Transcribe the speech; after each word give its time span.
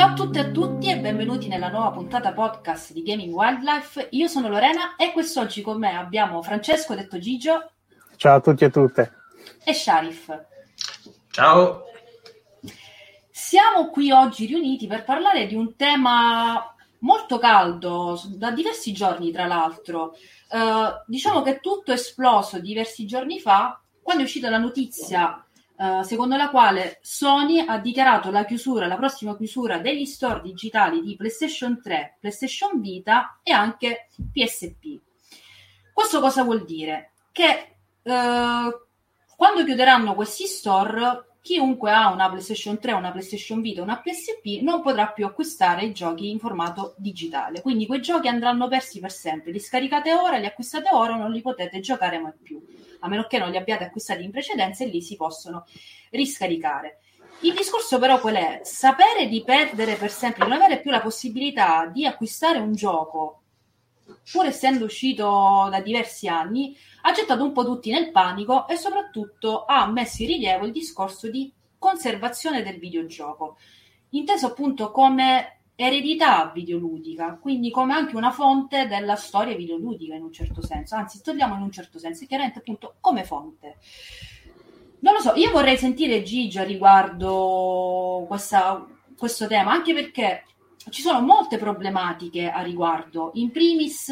Ciao 0.00 0.12
a 0.12 0.14
tutte 0.14 0.38
e 0.38 0.40
a 0.40 0.50
tutti 0.50 0.88
e 0.88 0.98
benvenuti 0.98 1.46
nella 1.46 1.68
nuova 1.68 1.90
puntata 1.90 2.32
podcast 2.32 2.94
di 2.94 3.02
Gaming 3.02 3.34
Wildlife. 3.34 4.08
Io 4.12 4.28
sono 4.28 4.48
Lorena 4.48 4.96
e 4.96 5.12
quest'oggi 5.12 5.60
con 5.60 5.78
me 5.78 5.94
abbiamo 5.94 6.40
Francesco 6.40 6.94
detto 6.94 7.18
Gigio. 7.18 7.72
Ciao 8.16 8.36
a 8.36 8.40
tutti 8.40 8.64
e 8.64 8.68
a 8.68 8.70
tutte. 8.70 9.12
E 9.62 9.74
Sharif. 9.74 10.46
Ciao. 11.30 11.82
Siamo 13.30 13.90
qui 13.90 14.10
oggi 14.10 14.46
riuniti 14.46 14.86
per 14.86 15.04
parlare 15.04 15.46
di 15.46 15.54
un 15.54 15.76
tema 15.76 16.74
molto 17.00 17.38
caldo, 17.38 18.18
da 18.36 18.52
diversi 18.52 18.94
giorni 18.94 19.30
tra 19.30 19.44
l'altro. 19.44 20.14
Uh, 20.48 21.04
diciamo 21.08 21.42
che 21.42 21.60
tutto 21.60 21.90
è 21.90 21.96
esploso 21.96 22.58
diversi 22.58 23.04
giorni 23.04 23.38
fa 23.38 23.78
quando 24.00 24.22
è 24.22 24.24
uscita 24.24 24.48
la 24.48 24.56
notizia 24.56 25.44
uh, 25.80 26.02
secondo 26.02 26.36
la 26.36 26.50
quale 26.50 26.98
Sony 27.00 27.64
ha 27.66 27.78
dichiarato 27.78 28.30
la 28.30 28.44
chiusura, 28.44 28.86
la 28.86 28.96
prossima 28.96 29.34
chiusura 29.36 29.78
degli 29.78 30.04
store 30.04 30.42
digitali 30.42 31.00
di 31.00 31.16
PlayStation 31.16 31.80
3, 31.82 32.18
PlayStation 32.20 32.80
Vita 32.80 33.40
e 33.42 33.52
anche 33.52 34.08
PSP. 34.30 35.00
Questo 35.92 36.20
cosa 36.20 36.44
vuol 36.44 36.64
dire? 36.64 37.12
Che 37.32 37.76
uh, 38.02 38.10
quando 39.36 39.64
chiuderanno 39.64 40.14
questi 40.14 40.44
store 40.44 41.28
chiunque 41.42 41.90
ha 41.90 42.10
una 42.12 42.28
PlayStation 42.28 42.78
3, 42.78 42.92
una 42.92 43.10
PlayStation 43.10 43.62
Vita, 43.62 43.82
una 43.82 44.00
PSP 44.00 44.62
non 44.62 44.82
potrà 44.82 45.08
più 45.08 45.24
acquistare 45.24 45.84
i 45.86 45.92
giochi 45.92 46.28
in 46.28 46.38
formato 46.38 46.94
digitale. 46.98 47.62
Quindi 47.62 47.86
quei 47.86 48.02
giochi 48.02 48.28
andranno 48.28 48.68
persi 48.68 49.00
per 49.00 49.10
sempre. 49.10 49.50
Li 49.50 49.58
scaricate 49.58 50.12
ora, 50.12 50.36
li 50.36 50.46
acquistate 50.46 50.90
ora, 50.92 51.16
non 51.16 51.30
li 51.30 51.40
potete 51.40 51.80
giocare 51.80 52.18
mai 52.18 52.32
più. 52.40 52.62
A 53.00 53.08
meno 53.08 53.26
che 53.26 53.38
non 53.38 53.50
li 53.50 53.56
abbiate 53.56 53.84
acquistati 53.84 54.24
in 54.24 54.30
precedenza 54.30 54.84
e 54.84 54.88
lì 54.88 55.02
si 55.02 55.16
possono 55.16 55.66
riscaricare. 56.10 57.00
Il 57.40 57.54
discorso 57.54 57.98
però 57.98 58.20
qual 58.20 58.34
è? 58.34 58.60
Sapere 58.64 59.26
di 59.26 59.42
perdere 59.42 59.96
per 59.96 60.10
sempre, 60.10 60.44
di 60.44 60.50
non 60.50 60.60
avere 60.60 60.80
più 60.80 60.90
la 60.90 61.00
possibilità 61.00 61.86
di 61.86 62.06
acquistare 62.06 62.58
un 62.58 62.74
gioco 62.74 63.40
pur 64.30 64.46
essendo 64.46 64.84
uscito 64.84 65.68
da 65.70 65.80
diversi 65.80 66.28
anni, 66.28 66.76
ha 67.02 67.12
gettato 67.12 67.44
un 67.44 67.52
po' 67.52 67.64
tutti 67.64 67.90
nel 67.90 68.10
panico 68.10 68.66
e 68.68 68.76
soprattutto 68.76 69.64
ha 69.64 69.86
messo 69.86 70.22
in 70.22 70.28
rilievo 70.28 70.66
il 70.66 70.72
discorso 70.72 71.30
di 71.30 71.52
conservazione 71.78 72.62
del 72.62 72.78
videogioco, 72.78 73.56
inteso 74.10 74.46
appunto 74.46 74.90
come 74.90 75.59
eredità 75.80 76.50
videoludica, 76.52 77.38
quindi 77.40 77.70
come 77.70 77.94
anche 77.94 78.14
una 78.14 78.30
fonte 78.30 78.86
della 78.86 79.16
storia 79.16 79.56
videoludica 79.56 80.14
in 80.14 80.22
un 80.22 80.32
certo 80.32 80.62
senso, 80.62 80.94
anzi 80.94 81.22
togliamo 81.22 81.54
in 81.54 81.62
un 81.62 81.72
certo 81.72 81.98
senso, 81.98 82.26
chiaramente 82.26 82.58
appunto 82.58 82.96
come 83.00 83.24
fonte. 83.24 83.78
Non 85.00 85.14
lo 85.14 85.20
so, 85.20 85.34
io 85.36 85.50
vorrei 85.50 85.78
sentire 85.78 86.22
Gigi 86.22 86.62
riguardo 86.64 88.26
questa, 88.28 88.86
questo 89.16 89.46
tema, 89.46 89.72
anche 89.72 89.94
perché 89.94 90.44
ci 90.90 91.00
sono 91.00 91.22
molte 91.22 91.56
problematiche 91.56 92.50
a 92.50 92.60
riguardo. 92.60 93.30
In 93.34 93.50
primis, 93.50 94.10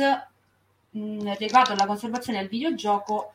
mh, 0.91 1.36
riguardo 1.36 1.72
alla 1.72 1.86
conservazione 1.86 2.39
del 2.39 2.48
videogioco, 2.48 3.33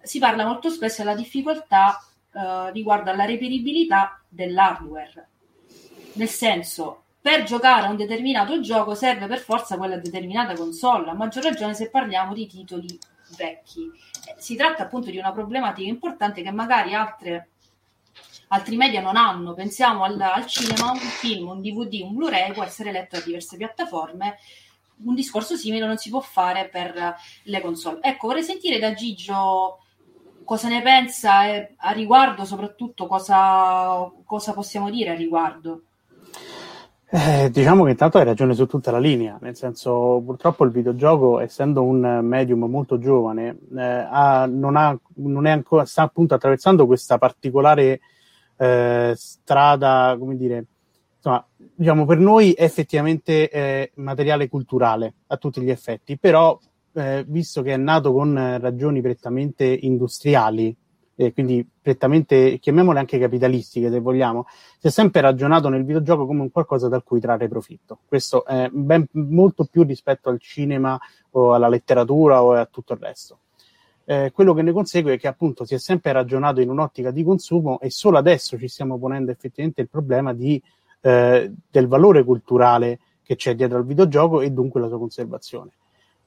si 0.00 0.18
parla 0.18 0.46
molto 0.46 0.70
spesso 0.70 1.02
della 1.02 1.14
difficoltà 1.14 2.02
eh, 2.32 2.70
riguardo 2.72 3.10
alla 3.10 3.26
reperibilità 3.26 4.22
dell'hardware. 4.26 5.28
Nel 6.14 6.28
senso, 6.28 7.02
per 7.20 7.42
giocare 7.44 7.86
a 7.86 7.90
un 7.90 7.96
determinato 7.96 8.60
gioco 8.60 8.94
serve 8.94 9.26
per 9.26 9.40
forza 9.40 9.76
quella 9.76 9.96
determinata 9.96 10.54
console, 10.54 11.10
a 11.10 11.14
maggior 11.14 11.42
ragione 11.42 11.74
se 11.74 11.90
parliamo 11.90 12.32
di 12.32 12.46
titoli 12.46 12.98
vecchi. 13.36 13.90
Si 14.36 14.56
tratta 14.56 14.84
appunto 14.84 15.10
di 15.10 15.18
una 15.18 15.32
problematica 15.32 15.88
importante 15.88 16.42
che 16.42 16.50
magari 16.50 16.94
altre 16.94 17.50
altri 18.48 18.76
media 18.76 19.00
non 19.00 19.16
hanno. 19.16 19.54
Pensiamo 19.54 20.04
al, 20.04 20.20
al 20.20 20.46
cinema, 20.46 20.90
un 20.90 20.98
film, 20.98 21.48
un 21.48 21.60
DVD, 21.60 22.00
un 22.02 22.14
Blu-ray 22.14 22.52
può 22.52 22.64
essere 22.64 22.92
letto 22.92 23.16
da 23.18 23.24
diverse 23.24 23.56
piattaforme. 23.56 24.38
Un 25.04 25.14
discorso 25.14 25.56
simile 25.56 25.86
non 25.86 25.96
si 25.96 26.10
può 26.10 26.20
fare 26.20 26.68
per 26.68 27.14
le 27.44 27.60
console. 27.60 28.00
Ecco, 28.02 28.28
vorrei 28.28 28.42
sentire 28.42 28.78
da 28.78 28.92
Gigio 28.94 29.80
cosa 30.44 30.68
ne 30.68 30.82
pensa 30.82 31.46
e 31.46 31.74
a 31.76 31.92
riguardo, 31.92 32.44
soprattutto 32.44 33.06
cosa, 33.06 34.10
cosa 34.24 34.52
possiamo 34.54 34.90
dire 34.90 35.10
a 35.10 35.14
riguardo. 35.14 35.82
Eh, 37.10 37.48
diciamo 37.50 37.84
che 37.84 37.90
intanto 37.92 38.18
hai 38.18 38.24
ragione 38.24 38.52
su 38.54 38.66
tutta 38.66 38.90
la 38.90 38.98
linea, 38.98 39.38
nel 39.40 39.56
senso 39.56 40.20
purtroppo 40.22 40.64
il 40.64 40.70
videogioco, 40.70 41.40
essendo 41.40 41.82
un 41.82 42.20
medium 42.22 42.64
molto 42.64 42.98
giovane, 42.98 43.56
eh, 43.74 43.80
ha, 43.80 44.44
non, 44.44 44.76
ha, 44.76 44.94
non, 45.14 45.46
è 45.46 45.50
ancora, 45.50 45.86
sta 45.86 46.02
appunto 46.02 46.34
attraversando 46.34 46.84
questa 46.84 47.16
particolare 47.16 48.00
eh, 48.58 49.14
strada, 49.16 50.16
come 50.18 50.36
dire, 50.36 50.66
insomma, 51.16 51.46
diciamo 51.56 52.04
per 52.04 52.18
noi 52.18 52.52
è 52.52 52.64
effettivamente 52.64 53.48
eh, 53.48 53.90
materiale 53.94 54.46
culturale 54.50 55.14
a 55.28 55.38
tutti 55.38 55.62
gli 55.62 55.70
effetti, 55.70 56.18
però 56.18 56.58
eh, 56.92 57.24
visto 57.26 57.62
che 57.62 57.72
è 57.72 57.78
nato 57.78 58.12
con 58.12 58.58
ragioni 58.60 59.00
prettamente 59.00 59.64
industriali, 59.64 60.76
e 61.20 61.32
quindi 61.32 61.66
prettamente, 61.82 62.58
chiamiamole 62.60 63.00
anche 63.00 63.18
capitalistiche 63.18 63.90
se 63.90 63.98
vogliamo, 63.98 64.46
si 64.78 64.86
è 64.86 64.90
sempre 64.90 65.20
ragionato 65.20 65.68
nel 65.68 65.84
videogioco 65.84 66.26
come 66.26 66.42
un 66.42 66.52
qualcosa 66.52 66.88
da 66.88 67.00
cui 67.00 67.18
trarre 67.18 67.48
profitto. 67.48 67.98
Questo 68.06 68.44
è 68.44 68.68
ben, 68.70 69.04
molto 69.12 69.64
più 69.64 69.82
rispetto 69.82 70.28
al 70.28 70.40
cinema 70.40 70.98
o 71.32 71.54
alla 71.54 71.68
letteratura 71.68 72.42
o 72.42 72.52
a 72.52 72.66
tutto 72.66 72.92
il 72.92 73.00
resto 73.00 73.40
eh, 74.10 74.30
quello 74.32 74.54
che 74.54 74.62
ne 74.62 74.72
consegue 74.72 75.12
è 75.12 75.18
che 75.18 75.28
appunto 75.28 75.66
si 75.66 75.74
è 75.74 75.78
sempre 75.78 76.12
ragionato 76.12 76.62
in 76.62 76.70
un'ottica 76.70 77.10
di 77.10 77.22
consumo 77.22 77.78
e 77.78 77.90
solo 77.90 78.16
adesso 78.16 78.56
ci 78.56 78.66
stiamo 78.66 78.98
ponendo 78.98 79.30
effettivamente 79.30 79.82
il 79.82 79.90
problema 79.90 80.32
di, 80.32 80.60
eh, 81.02 81.52
del 81.70 81.86
valore 81.86 82.24
culturale 82.24 83.00
che 83.22 83.36
c'è 83.36 83.54
dietro 83.54 83.76
al 83.76 83.84
videogioco 83.84 84.40
e 84.40 84.50
dunque 84.50 84.80
la 84.80 84.88
sua 84.88 84.96
conservazione. 84.96 85.72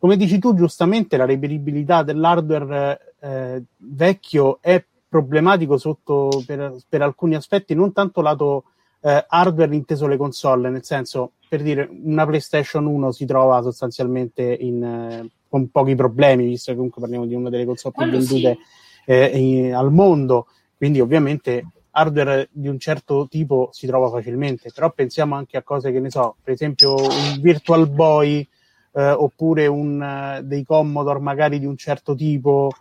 Come 0.02 0.18
dici 0.18 0.40
tu 0.40 0.56
giustamente, 0.56 1.16
la 1.16 1.26
reperibilità 1.26 2.02
dell'hardware 2.02 3.14
eh, 3.20 3.62
vecchio 3.78 4.58
è 4.60 4.84
problematico 5.08 5.78
sotto, 5.78 6.42
per, 6.44 6.76
per, 6.90 7.04
alcuni 7.04 7.36
aspetti, 7.36 7.76
non 7.76 7.94
tanto 7.94 8.22
lato 8.22 8.64
eh, 9.00 9.24
hardware 9.28 9.76
inteso 9.76 10.08
le 10.08 10.18
console, 10.18 10.72
nel 10.72 10.84
senso, 10.84 11.34
per 11.48 11.62
dire, 11.62 11.88
una 12.04 12.26
PlayStation 12.26 12.88
1 12.88 13.12
si 13.12 13.26
trova 13.26 13.62
sostanzialmente 13.62 14.42
in, 14.42 14.84
eh, 14.84 15.30
con 15.48 15.70
pochi 15.70 15.94
problemi, 15.94 16.48
visto 16.48 16.72
che 16.72 16.78
comunque 16.78 17.00
parliamo 17.00 17.28
di 17.28 17.36
una 17.36 17.52
delle 17.52 17.66
console 17.66 17.94
più 17.96 18.10
vendute 18.10 18.58
sì. 19.06 19.12
eh, 19.12 19.38
in, 19.38 19.76
al 19.76 19.92
mondo, 19.92 20.48
quindi 20.78 21.00
ovviamente 21.00 21.64
hardware 21.92 22.50
di 22.52 22.68
un 22.68 22.80
certo 22.80 23.28
tipo 23.30 23.70
si 23.72 23.86
trova 23.86 24.10
facilmente, 24.10 24.72
però 24.74 24.92
pensiamo 24.92 25.36
anche 25.36 25.58
a 25.58 25.62
cose 25.62 25.92
che 25.92 26.00
ne 26.00 26.10
so, 26.10 26.38
per 26.42 26.56
esempio 26.56 26.96
un 26.96 27.38
Virtual 27.40 27.88
Boy 27.88 28.50
eh, 28.94 29.12
oppure 29.12 29.68
un, 29.68 30.40
uh, 30.40 30.44
dei 30.44 30.64
Commodore 30.64 31.20
magari 31.20 31.60
di 31.60 31.66
un 31.66 31.78
certo 31.78 32.16
tipo, 32.16 32.72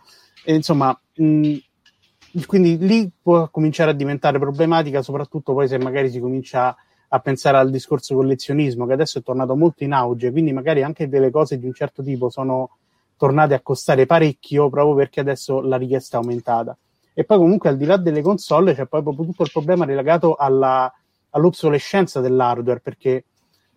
e, 0.43 0.53
insomma, 0.53 0.97
mh, 1.15 1.55
quindi 2.45 2.77
lì 2.77 3.09
può 3.21 3.49
cominciare 3.49 3.91
a 3.91 3.93
diventare 3.93 4.39
problematica, 4.39 5.01
soprattutto 5.01 5.53
poi 5.53 5.67
se 5.67 5.77
magari 5.77 6.09
si 6.09 6.19
comincia 6.19 6.67
a 6.67 6.75
a 7.13 7.19
pensare 7.19 7.57
al 7.57 7.69
discorso 7.69 8.15
collezionismo 8.15 8.85
che 8.85 8.93
adesso 8.93 9.19
è 9.19 9.23
tornato 9.23 9.55
molto 9.55 9.83
in 9.83 9.91
auge, 9.91 10.31
quindi 10.31 10.53
magari 10.53 10.81
anche 10.81 11.09
delle 11.09 11.29
cose 11.29 11.57
di 11.59 11.65
un 11.65 11.73
certo 11.73 12.01
tipo 12.03 12.29
sono 12.29 12.77
tornate 13.17 13.53
a 13.53 13.59
costare 13.59 14.05
parecchio 14.05 14.69
proprio 14.69 14.95
perché 14.95 15.19
adesso 15.19 15.59
la 15.61 15.75
richiesta 15.75 16.17
è 16.17 16.21
aumentata. 16.21 16.75
E 17.13 17.25
poi 17.25 17.37
comunque 17.37 17.69
al 17.69 17.75
di 17.75 17.85
là 17.85 17.97
delle 17.97 18.21
console 18.21 18.73
c'è 18.73 18.85
poi 18.85 19.03
proprio 19.03 19.25
tutto 19.25 19.43
il 19.43 19.51
problema 19.51 19.85
legato 19.85 20.35
alla, 20.35 20.91
all'obsolescenza 21.31 22.21
dell'hardware 22.21 22.79
perché 22.79 23.25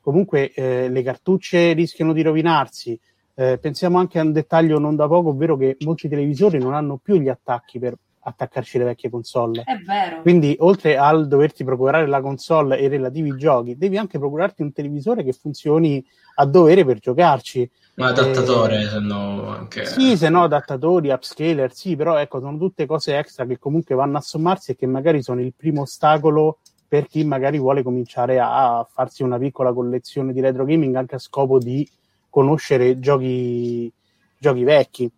comunque 0.04 0.52
eh, 0.52 0.90
le 0.90 1.02
cartucce 1.02 1.72
rischiano 1.72 2.12
di 2.12 2.20
rovinarsi. 2.20 3.00
Eh, 3.34 3.58
pensiamo 3.58 3.98
anche 3.98 4.18
a 4.18 4.22
un 4.22 4.32
dettaglio 4.32 4.78
non 4.78 4.96
da 4.96 5.08
poco, 5.08 5.30
ovvero 5.30 5.56
che 5.56 5.78
molti 5.80 6.08
televisori 6.08 6.58
non 6.58 6.74
hanno 6.74 6.98
più 7.02 7.16
gli 7.16 7.30
attacchi 7.30 7.78
per 7.78 7.96
attaccarci 8.20 8.76
le 8.76 8.84
vecchie 8.84 9.08
console. 9.08 9.62
È 9.64 9.76
vero. 9.78 10.20
Quindi, 10.20 10.54
oltre 10.60 10.98
al 10.98 11.26
doverti 11.26 11.64
procurare 11.64 12.06
la 12.06 12.20
console 12.20 12.78
e 12.78 12.84
i 12.84 12.88
relativi 12.88 13.34
giochi, 13.36 13.78
devi 13.78 13.96
anche 13.96 14.18
procurarti 14.18 14.60
un 14.60 14.72
televisore 14.72 15.24
che 15.24 15.32
funzioni 15.32 16.04
a 16.36 16.44
dovere 16.44 16.84
per 16.84 16.98
giocarci. 16.98 17.70
Un 17.96 18.04
adattatore, 18.04 18.82
eh, 18.82 18.88
se 18.88 18.98
no 18.98 19.48
anche. 19.48 19.86
Sì, 19.86 20.18
se 20.18 20.28
no 20.28 20.42
adattatori, 20.42 21.08
upscaler, 21.08 21.72
sì, 21.72 21.96
però 21.96 22.18
ecco, 22.18 22.40
sono 22.40 22.58
tutte 22.58 22.84
cose 22.84 23.16
extra 23.16 23.46
che 23.46 23.58
comunque 23.58 23.94
vanno 23.94 24.18
a 24.18 24.20
sommarsi 24.20 24.72
e 24.72 24.76
che 24.76 24.86
magari 24.86 25.22
sono 25.22 25.40
il 25.40 25.54
primo 25.56 25.82
ostacolo 25.82 26.58
per 26.94 27.08
chi 27.08 27.24
magari 27.24 27.58
vuole 27.58 27.82
cominciare 27.82 28.38
a 28.38 28.86
farsi 28.88 29.24
una 29.24 29.36
piccola 29.36 29.72
collezione 29.72 30.32
di 30.32 30.40
retro 30.40 30.64
gaming 30.64 30.94
anche 30.94 31.16
a 31.16 31.18
scopo 31.18 31.58
di 31.58 31.84
conoscere 32.30 33.00
giochi, 33.00 33.92
giochi 34.38 34.62
vecchi. 34.62 35.10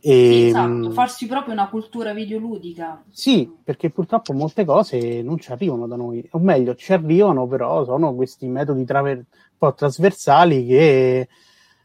E, 0.00 0.46
esatto, 0.46 0.90
mm, 0.90 0.92
farsi 0.92 1.26
proprio 1.26 1.54
una 1.54 1.68
cultura 1.68 2.12
videoludica. 2.12 3.02
Sì, 3.10 3.52
perché 3.64 3.90
purtroppo 3.90 4.32
molte 4.32 4.64
cose 4.64 5.22
non 5.22 5.40
ci 5.40 5.50
arrivano 5.50 5.88
da 5.88 5.96
noi, 5.96 6.24
o 6.30 6.38
meglio, 6.38 6.76
ci 6.76 6.92
arrivano, 6.92 7.48
però 7.48 7.84
sono 7.84 8.14
questi 8.14 8.46
metodi 8.46 8.84
traver- 8.84 9.26
un 9.26 9.58
po' 9.58 9.74
trasversali 9.74 10.64
che 10.64 11.28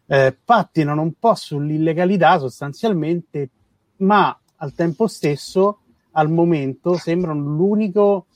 eh, 0.06 0.38
pattinano 0.46 1.02
un 1.02 1.14
po' 1.18 1.34
sull'illegalità 1.34 2.38
sostanzialmente, 2.38 3.50
ma 3.98 4.40
al 4.58 4.76
tempo 4.76 5.08
stesso, 5.08 5.80
al 6.12 6.30
momento, 6.30 6.98
sembrano 6.98 7.42
l'unico 7.42 8.27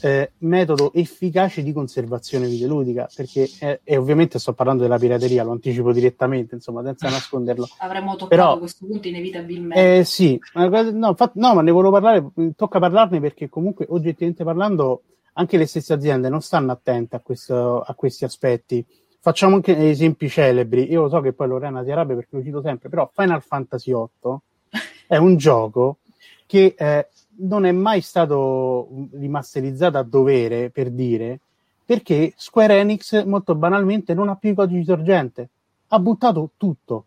eh, 0.00 0.32
metodo 0.38 0.92
efficace 0.94 1.62
di 1.62 1.72
conservazione 1.72 2.46
videoludica, 2.46 3.08
perché 3.14 3.48
eh, 3.60 3.80
e 3.84 3.96
ovviamente 3.96 4.38
sto 4.38 4.52
parlando 4.54 4.82
della 4.82 4.98
pirateria, 4.98 5.44
lo 5.44 5.52
anticipo 5.52 5.92
direttamente, 5.92 6.54
insomma, 6.54 6.82
senza 6.82 7.08
nasconderlo. 7.10 7.68
Avremmo 7.78 8.12
toccato 8.16 8.28
Però- 8.28 8.58
questo 8.58 8.86
punto 8.86 9.08
inevitabilmente. 9.08 9.98
Eh, 9.98 10.04
sì, 10.04 10.38
no, 10.54 11.08
infatti- 11.08 11.38
no, 11.38 11.54
ma 11.54 11.62
ne 11.62 11.70
volevo 11.70 11.92
parlare, 11.92 12.30
tocca 12.56 12.78
parlarne 12.78 13.20
perché 13.20 13.48
comunque 13.48 13.86
oggettivamente 13.88 14.44
parlando 14.44 15.02
anche 15.34 15.56
le 15.56 15.66
stesse 15.66 15.92
aziende 15.92 16.28
non 16.28 16.42
stanno 16.42 16.72
attente 16.72 17.16
a, 17.16 17.20
questo- 17.20 17.80
a 17.80 17.94
questi 17.94 18.24
aspetti. 18.24 18.84
Facciamo 19.20 19.54
anche 19.54 19.76
esempi 19.88 20.28
celebri. 20.28 20.90
Io 20.90 21.02
lo 21.02 21.08
so 21.08 21.20
che 21.20 21.32
poi 21.32 21.46
Lorena 21.46 21.84
si 21.84 21.90
arrabbia 21.92 22.16
perché 22.16 22.36
lo 22.36 22.42
cito 22.42 22.60
sempre, 22.60 22.88
però 22.88 23.08
Final 23.14 23.40
Fantasy 23.42 23.92
VIII 23.92 24.36
è 25.06 25.16
un 25.16 25.36
gioco 25.36 25.98
che 26.44 26.74
eh, 26.76 27.06
non 27.42 27.64
è 27.64 27.72
mai 27.72 28.00
stato 28.00 28.88
rimasterizzato 29.12 29.98
a 29.98 30.02
dovere, 30.02 30.70
per 30.70 30.90
dire, 30.90 31.40
perché 31.84 32.32
Square 32.36 32.78
Enix 32.78 33.24
molto 33.24 33.54
banalmente 33.54 34.14
non 34.14 34.28
ha 34.28 34.36
più 34.36 34.50
i 34.50 34.54
codici 34.54 34.84
sorgente. 34.84 35.48
Ha 35.88 35.98
buttato 35.98 36.50
tutto. 36.56 37.04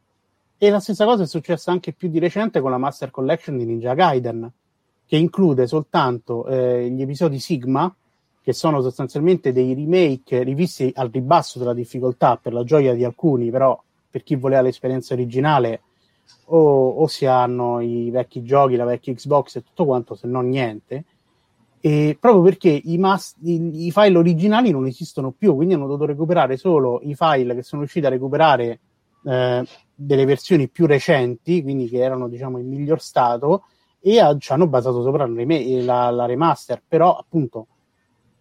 E 0.57 0.69
la 0.69 0.79
stessa 0.79 1.05
cosa 1.05 1.23
è 1.23 1.27
successa 1.27 1.71
anche 1.71 1.91
più 1.91 2.09
di 2.09 2.19
recente 2.19 2.61
con 2.61 2.71
la 2.71 2.77
Master 2.77 3.11
Collection 3.11 3.57
di 3.57 3.65
Ninja 3.65 3.93
Gaiden, 3.93 4.49
che 5.05 5.17
include 5.17 5.67
soltanto 5.67 6.45
eh, 6.47 6.89
gli 6.89 7.01
episodi 7.01 7.39
Sigma, 7.39 7.93
che 8.41 8.53
sono 8.53 8.81
sostanzialmente 8.81 9.51
dei 9.51 9.73
remake 9.73 10.43
rivisti 10.43 10.91
al 10.95 11.09
ribasso 11.11 11.57
della 11.57 11.73
difficoltà 11.73 12.38
per 12.38 12.53
la 12.53 12.63
gioia 12.63 12.93
di 12.93 13.03
alcuni, 13.03 13.49
però 13.49 13.81
per 14.09 14.23
chi 14.23 14.35
voleva 14.35 14.61
l'esperienza 14.61 15.13
originale 15.13 15.81
o, 16.45 16.89
o 16.89 17.07
si 17.07 17.25
hanno 17.25 17.80
i 17.81 18.10
vecchi 18.12 18.44
giochi, 18.44 18.75
la 18.75 18.86
vecchia 18.86 19.13
Xbox 19.13 19.56
e 19.57 19.63
tutto 19.63 19.86
quanto, 19.86 20.16
se 20.16 20.27
no 20.27 20.42
niente. 20.42 21.06
E 21.80 22.18
proprio 22.19 22.42
perché 22.42 22.69
i, 22.69 22.98
mas- 22.98 23.36
i, 23.44 23.86
i 23.88 23.92
file 23.92 24.18
originali 24.18 24.72
non 24.72 24.86
esistono 24.88 25.31
più, 25.31 25.54
quindi 25.56 25.75
hanno 25.75 25.86
dovuto 25.86 26.06
recuperare 26.06 26.57
solo 26.57 27.00
i 27.04 27.13
file 27.16 27.54
che 27.54 27.62
sono 27.63 27.81
riusciti 27.81 28.06
a 28.06 28.10
recuperare 28.10 28.80
eh, 29.24 29.63
delle 29.94 30.25
versioni 30.25 30.68
più 30.68 30.88
recenti, 30.88 31.62
quindi 31.62 31.88
che 31.88 32.00
erano 32.00 32.27
diciamo 32.27 32.57
in 32.57 32.68
miglior 32.68 33.00
stato, 33.01 33.66
e 34.00 34.19
ha- 34.19 34.36
ci 34.38 34.51
hanno 34.51 34.68
basato 34.68 35.01
sopra 35.04 35.25
il 35.25 35.36
reme- 35.36 35.81
la, 35.81 36.10
la 36.10 36.25
remaster, 36.25 36.81
però 36.88 37.16
appunto 37.16 37.68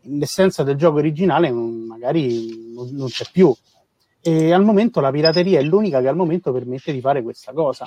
l'essenza 0.03 0.63
del 0.63 0.77
gioco 0.77 0.99
originale 0.99 1.51
non- 1.51 1.85
magari 1.87 2.73
non, 2.75 2.89
non 2.93 3.09
c'è 3.09 3.25
più. 3.33 3.55
E 4.27 4.53
al 4.55 4.65
momento 4.65 5.01
la 5.01 5.11
pirateria 5.11 5.59
è 5.59 5.63
l'unica 5.63 6.01
che 6.01 6.09
al 6.09 6.17
momento 6.17 6.51
permette 6.51 6.93
di 6.95 7.01
fare 7.03 7.23
questa 7.23 7.53
cosa, 7.53 7.87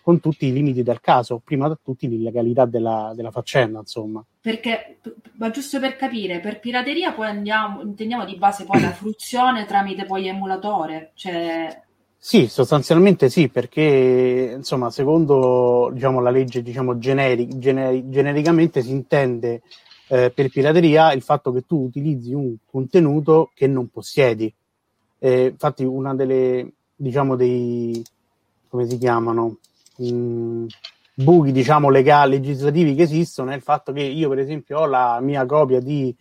con 0.00 0.20
tutti 0.20 0.46
i 0.46 0.52
limiti 0.52 0.84
del 0.84 1.00
caso, 1.00 1.40
prima 1.44 1.66
da 1.66 1.76
tutti 1.82 2.08
l'illegalità 2.08 2.66
della, 2.66 3.12
della 3.16 3.32
faccenda, 3.32 3.80
insomma. 3.80 4.24
Perché, 4.40 4.98
ma 5.38 5.50
giusto 5.50 5.80
per 5.80 5.96
capire, 5.96 6.38
per 6.38 6.60
pirateria 6.60 7.12
poi 7.12 7.26
andiamo, 7.26 7.82
intendiamo 7.82 8.24
di 8.24 8.36
base 8.36 8.64
poi 8.64 8.80
la 8.80 8.92
fruizione 8.92 9.66
tramite 9.66 10.04
poi 10.04 10.28
emulatore, 10.28 11.10
cioè 11.14 11.82
Sì, 12.16 12.46
sostanzialmente 12.46 13.28
sì, 13.28 13.48
perché 13.48 14.52
insomma, 14.56 14.90
secondo 14.90 15.90
diciamo, 15.92 16.20
la 16.20 16.30
legge 16.30 16.62
diciamo, 16.62 16.96
generi- 16.98 17.58
generi- 17.58 18.08
genericamente 18.08 18.82
si 18.82 18.92
intende 18.92 19.62
eh, 20.08 20.30
per 20.30 20.48
pirateria 20.48 21.12
il 21.12 21.22
fatto 21.22 21.50
che 21.50 21.62
tu 21.62 21.84
utilizzi 21.84 22.32
un 22.34 22.54
contenuto 22.64 23.50
che 23.52 23.66
non 23.66 23.88
possiedi. 23.88 24.54
Eh, 25.20 25.46
infatti, 25.52 25.84
una 25.84 26.14
delle 26.14 26.72
diciamo 26.96 27.36
dei 27.36 28.02
come 28.68 28.86
si 28.86 28.98
chiamano 28.98 29.58
Mm, 30.02 30.66
buchi 31.14 31.52
diciamo 31.52 31.90
legali 31.90 32.36
legislativi 32.36 32.94
che 32.94 33.02
esistono 33.02 33.50
è 33.50 33.54
il 33.54 33.60
fatto 33.60 33.92
che 33.92 34.00
io, 34.00 34.30
per 34.30 34.38
esempio, 34.38 34.80
ho 34.80 34.86
la 34.86 35.18
mia 35.20 35.44
copia 35.44 35.78
di 35.80 36.14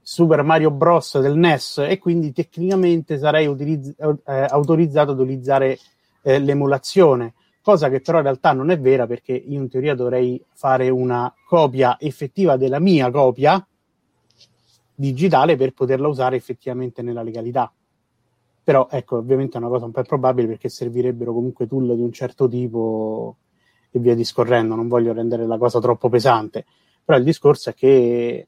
Super 0.00 0.42
Mario 0.42 0.70
Bros. 0.70 1.20
del 1.20 1.36
NES 1.36 1.78
e 1.86 1.98
quindi 1.98 2.32
tecnicamente 2.32 3.18
sarei 3.18 3.46
utilizz- 3.46 3.94
eh, 3.98 4.46
autorizzato 4.48 5.10
ad 5.10 5.20
utilizzare 5.20 5.78
eh, 6.22 6.38
l'emulazione, 6.38 7.34
cosa 7.60 7.90
che 7.90 8.00
però 8.00 8.18
in 8.18 8.24
realtà 8.24 8.52
non 8.52 8.70
è 8.70 8.80
vera 8.80 9.06
perché 9.06 9.32
io 9.32 9.60
in 9.60 9.68
teoria 9.68 9.94
dovrei 9.94 10.42
fare 10.54 10.88
una 10.88 11.32
copia 11.46 11.98
effettiva 12.00 12.56
della 12.56 12.78
mia 12.78 13.10
copia 13.10 13.64
digitale 14.94 15.56
per 15.56 15.72
poterla 15.72 16.08
usare 16.08 16.36
effettivamente 16.36 17.02
nella 17.02 17.22
legalità. 17.22 17.70
Però 18.68 18.86
ecco, 18.90 19.16
ovviamente 19.16 19.56
è 19.56 19.60
una 19.60 19.70
cosa 19.70 19.86
un 19.86 19.92
po' 19.92 20.00
improbabile 20.00 20.46
perché 20.46 20.68
servirebbero 20.68 21.32
comunque 21.32 21.66
tool 21.66 21.96
di 21.96 22.02
un 22.02 22.12
certo 22.12 22.46
tipo 22.46 23.36
e 23.90 23.98
via 23.98 24.14
discorrendo, 24.14 24.74
non 24.74 24.88
voglio 24.88 25.14
rendere 25.14 25.46
la 25.46 25.56
cosa 25.56 25.80
troppo 25.80 26.10
pesante, 26.10 26.66
però 27.02 27.16
il 27.16 27.24
discorso 27.24 27.70
è 27.70 27.74
che 27.74 28.46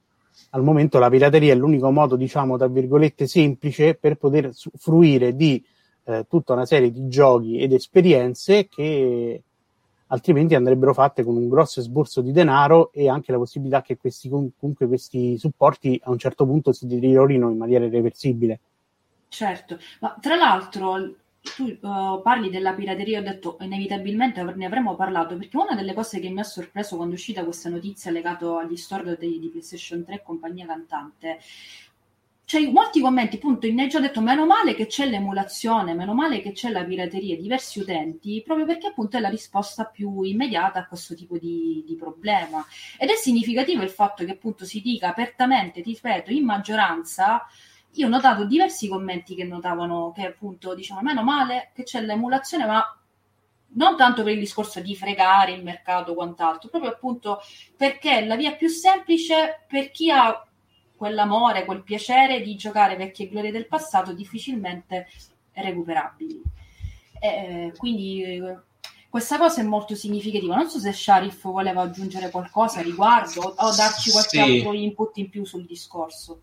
al 0.50 0.62
momento 0.62 0.99
la 0.99 1.08
pirateria 1.08 1.55
è 1.55 1.56
l'unico 1.56 1.90
modo, 1.90 2.17
diciamo, 2.17 2.58
tra 2.58 2.67
virgolette, 2.67 3.26
semplice 3.26 3.94
per 3.94 4.17
poter 4.17 4.50
fruire 4.76 5.34
di 5.34 5.64
eh, 6.05 6.26
tutta 6.28 6.52
una 6.52 6.67
serie 6.67 6.90
di 6.90 7.08
giochi 7.08 7.56
ed 7.56 7.72
esperienze 7.72 8.69
che 8.69 9.43
altrimenti 10.08 10.55
andrebbero 10.55 10.93
fatte 10.93 11.25
con 11.25 11.34
un 11.34 11.49
grosso 11.49 11.81
esborso 11.81 12.20
di 12.20 12.32
denaro 12.32 12.93
e 12.93 13.08
anche 13.08 13.32
la 13.32 13.38
possibilità 13.38 13.81
che 13.81 13.96
questi, 13.96 14.28
comunque 14.28 14.87
questi 14.87 15.38
supporti 15.38 15.99
a 16.05 16.11
un 16.11 16.19
certo 16.19 16.44
punto 16.44 16.72
si 16.72 16.87
deteriorino 16.87 17.49
in 17.49 17.56
maniera 17.56 17.87
irreversibile. 17.87 18.61
Certo, 19.31 19.79
ma 20.00 20.19
tra 20.21 20.35
l'altro 20.35 21.15
tu 21.41 21.65
uh, 21.65 22.21
parli 22.21 22.50
della 22.50 22.75
pirateria, 22.75 23.21
ho 23.21 23.23
detto 23.23 23.59
inevitabilmente 23.61 24.43
ne 24.43 24.67
avremmo 24.67 24.97
parlato 24.97 25.37
perché 25.37 25.56
una 25.56 25.77
delle 25.77 25.94
cose 25.94 26.19
che 26.19 26.29
mi 26.31 26.41
ha 26.41 26.44
sorpreso 26.44 26.97
quando 26.97 27.15
è 27.15 27.17
uscita 27.17 27.44
questa 27.44 27.69
notizia 27.69 28.11
legata 28.11 28.59
agli 28.59 28.77
store 28.77 29.17
di, 29.17 29.38
di 29.38 29.49
PlayStation 29.49 30.05
3 30.05 30.15
e 30.17 30.23
compagnia 30.25 30.67
cantante, 30.67 31.38
c'è 32.44 32.69
molti 32.73 33.00
commenti, 33.00 33.37
appunto, 33.37 33.69
in 33.69 33.87
già 33.88 34.00
detto 34.00 34.21
meno 34.21 34.44
male 34.44 34.75
che 34.75 34.87
c'è 34.87 35.06
l'emulazione, 35.06 35.94
meno 35.94 36.12
male 36.12 36.41
che 36.41 36.50
c'è 36.50 36.69
la 36.71 36.82
pirateria, 36.82 37.37
diversi 37.37 37.79
utenti, 37.79 38.43
proprio 38.44 38.67
perché 38.67 38.88
appunto 38.88 39.17
è 39.17 39.21
la 39.21 39.29
risposta 39.29 39.85
più 39.85 40.23
immediata 40.23 40.81
a 40.81 40.87
questo 40.88 41.15
tipo 41.15 41.38
di, 41.38 41.85
di 41.87 41.94
problema. 41.94 42.67
Ed 42.99 43.11
è 43.11 43.15
significativo 43.15 43.85
il 43.85 43.91
fatto 43.91 44.25
che 44.25 44.32
appunto 44.32 44.65
si 44.65 44.81
dica 44.81 45.11
apertamente, 45.11 45.81
ti 45.81 45.93
ripeto, 45.93 46.32
in 46.32 46.44
maggioranza 46.44 47.47
io 47.95 48.07
ho 48.07 48.09
notato 48.09 48.45
diversi 48.45 48.89
commenti 48.89 49.35
che 49.35 49.45
notavano 49.45 50.13
che 50.15 50.27
appunto 50.27 50.75
diciamo 50.75 51.01
meno 51.03 51.23
male 51.23 51.71
che 51.75 51.83
c'è 51.83 52.01
l'emulazione 52.01 52.67
ma 52.67 52.85
non 53.73 53.97
tanto 53.97 54.23
per 54.23 54.32
il 54.32 54.39
discorso 54.39 54.81
di 54.81 54.97
fregare 54.97 55.53
il 55.53 55.63
mercato 55.63 56.13
o 56.13 56.15
quant'altro 56.15 56.69
proprio 56.69 56.91
appunto 56.91 57.41
perché 57.77 58.19
è 58.19 58.27
la 58.27 58.37
via 58.37 58.53
più 58.53 58.69
semplice 58.69 59.65
per 59.69 59.91
chi 59.91 60.11
ha 60.11 60.44
quell'amore, 60.97 61.65
quel 61.65 61.82
piacere 61.82 62.43
di 62.43 62.56
giocare 62.56 62.97
vecchie 62.97 63.29
glorie 63.29 63.51
del 63.51 63.67
passato 63.67 64.13
difficilmente 64.13 65.09
recuperabili 65.53 66.43
eh, 67.20 67.73
quindi 67.77 68.43
questa 69.11 69.39
cosa 69.39 69.61
è 69.61 69.65
molto 69.65 69.97
significativa. 69.97 70.55
Non 70.55 70.70
so 70.70 70.79
se 70.79 70.93
Sharif 70.93 71.43
voleva 71.43 71.82
aggiungere 71.82 72.31
qualcosa 72.31 72.79
a 72.79 72.82
riguardo 72.82 73.41
o 73.41 73.75
darci 73.75 74.13
qualche 74.13 74.29
Sì. 74.29 74.39
altro 74.39 74.73
input 74.73 75.17
in 75.17 75.29
più 75.29 75.44
sul 75.44 75.67
discorso. 75.67 76.43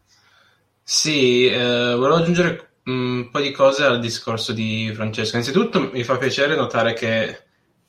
Sì, 0.89 1.47
eh, 1.47 1.95
volevo 1.95 2.15
aggiungere 2.15 2.75
un 2.85 3.27
po' 3.29 3.41
di 3.41 3.51
cose 3.51 3.83
al 3.83 3.99
discorso 3.99 4.53
di 4.53 4.89
Francesco. 4.95 5.35
Innanzitutto 5.35 5.81
mi 5.91 6.01
fa 6.05 6.17
piacere 6.17 6.55
notare 6.55 6.93
che 6.93 7.43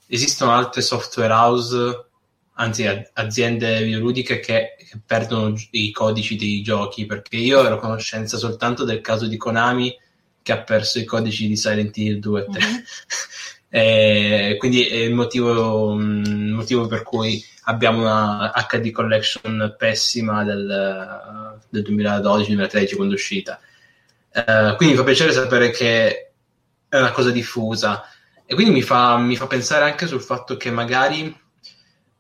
esistono 0.09 0.51
altre 0.51 0.83
software 0.83 1.33
house, 1.33 2.07
anzi 2.55 2.85
aziende 3.13 3.85
videoludiche 3.85 4.41
che, 4.41 4.75
che 4.77 5.01
perdono 5.07 5.55
i 5.71 5.93
codici 5.93 6.35
dei 6.35 6.61
giochi, 6.61 7.07
perché 7.07 7.37
io 7.37 7.65
ero 7.65 7.77
a 7.77 7.79
conoscenza 7.79 8.37
soltanto 8.37 8.83
del 8.83 9.01
caso 9.01 9.29
di 9.29 9.37
Konami 9.37 9.97
che 10.43 10.51
ha 10.51 10.63
perso 10.65 10.99
i 10.99 11.05
codici 11.05 11.47
di 11.47 11.57
Silent 11.57 11.97
Hill 11.97 12.19
2 12.19 12.41
e 12.41 12.45
3. 12.51 12.67
Mhm. 12.67 12.83
E 13.71 14.57
quindi 14.59 14.87
è 14.87 14.97
il 14.97 15.15
motivo, 15.15 15.95
mm, 15.95 16.25
il 16.25 16.53
motivo 16.55 16.87
per 16.87 17.03
cui 17.03 17.43
abbiamo 17.65 18.01
una 18.01 18.53
HD 18.69 18.91
collection 18.91 19.75
pessima 19.79 20.43
del, 20.45 21.59
del 21.69 21.83
2012-2013 21.83 22.97
quando 22.97 23.15
è 23.15 23.17
uscita. 23.17 23.61
Eh, 24.31 24.75
quindi 24.77 24.95
mi 24.95 25.01
fa 25.01 25.05
piacere 25.05 25.33
sapere 25.33 25.71
che 25.71 26.33
è 26.89 26.97
una 26.99 27.13
cosa 27.13 27.31
diffusa 27.31 28.05
e 28.47 28.55
quindi 28.55 28.73
mi 28.73 28.83
fa, 28.83 29.17
mi 29.19 29.37
fa 29.37 29.47
pensare 29.47 29.85
anche 29.85 30.07
sul 30.07 30.23
fatto 30.23 30.57
che 30.57 30.71
magari 30.71 31.35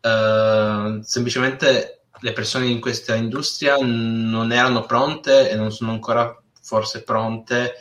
eh, 0.00 0.99
semplicemente 1.02 2.00
le 2.21 2.33
persone 2.33 2.67
in 2.67 2.81
questa 2.81 3.14
industria 3.14 3.76
non 3.81 4.52
erano 4.52 4.85
pronte 4.85 5.50
e 5.50 5.55
non 5.55 5.71
sono 5.73 5.93
ancora 5.93 6.37
forse 6.61 7.02
pronte 7.02 7.75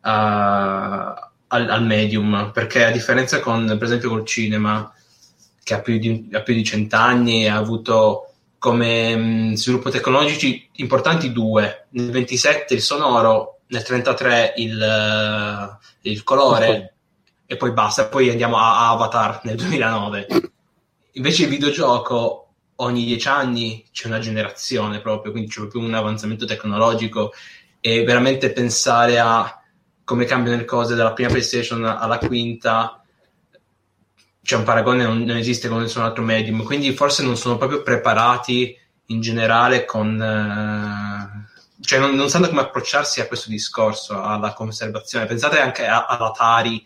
a- 0.00 1.31
al, 1.52 1.68
al 1.68 1.84
medium, 1.84 2.50
perché 2.52 2.84
a 2.84 2.90
differenza 2.90 3.40
con, 3.40 3.66
per 3.66 3.82
esempio, 3.82 4.08
col 4.08 4.26
cinema, 4.26 4.92
che 5.62 5.74
ha 5.74 5.80
più 5.80 5.98
di, 5.98 6.28
ha 6.32 6.40
più 6.40 6.54
di 6.54 6.64
cent'anni, 6.64 7.46
ha 7.46 7.56
avuto 7.56 8.32
come 8.58 9.16
mh, 9.16 9.54
sviluppo 9.54 9.90
tecnologici 9.90 10.68
importanti 10.76 11.32
due, 11.32 11.86
nel 11.90 12.10
27 12.10 12.74
il 12.74 12.80
sonoro, 12.80 13.60
nel 13.66 13.82
33 13.82 14.54
il, 14.56 14.80
eh, 14.80 16.10
il 16.10 16.22
colore 16.22 16.94
e 17.46 17.56
poi 17.56 17.72
basta, 17.72 18.06
poi 18.06 18.30
andiamo 18.30 18.56
a, 18.56 18.86
a 18.86 18.90
Avatar 18.90 19.40
nel 19.44 19.56
2009. 19.56 20.26
Invece 21.12 21.42
il 21.42 21.48
videogioco 21.50 22.48
ogni 22.76 23.04
dieci 23.04 23.28
anni 23.28 23.84
c'è 23.92 24.06
una 24.06 24.18
generazione 24.18 25.00
proprio, 25.00 25.32
quindi 25.32 25.50
c'è 25.50 25.60
proprio 25.60 25.82
un 25.82 25.94
avanzamento 25.94 26.46
tecnologico 26.46 27.32
e 27.80 28.04
veramente 28.04 28.52
pensare 28.52 29.18
a 29.18 29.61
come 30.04 30.24
cambiano 30.24 30.58
le 30.58 30.64
cose 30.64 30.94
dalla 30.94 31.12
prima 31.12 31.30
PlayStation 31.30 31.84
alla 31.84 32.18
quinta 32.18 33.02
c'è 34.42 34.56
un 34.56 34.64
paragone 34.64 35.04
non, 35.04 35.22
non 35.22 35.36
esiste 35.36 35.68
con 35.68 35.80
nessun 35.80 36.02
altro 36.02 36.22
medium 36.22 36.62
quindi 36.64 36.92
forse 36.92 37.22
non 37.22 37.36
sono 37.36 37.56
proprio 37.56 37.82
preparati 37.82 38.76
in 39.06 39.20
generale 39.20 39.84
con 39.84 40.20
eh, 40.20 41.50
cioè 41.80 41.98
non, 41.98 42.14
non, 42.14 42.28
sanno 42.28 42.48
come 42.48 42.60
approcciarsi 42.60 43.20
a 43.20 43.26
questo 43.26 43.50
discorso 43.50 44.20
alla 44.20 44.52
conservazione 44.52 45.26
pensate 45.26 45.60
anche 45.60 45.86
all'Atari 45.86 46.84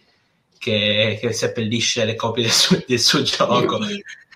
che, 0.58 1.18
che 1.20 1.32
seppellisce 1.32 2.04
le 2.04 2.14
copie 2.14 2.42
del 2.42 2.52
suo, 2.52 2.82
del 2.86 3.00
suo 3.00 3.22
gioco 3.22 3.78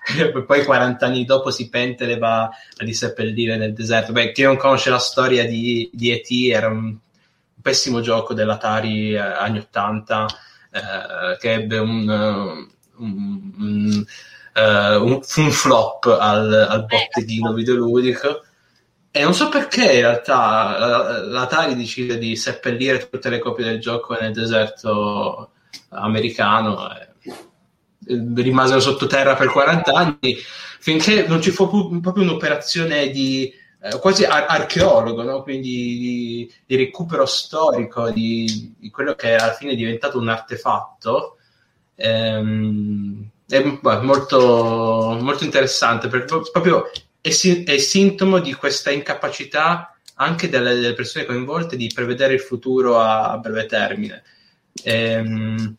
poi 0.45 0.63
40 0.65 1.05
anni 1.05 1.25
dopo 1.25 1.51
si 1.51 1.69
pente 1.69 2.03
e 2.03 2.07
le 2.07 2.17
va 2.17 2.43
a 2.43 2.83
diseppellire 2.83 3.57
nel 3.57 3.73
deserto. 3.73 4.11
Beh, 4.11 4.31
chi 4.31 4.41
non 4.43 4.57
conosce 4.57 4.89
la 4.89 4.97
storia 4.97 5.45
di, 5.45 5.89
di 5.93 6.11
E.T. 6.11 6.51
era 6.51 6.67
un 6.67 6.97
pessimo 7.61 8.01
gioco 8.01 8.33
dell'Atari 8.33 9.13
eh, 9.13 9.19
anni 9.19 9.59
80 9.59 10.25
eh, 10.71 11.37
che 11.39 11.53
ebbe 11.53 11.77
un, 11.77 12.07
uh, 12.07 13.03
un, 13.03 13.51
un, 13.57 14.05
uh, 14.55 15.03
un, 15.03 15.19
un 15.35 15.51
flop 15.51 16.17
al, 16.19 16.53
al 16.53 16.85
botteghino 16.85 17.53
videoludico. 17.53 18.43
E 19.11 19.23
non 19.23 19.33
so 19.33 19.49
perché 19.49 19.83
in 19.83 20.01
realtà 20.01 21.19
l'Atari 21.25 21.75
decide 21.75 22.17
di 22.17 22.35
seppellire 22.37 23.09
tutte 23.09 23.29
le 23.29 23.39
copie 23.39 23.65
del 23.65 23.79
gioco 23.79 24.17
nel 24.17 24.31
deserto 24.31 25.51
americano. 25.89 26.89
Eh 26.97 27.09
rimasero 28.07 28.79
sottoterra 28.79 29.35
per 29.35 29.51
40 29.51 29.91
anni 29.91 30.35
finché 30.79 31.27
non 31.27 31.41
ci 31.41 31.51
fu 31.51 31.99
proprio 31.99 32.23
un'operazione 32.23 33.09
di 33.09 33.53
eh, 33.83 33.97
quasi 33.99 34.25
ar- 34.25 34.45
archeologo, 34.47 35.23
no? 35.23 35.41
quindi 35.41 35.97
di, 35.97 36.53
di, 36.67 36.75
recupero 36.75 37.25
storico 37.25 38.11
di, 38.11 38.75
di, 38.77 38.91
quello 38.91 39.15
che 39.15 39.33
alla 39.33 39.53
fine 39.53 39.71
è 39.71 39.75
diventato 39.75 40.19
un 40.19 40.29
artefatto. 40.29 41.37
Ehm, 41.95 43.27
è 43.47 43.63
beh, 43.63 44.01
molto, 44.01 45.17
molto 45.19 45.43
interessante 45.43 46.07
perché 46.09 46.41
proprio 46.51 46.91
è, 47.19 47.29
è, 47.29 47.77
sintomo 47.77 48.39
di 48.39 48.53
questa 48.53 48.91
incapacità 48.91 49.97
anche 50.15 50.47
delle, 50.47 50.75
delle, 50.75 50.93
persone 50.93 51.25
coinvolte 51.25 51.75
di 51.75 51.91
prevedere 51.93 52.33
il 52.33 52.39
futuro 52.39 52.99
a, 52.99 53.31
a 53.31 53.37
breve 53.39 53.65
termine. 53.65 54.23
Ehm, 54.83 55.75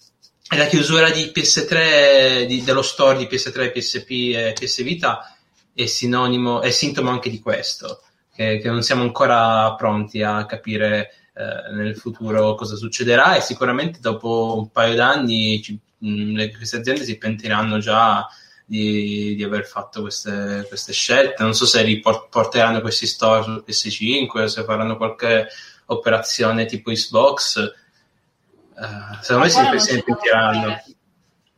e 0.50 0.56
la 0.56 0.66
chiusura 0.66 1.08
di 1.10 1.30
PS3, 1.34 2.46
di, 2.46 2.62
dello 2.62 2.82
store 2.82 3.16
di 3.16 3.28
PS3, 3.30 3.70
PSP 3.70 4.10
e 4.34 4.54
PS 4.58 4.82
Vita 4.82 5.36
è 5.74 5.86
sinonimo, 5.86 6.60
è 6.60 6.70
sintomo 6.70 7.10
anche 7.10 7.30
di 7.30 7.40
questo, 7.40 8.02
che, 8.34 8.58
che 8.58 8.68
non 8.68 8.82
siamo 8.82 9.02
ancora 9.02 9.74
pronti 9.74 10.22
a 10.22 10.46
capire 10.46 11.12
eh, 11.34 11.72
nel 11.72 11.96
futuro 11.96 12.54
cosa 12.54 12.76
succederà 12.76 13.36
e 13.36 13.40
sicuramente 13.40 14.00
dopo 14.00 14.56
un 14.58 14.70
paio 14.70 14.94
d'anni 14.94 15.62
ci, 15.62 15.78
mh, 15.98 16.34
le, 16.34 16.56
queste 16.56 16.78
aziende 16.78 17.04
si 17.04 17.18
pentiranno 17.18 17.78
già 17.78 18.26
di, 18.64 19.34
di 19.34 19.42
aver 19.42 19.66
fatto 19.66 20.00
queste, 20.02 20.64
queste, 20.68 20.92
scelte. 20.92 21.42
Non 21.42 21.54
so 21.54 21.66
se 21.66 21.82
riporteranno 21.82 22.80
questi 22.80 23.06
store 23.06 23.42
su 23.42 23.64
PS5 23.66 24.42
o 24.42 24.46
se 24.46 24.64
faranno 24.64 24.96
qualche 24.96 25.48
operazione 25.86 26.66
tipo 26.66 26.90
Xbox 26.90 27.80
Uh, 28.74 29.22
secondo 29.22 29.46
me 29.46 29.76
ne 29.92 30.02
pentiranno. 30.02 30.82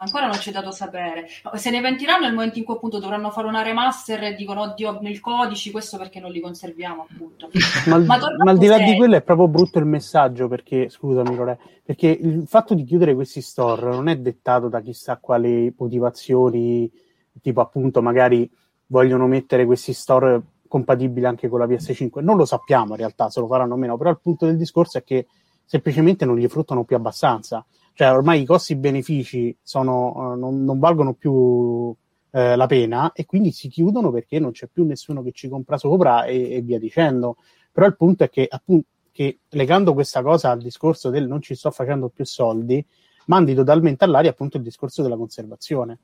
Ancora 0.04 0.26
non 0.26 0.36
c'è 0.36 0.52
dato 0.52 0.70
sapere. 0.70 1.26
Se 1.54 1.70
ne 1.70 1.80
pentiranno 1.80 2.24
nel 2.24 2.34
momento 2.34 2.58
in 2.58 2.64
cui 2.64 2.74
appunto 2.74 2.98
dovranno 2.98 3.30
fare 3.30 3.46
una 3.46 3.62
remaster 3.62 4.22
e 4.22 4.34
dicono 4.34 4.60
oddio 4.60 4.98
nel 5.00 5.20
codici, 5.20 5.70
questo 5.70 5.96
perché 5.96 6.20
non 6.20 6.30
li 6.30 6.40
conserviamo 6.40 7.06
appunto. 7.08 7.48
ma, 7.88 7.98
ma, 7.98 8.18
ma 8.18 8.50
al 8.50 8.58
di 8.58 8.66
là 8.66 8.78
di 8.78 8.96
quello 8.96 9.16
è 9.16 9.22
proprio 9.22 9.48
brutto 9.48 9.78
il 9.78 9.86
messaggio 9.86 10.46
perché, 10.46 10.88
scusami 10.88 11.34
Lore, 11.34 11.58
perché 11.84 12.08
il 12.08 12.44
fatto 12.46 12.74
di 12.74 12.84
chiudere 12.84 13.14
questi 13.14 13.40
store 13.40 13.90
non 13.90 14.08
è 14.08 14.16
dettato 14.16 14.68
da 14.68 14.80
chissà 14.80 15.16
quali 15.16 15.72
motivazioni, 15.76 16.90
tipo 17.40 17.60
appunto 17.60 18.02
magari 18.02 18.48
vogliono 18.86 19.26
mettere 19.26 19.64
questi 19.64 19.92
store 19.92 20.42
compatibili 20.68 21.24
anche 21.24 21.48
con 21.48 21.60
la 21.60 21.66
PS5. 21.66 22.22
Non 22.22 22.36
lo 22.36 22.44
sappiamo 22.44 22.92
in 22.92 22.98
realtà, 22.98 23.30
se 23.30 23.40
lo 23.40 23.46
faranno 23.46 23.74
o 23.74 23.76
meno, 23.76 23.96
però 23.96 24.10
il 24.10 24.18
punto 24.20 24.46
del 24.46 24.56
discorso 24.56 24.98
è 24.98 25.04
che 25.04 25.26
semplicemente 25.64 26.24
non 26.24 26.36
li 26.36 26.48
fruttano 26.48 26.84
più 26.84 26.96
abbastanza. 26.96 27.64
Cioè, 27.94 28.12
ormai 28.12 28.42
i 28.42 28.44
costi-benefici 28.44 29.56
sono, 29.62 30.32
uh, 30.32 30.38
non, 30.38 30.64
non, 30.64 30.78
valgono 30.80 31.14
più 31.14 31.94
eh, 32.30 32.56
la 32.56 32.66
pena 32.66 33.12
e 33.12 33.24
quindi 33.24 33.52
si 33.52 33.68
chiudono 33.68 34.10
perché 34.10 34.40
non 34.40 34.50
c'è 34.50 34.66
più 34.66 34.84
nessuno 34.84 35.22
che 35.22 35.30
ci 35.30 35.48
compra 35.48 35.78
sopra 35.78 36.24
e, 36.24 36.54
e 36.54 36.60
via 36.60 36.78
dicendo. 36.80 37.36
Però 37.70 37.86
il 37.86 37.96
punto 37.96 38.24
è 38.24 38.30
che, 38.30 38.46
appunto, 38.50 38.88
che 39.12 39.38
legando 39.50 39.94
questa 39.94 40.22
cosa 40.22 40.50
al 40.50 40.60
discorso 40.60 41.08
del 41.08 41.28
non 41.28 41.40
ci 41.40 41.54
sto 41.54 41.70
facendo 41.70 42.08
più 42.08 42.24
soldi, 42.24 42.84
mandi 43.26 43.54
totalmente 43.54 44.02
all'aria 44.04 44.30
appunto 44.30 44.56
il 44.56 44.64
discorso 44.64 45.02
della 45.02 45.16
conservazione. 45.16 45.98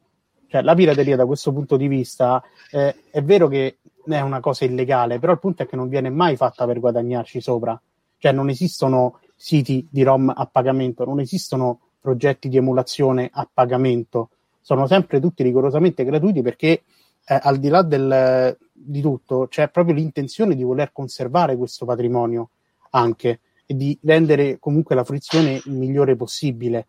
Cioè, 0.47 0.63
la 0.63 0.75
pirateria 0.75 1.17
da 1.17 1.27
questo 1.27 1.53
punto 1.53 1.77
di 1.77 1.89
vista 1.89 2.41
eh, 2.71 2.95
è 3.11 3.23
vero 3.23 3.49
che 3.49 3.79
è 4.07 4.21
una 4.21 4.39
cosa 4.39 4.65
illegale, 4.65 5.19
però 5.19 5.33
il 5.33 5.41
punto 5.41 5.65
è 5.65 5.67
che 5.67 5.75
non 5.75 5.89
viene 5.89 6.11
mai 6.11 6.37
fatta 6.37 6.67
per 6.67 6.79
guadagnarci 6.79 7.41
sopra. 7.41 7.81
Cioè, 8.17 8.31
non 8.33 8.49
esistono 8.49 9.19
siti 9.43 9.89
di 9.91 10.03
ROM 10.03 10.31
a 10.37 10.45
pagamento, 10.45 11.07
non 11.07 11.19
esistono 11.19 11.81
progetti 11.99 12.51
di 12.51 12.59
emulazione 12.59 13.31
a 13.33 13.49
pagamento, 13.51 14.29
sono 14.61 14.87
sempre 14.87 15.19
tutti 15.19 15.43
rigorosamente 15.43 16.05
gratuiti 16.05 16.43
perché 16.43 16.83
eh, 17.25 17.41
al 17.41 17.57
di 17.57 17.69
là 17.69 17.81
del, 17.81 18.55
di 18.71 19.01
tutto 19.01 19.47
c'è 19.49 19.71
proprio 19.71 19.95
l'intenzione 19.95 20.55
di 20.55 20.63
voler 20.63 20.93
conservare 20.93 21.57
questo 21.57 21.87
patrimonio 21.87 22.51
anche 22.91 23.41
e 23.65 23.75
di 23.75 23.99
rendere 24.03 24.59
comunque 24.59 24.95
la 24.95 25.05
fruizione 25.05 25.59
il 25.65 25.73
migliore 25.73 26.17
possibile. 26.17 26.87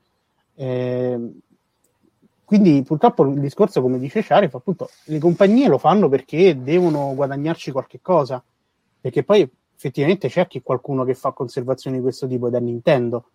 Eh, 0.56 1.32
quindi 2.44 2.84
purtroppo 2.84 3.24
il 3.24 3.40
discorso, 3.40 3.82
come 3.82 3.98
dice 3.98 4.22
Sharif, 4.22 4.56
appunto, 4.56 4.90
le 5.06 5.20
compagnie 5.20 5.70
lo 5.70 5.78
fanno 5.78 6.10
perché 6.10 6.62
devono 6.62 7.14
guadagnarci 7.16 7.72
qualche 7.72 8.02
cosa, 8.02 8.44
perché 9.00 9.24
poi 9.24 9.50
effettivamente 9.82 10.30
c'è 10.30 10.46
chi 10.46 10.62
qualcuno 10.62 11.04
che 11.04 11.16
fa 11.16 11.32
conservazioni 11.32 11.98
di 11.98 12.04
questo 12.04 12.28
tipo 12.28 12.52
da 12.52 12.60
Nintendo, 12.60 13.26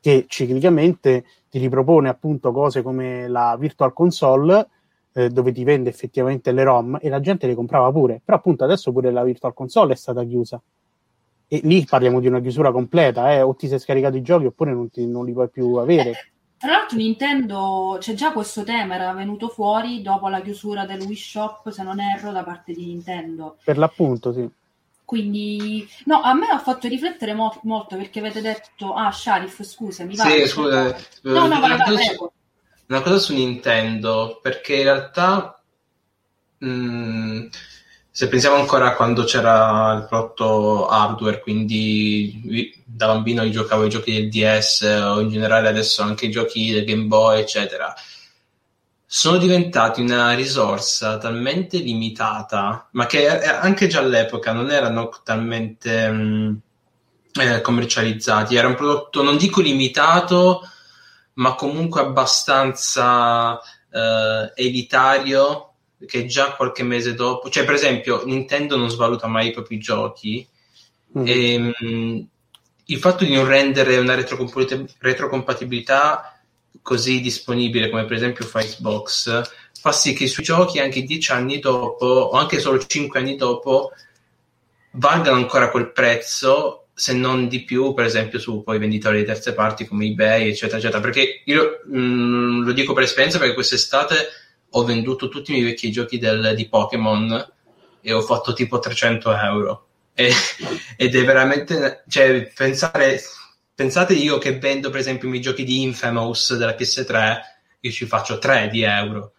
che 0.00 0.26
ciclicamente 0.28 1.24
ti 1.50 1.58
ripropone 1.58 2.08
appunto 2.08 2.52
cose 2.52 2.82
come 2.82 3.26
la 3.26 3.56
Virtual 3.58 3.92
Console, 3.92 4.68
eh, 5.12 5.28
dove 5.28 5.50
ti 5.50 5.64
vende 5.64 5.90
effettivamente 5.90 6.52
le 6.52 6.62
ROM 6.62 6.98
e 7.00 7.08
la 7.08 7.18
gente 7.18 7.48
le 7.48 7.56
comprava 7.56 7.90
pure. 7.90 8.20
Però 8.24 8.36
appunto 8.36 8.62
adesso 8.62 8.92
pure 8.92 9.10
la 9.10 9.24
Virtual 9.24 9.52
Console 9.52 9.94
è 9.94 9.96
stata 9.96 10.22
chiusa. 10.22 10.62
E 11.48 11.60
lì 11.64 11.84
parliamo 11.84 12.20
di 12.20 12.28
una 12.28 12.40
chiusura 12.40 12.70
completa, 12.70 13.32
eh? 13.32 13.40
o 13.40 13.56
ti 13.56 13.66
sei 13.66 13.80
scaricato 13.80 14.16
i 14.16 14.22
giochi 14.22 14.46
oppure 14.46 14.72
non, 14.72 14.90
ti, 14.90 15.04
non 15.04 15.24
li 15.24 15.32
puoi 15.32 15.48
più 15.48 15.74
avere. 15.76 16.10
Eh, 16.10 16.16
tra 16.58 16.70
l'altro 16.70 16.96
Nintendo, 16.96 17.96
c'è 17.98 18.14
già 18.14 18.32
questo 18.32 18.62
tema, 18.62 18.94
era 18.94 19.12
venuto 19.14 19.48
fuori 19.48 20.00
dopo 20.00 20.28
la 20.28 20.42
chiusura 20.42 20.86
del 20.86 21.00
Wii 21.00 21.16
Shop, 21.16 21.70
se 21.70 21.82
non 21.82 21.98
erro, 21.98 22.30
da 22.30 22.44
parte 22.44 22.72
di 22.72 22.86
Nintendo. 22.86 23.56
Per 23.64 23.78
l'appunto, 23.78 24.32
sì. 24.32 24.48
Quindi, 25.08 25.88
no, 26.04 26.20
a 26.20 26.34
me 26.34 26.48
ha 26.48 26.58
fatto 26.58 26.86
riflettere 26.86 27.32
mo- 27.32 27.58
molto 27.62 27.96
perché 27.96 28.18
avete 28.18 28.42
detto, 28.42 28.92
ah, 28.92 29.10
Sharif, 29.10 29.62
scusami. 29.62 30.14
Vai, 30.14 30.42
sì, 30.42 30.48
scusa. 30.48 30.94
No, 31.22 31.46
no, 31.46 31.60
vai, 31.60 31.78
vai, 31.78 31.94
prego. 31.94 32.32
Una 32.88 33.00
cosa 33.00 33.16
su 33.16 33.32
Nintendo, 33.32 34.38
perché 34.42 34.74
in 34.74 34.82
realtà, 34.82 35.62
mh, 36.58 36.68
mm, 36.68 37.46
se 38.10 38.28
pensiamo 38.28 38.56
ancora 38.56 38.88
a 38.88 38.96
quando 38.96 39.24
c'era 39.24 39.94
il 39.94 40.04
prodotto 40.06 40.88
hardware, 40.88 41.40
quindi 41.40 42.82
da 42.84 43.06
bambino 43.06 43.44
io 43.44 43.50
giocavo 43.50 43.86
i 43.86 43.88
giochi 43.88 44.12
del 44.12 44.28
DS 44.28 44.82
o 45.04 45.20
in 45.20 45.30
generale 45.30 45.68
adesso 45.68 46.02
anche 46.02 46.26
i 46.26 46.30
giochi 46.30 46.70
del 46.70 46.84
Game 46.84 47.04
Boy, 47.04 47.40
eccetera 47.40 47.94
sono 49.10 49.38
diventati 49.38 50.02
una 50.02 50.34
risorsa 50.34 51.16
talmente 51.16 51.78
limitata, 51.78 52.90
ma 52.92 53.06
che 53.06 53.42
anche 53.42 53.86
già 53.86 54.00
all'epoca 54.00 54.52
non 54.52 54.70
erano 54.70 55.08
talmente 55.24 56.10
mh, 56.10 56.22
mm, 56.22 56.54
eh, 57.40 57.62
commercializzati. 57.62 58.54
Era 58.54 58.68
un 58.68 58.74
prodotto, 58.74 59.22
non 59.22 59.38
dico 59.38 59.62
limitato, 59.62 60.60
ma 61.34 61.54
comunque 61.54 62.02
abbastanza 62.02 63.58
eh, 63.90 64.52
elitario, 64.54 65.72
che 66.06 66.26
già 66.26 66.54
qualche 66.54 66.82
mese 66.82 67.14
dopo, 67.14 67.48
cioè 67.48 67.64
per 67.64 67.74
esempio 67.74 68.26
Nintendo 68.26 68.76
non 68.76 68.90
svaluta 68.90 69.26
mai 69.26 69.48
i 69.48 69.52
propri 69.52 69.78
giochi. 69.78 70.46
Mm. 71.18 71.24
E, 71.26 71.58
mh, 71.58 71.72
mm, 71.82 72.20
il 72.84 72.98
fatto 72.98 73.24
di 73.24 73.32
non 73.32 73.46
rendere 73.46 73.96
una 73.96 74.14
retrocompatibilità 74.14 76.37
così 76.82 77.20
disponibile 77.20 77.90
come 77.90 78.04
per 78.04 78.16
esempio 78.16 78.46
Xbox 78.46 79.50
fa 79.80 79.92
sì 79.92 80.12
che 80.12 80.24
i 80.24 80.28
suoi 80.28 80.44
giochi 80.44 80.80
anche 80.80 81.02
dieci 81.02 81.32
anni 81.32 81.58
dopo 81.58 82.06
o 82.06 82.36
anche 82.36 82.60
solo 82.60 82.84
cinque 82.84 83.20
anni 83.20 83.36
dopo 83.36 83.92
valgano 84.92 85.36
ancora 85.36 85.70
quel 85.70 85.92
prezzo 85.92 86.86
se 86.94 87.12
non 87.12 87.46
di 87.46 87.62
più 87.62 87.94
per 87.94 88.04
esempio 88.06 88.38
su 88.38 88.62
poi 88.62 88.78
venditori 88.78 89.18
di 89.18 89.24
terze 89.24 89.54
parti 89.54 89.86
come 89.86 90.06
ebay 90.06 90.48
eccetera 90.48 90.78
eccetera 90.78 91.00
perché 91.00 91.42
io 91.44 91.80
mh, 91.86 91.98
mm, 91.98 92.64
lo 92.64 92.72
dico 92.72 92.92
per 92.92 93.04
esperienza 93.04 93.38
perché 93.38 93.54
quest'estate 93.54 94.28
ho 94.70 94.84
venduto 94.84 95.28
tutti 95.28 95.50
i 95.50 95.54
miei 95.54 95.66
vecchi 95.66 95.90
giochi 95.90 96.18
del, 96.18 96.52
di 96.54 96.68
Pokémon 96.68 97.52
e 98.00 98.12
ho 98.12 98.20
fatto 98.20 98.52
tipo 98.52 98.78
300 98.78 99.36
euro. 99.36 99.86
E, 100.14 100.30
ed 100.96 101.14
è 101.14 101.24
veramente, 101.24 102.04
cioè, 102.08 102.50
pensare, 102.54 103.20
pensate 103.78 104.12
io 104.14 104.38
che 104.38 104.58
vendo 104.58 104.90
per 104.90 104.98
esempio 104.98 105.28
i 105.28 105.30
miei 105.30 105.42
giochi 105.42 105.62
di 105.62 105.82
Infamous 105.82 106.56
della 106.56 106.74
PS3, 106.74 107.36
io 107.78 107.90
ci 107.92 108.06
faccio 108.06 108.38
3 108.38 108.70
di 108.72 108.82
euro. 108.82 109.34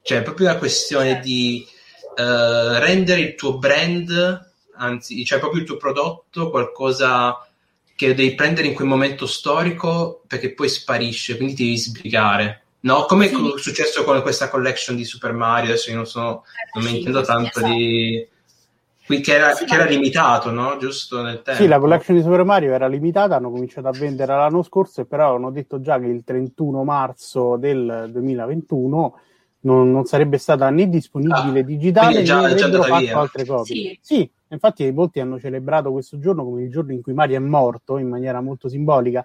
Cioè, 0.00 0.20
è 0.20 0.22
proprio 0.22 0.48
una 0.48 0.56
questione 0.56 1.20
di 1.20 1.66
uh, 2.16 2.78
rendere 2.78 3.20
il 3.20 3.34
tuo 3.34 3.58
brand, 3.58 4.52
anzi, 4.76 5.22
cioè 5.26 5.38
proprio 5.38 5.60
il 5.60 5.66
tuo 5.66 5.76
prodotto 5.76 6.48
qualcosa 6.48 7.46
che 7.94 8.14
devi 8.14 8.34
prendere 8.34 8.68
in 8.68 8.74
quel 8.74 8.88
momento 8.88 9.26
storico 9.26 10.22
perché 10.26 10.54
poi 10.54 10.70
sparisce, 10.70 11.36
quindi 11.36 11.54
ti 11.54 11.64
devi 11.64 11.76
sbrigare. 11.76 12.62
No, 12.80 13.04
come 13.04 13.28
sì. 13.28 13.34
è 13.34 13.58
successo 13.58 14.02
con 14.04 14.22
questa 14.22 14.48
collection 14.48 14.96
di 14.96 15.04
Super 15.04 15.34
Mario, 15.34 15.72
adesso 15.72 15.90
io 15.90 15.96
non 15.96 16.06
sono, 16.06 16.44
non 16.72 16.84
mi 16.84 16.96
intendo 16.96 17.20
tanto 17.20 17.58
esatto. 17.58 17.66
di... 17.66 18.26
Qui 19.06 19.20
che 19.20 19.34
era, 19.34 19.52
sì, 19.52 19.66
che 19.66 19.74
era 19.74 19.84
limitato, 19.84 20.50
no? 20.50 20.76
Giusto 20.78 21.20
nel 21.20 21.42
tempo. 21.42 21.60
Sì, 21.60 21.68
la 21.68 21.78
collection 21.78 22.16
di 22.16 22.22
Super 22.22 22.42
Mario 22.44 22.72
era 22.72 22.86
limitata, 22.86 23.36
hanno 23.36 23.50
cominciato 23.50 23.88
a 23.88 23.92
vendere 23.92 24.32
l'anno 24.32 24.62
scorso 24.62 25.02
e 25.02 25.04
però 25.04 25.34
hanno 25.34 25.50
detto 25.50 25.80
già 25.80 25.98
che 25.98 26.06
il 26.06 26.24
31 26.24 26.84
marzo 26.84 27.56
del 27.56 28.08
2021 28.10 29.18
non, 29.64 29.90
non 29.90 30.04
sarebbe 30.04 30.38
stata 30.38 30.70
né 30.70 30.88
disponibile 30.88 31.60
ah, 31.60 31.62
digitale 31.62 32.22
né 32.22 32.30
avrebbero 32.30 32.82
fatto 32.82 33.00
via. 33.00 33.18
altre 33.18 33.44
copie. 33.44 33.74
Sì. 33.74 33.98
sì, 34.00 34.30
infatti 34.48 34.90
molti 34.90 35.20
hanno 35.20 35.38
celebrato 35.38 35.92
questo 35.92 36.18
giorno 36.18 36.44
come 36.44 36.62
il 36.62 36.70
giorno 36.70 36.92
in 36.92 37.02
cui 37.02 37.12
Mario 37.12 37.36
è 37.36 37.40
morto 37.40 37.98
in 37.98 38.08
maniera 38.08 38.40
molto 38.40 38.68
simbolica, 38.68 39.22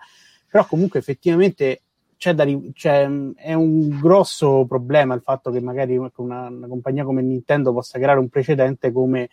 però 0.49 0.65
comunque 0.65 0.99
effettivamente 0.99 1.81
c'è 2.17 2.33
da, 2.33 2.45
c'è, 2.73 3.09
è 3.35 3.53
un 3.53 3.97
grosso 3.97 4.65
problema 4.67 5.13
il 5.13 5.21
fatto 5.21 5.51
che 5.51 5.61
magari 5.61 5.95
una, 5.95 6.11
una, 6.17 6.67
compagnia 6.67 7.05
come 7.05 7.21
Nintendo 7.21 7.71
possa 7.71 7.97
creare 7.97 8.19
un 8.19 8.27
precedente 8.27 8.91
come 8.91 9.29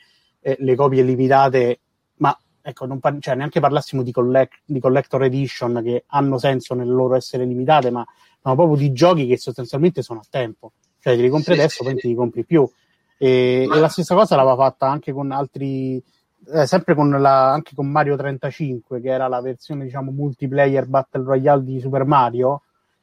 eh, 0.46 0.56
le 0.60 0.76
copie 0.76 1.02
limitate, 1.02 1.80
ma 2.18 2.38
ecco, 2.62 2.86
non 2.86 3.00
par- 3.00 3.18
cioè, 3.18 3.34
neanche 3.34 3.58
parlassimo 3.58 4.04
di, 4.04 4.12
collect- 4.12 4.60
di, 4.64 4.78
collector 4.78 5.24
edition 5.24 5.80
che 5.82 6.04
hanno 6.06 6.38
senso 6.38 6.74
nel 6.74 6.88
loro 6.88 7.16
essere 7.16 7.44
limitate, 7.44 7.90
ma, 7.90 8.06
ma 8.42 8.54
proprio 8.54 8.76
di 8.76 8.92
giochi 8.92 9.26
che 9.26 9.38
sostanzialmente 9.38 10.02
sono 10.02 10.20
a 10.20 10.26
tempo, 10.30 10.74
cioè 11.00 11.16
te 11.16 11.22
li 11.22 11.28
compri 11.28 11.54
sì, 11.54 11.58
adesso, 11.58 11.76
sì. 11.78 11.82
poi 11.82 11.92
non 11.92 12.00
ti 12.00 12.08
li 12.08 12.14
compri 12.14 12.44
più. 12.44 12.70
E, 13.18 13.64
ma... 13.66 13.74
e, 13.74 13.80
la 13.80 13.88
stessa 13.88 14.14
cosa 14.14 14.36
l'aveva 14.36 14.54
fatta 14.54 14.88
anche 14.88 15.12
con 15.12 15.32
altri. 15.32 16.00
Eh, 16.48 16.66
sempre 16.66 16.94
con 16.94 17.10
la, 17.10 17.50
anche 17.50 17.74
con 17.74 17.90
Mario 17.90 18.14
35, 18.14 19.00
che 19.00 19.08
era 19.08 19.26
la 19.26 19.40
versione 19.40 19.82
diciamo 19.82 20.12
multiplayer 20.12 20.86
Battle 20.86 21.24
Royale 21.24 21.64
di 21.64 21.80
Super 21.80 22.04
Mario, 22.04 22.62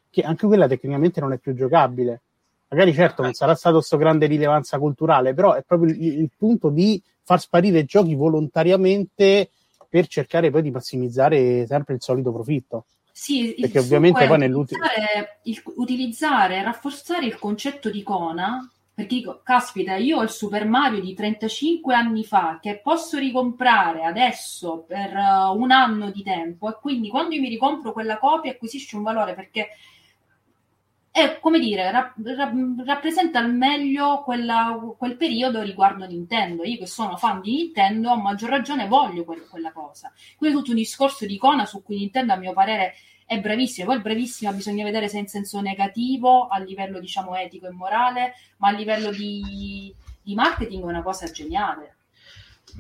che 0.10 0.22
anche 0.22 0.48
quella 0.48 0.66
tecnicamente 0.66 1.20
non 1.20 1.34
è 1.34 1.40
più 1.40 1.54
giocabile. 1.54 2.22
Magari 2.74 2.94
certo 2.94 3.22
non 3.22 3.34
sarà 3.34 3.54
stato 3.54 3.78
questo 3.78 3.98
grande 3.98 4.26
rilevanza 4.26 4.80
culturale, 4.80 5.36
però 5.36 5.54
è 5.54 5.62
proprio 5.62 5.94
il, 5.94 6.22
il 6.22 6.30
punto 6.36 6.70
di 6.70 7.02
far 7.24 7.40
sparire 7.40 7.86
giochi 7.86 8.16
volontariamente 8.16 9.52
per 9.88 10.08
cercare 10.08 10.50
poi 10.50 10.64
di 10.64 10.72
massimizzare 10.72 11.68
sempre 11.68 11.94
il 11.94 12.02
solito 12.02 12.34
profitto. 12.34 12.86
Sì, 13.12 13.56
perché 13.60 13.78
ovviamente 13.78 14.26
poi 14.26 14.40
nell'ultimo 14.40 14.84
utilizzare, 15.76 16.64
rafforzare 16.64 17.28
il 17.28 17.38
concetto 17.38 17.92
di 17.92 18.00
icona 18.00 18.68
perché 18.96 19.16
dico, 19.16 19.42
caspita, 19.44 19.96
io 19.96 20.20
ho 20.20 20.24
il 20.24 20.30
Super 20.30 20.68
Mario 20.68 21.02
di 21.02 21.16
35 21.16 21.96
anni 21.96 22.24
fa 22.24 22.60
che 22.62 22.80
posso 22.80 23.18
ricomprare 23.18 24.04
adesso 24.04 24.86
per 24.88 25.16
uh, 25.16 25.60
un 25.60 25.72
anno 25.72 26.12
di 26.12 26.22
tempo 26.22 26.70
e 26.70 26.78
quindi 26.80 27.10
quando 27.10 27.34
io 27.34 27.42
mi 27.42 27.50
ricompro 27.50 27.92
quella 27.92 28.20
copia 28.20 28.52
acquisisce 28.52 28.96
un 28.96 29.02
valore 29.02 29.34
perché 29.34 29.70
è 31.14 31.38
come 31.40 31.60
dire, 31.60 31.92
rap- 31.92 32.16
rap- 32.24 32.84
rappresenta 32.84 33.38
al 33.38 33.54
meglio 33.54 34.24
quella, 34.24 34.76
quel 34.98 35.16
periodo 35.16 35.62
riguardo 35.62 36.08
Nintendo. 36.08 36.64
Io 36.64 36.80
che 36.80 36.88
sono 36.88 37.18
fan 37.18 37.40
di 37.40 37.56
Nintendo, 37.56 38.10
a 38.10 38.18
maggior 38.20 38.50
ragione 38.50 38.88
voglio 38.88 39.24
que- 39.24 39.46
quella 39.48 39.72
cosa. 39.72 40.12
Quindi 40.36 40.58
tutto 40.58 40.72
un 40.72 40.78
discorso 40.78 41.28
di 41.28 41.36
icona 41.36 41.68
su 41.68 41.84
cui 41.84 41.98
Nintendo, 41.98 42.34
a 42.34 42.38
mio 42.38 42.54
parere, 42.54 42.96
è 43.28 43.40
bravissima. 43.40 43.86
Poi 43.86 44.02
bravissima 44.02 44.54
bisogna 44.54 44.84
vedere 44.84 45.08
se 45.08 45.20
in 45.20 45.28
senso 45.28 45.62
negativo, 45.62 46.48
a 46.48 46.58
livello 46.58 47.00
diciamo 47.00 47.36
etico 47.36 47.68
e 47.68 47.72
morale, 47.72 48.34
ma 48.58 48.70
a 48.70 48.72
livello 48.72 49.12
di, 49.12 49.94
di 50.20 50.34
marketing 50.34 50.82
è 50.82 50.88
una 50.88 51.04
cosa 51.04 51.30
geniale. 51.30 51.98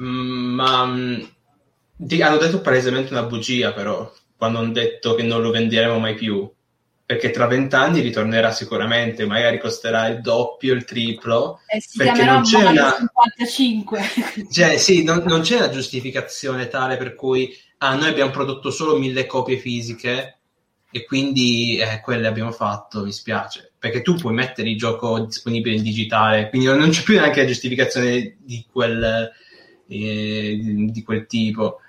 Mm, 0.01 0.55
ma 0.55 0.85
mm, 0.87 1.21
hanno 2.19 2.37
detto 2.37 2.61
palesemente 2.61 3.13
una 3.13 3.27
bugia, 3.27 3.73
però, 3.73 4.11
quando 4.35 4.57
hanno 4.57 4.71
detto 4.71 5.13
che 5.13 5.21
non 5.21 5.39
lo 5.43 5.51
venderemo 5.51 5.99
mai 5.99 6.15
più 6.15 6.51
perché 7.13 7.29
tra 7.29 7.45
vent'anni 7.45 8.01
ritornerà 8.01 8.51
sicuramente, 8.51 9.27
magari 9.27 9.59
costerà 9.59 10.07
il 10.07 10.21
doppio, 10.21 10.73
il 10.73 10.83
triplo, 10.83 11.59
eh, 11.67 11.79
perché 11.95 12.23
non 12.23 12.41
c'è 12.41 12.67
una 12.67 12.95
55. 12.97 14.01
Cioè, 14.51 14.77
sì, 14.77 15.03
non, 15.03 15.21
non, 15.27 15.41
c'è 15.41 15.57
una 15.57 15.69
giustificazione 15.69 16.67
tale 16.69 16.97
per 16.97 17.13
cui 17.13 17.55
ah, 17.77 17.95
noi 17.95 18.09
abbiamo 18.09 18.31
prodotto 18.31 18.71
solo 18.71 18.97
mille 18.97 19.27
copie 19.27 19.57
fisiche 19.57 20.39
e 20.89 21.05
quindi 21.05 21.77
eh, 21.77 22.01
quelle 22.01 22.25
abbiamo 22.25 22.51
fatto, 22.51 23.03
mi 23.03 23.11
spiace, 23.11 23.73
perché 23.77 24.01
tu 24.01 24.15
puoi 24.15 24.33
mettere 24.33 24.69
il 24.69 24.77
gioco 24.77 25.19
disponibile 25.19 25.75
in 25.75 25.83
digitale, 25.83 26.49
quindi 26.49 26.67
non, 26.67 26.79
non 26.79 26.89
c'è 26.89 27.03
più 27.03 27.13
neanche 27.13 27.41
la 27.41 27.47
giustificazione 27.47 28.37
di 28.39 28.65
quel, 28.71 29.31
eh, 29.87 30.59
di 30.59 31.03
quel 31.03 31.27
tipo. 31.27 31.79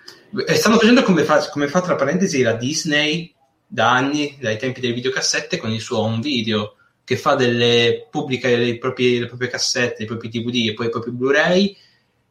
E 0.47 0.55
stanno 0.55 0.77
facendo 0.77 1.03
come 1.03 1.23
fa, 1.23 1.49
come 1.49 1.69
fa 1.69 1.81
tra 1.81 1.95
parentesi 1.95 2.43
la 2.43 2.53
Disney 2.53 3.34
da 3.75 3.91
anni, 3.91 4.37
dai 4.41 4.57
tempi 4.57 4.81
delle 4.81 4.93
videocassette, 4.93 5.57
con 5.57 5.73
il 5.73 5.81
suo 5.81 5.99
home 5.99 6.21
video, 6.21 6.77
che 7.03 7.17
fa 7.17 7.35
delle, 7.35 8.07
pubblica 8.09 8.47
le 8.49 8.79
proprie, 8.79 9.19
le 9.19 9.27
proprie 9.27 9.49
cassette, 9.49 10.05
i 10.05 10.07
propri 10.07 10.29
DVD 10.29 10.69
e 10.69 10.75
poi 10.75 10.87
i 10.87 10.91
propri 10.91 11.11
Blu-ray 11.11 11.77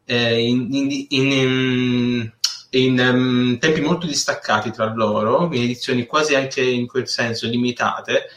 eh, 0.05 0.39
in, 0.39 0.73
in, 0.73 1.05
in, 1.09 2.31
in 2.69 2.99
um, 2.99 3.57
tempi 3.59 3.81
molto 3.81 4.07
distaccati 4.07 4.71
tra 4.71 4.93
loro, 4.93 5.49
in 5.51 5.63
edizioni 5.63 6.05
quasi 6.05 6.33
anche 6.33 6.61
in 6.61 6.87
quel 6.87 7.09
senso 7.09 7.45
limitate, 7.47 8.29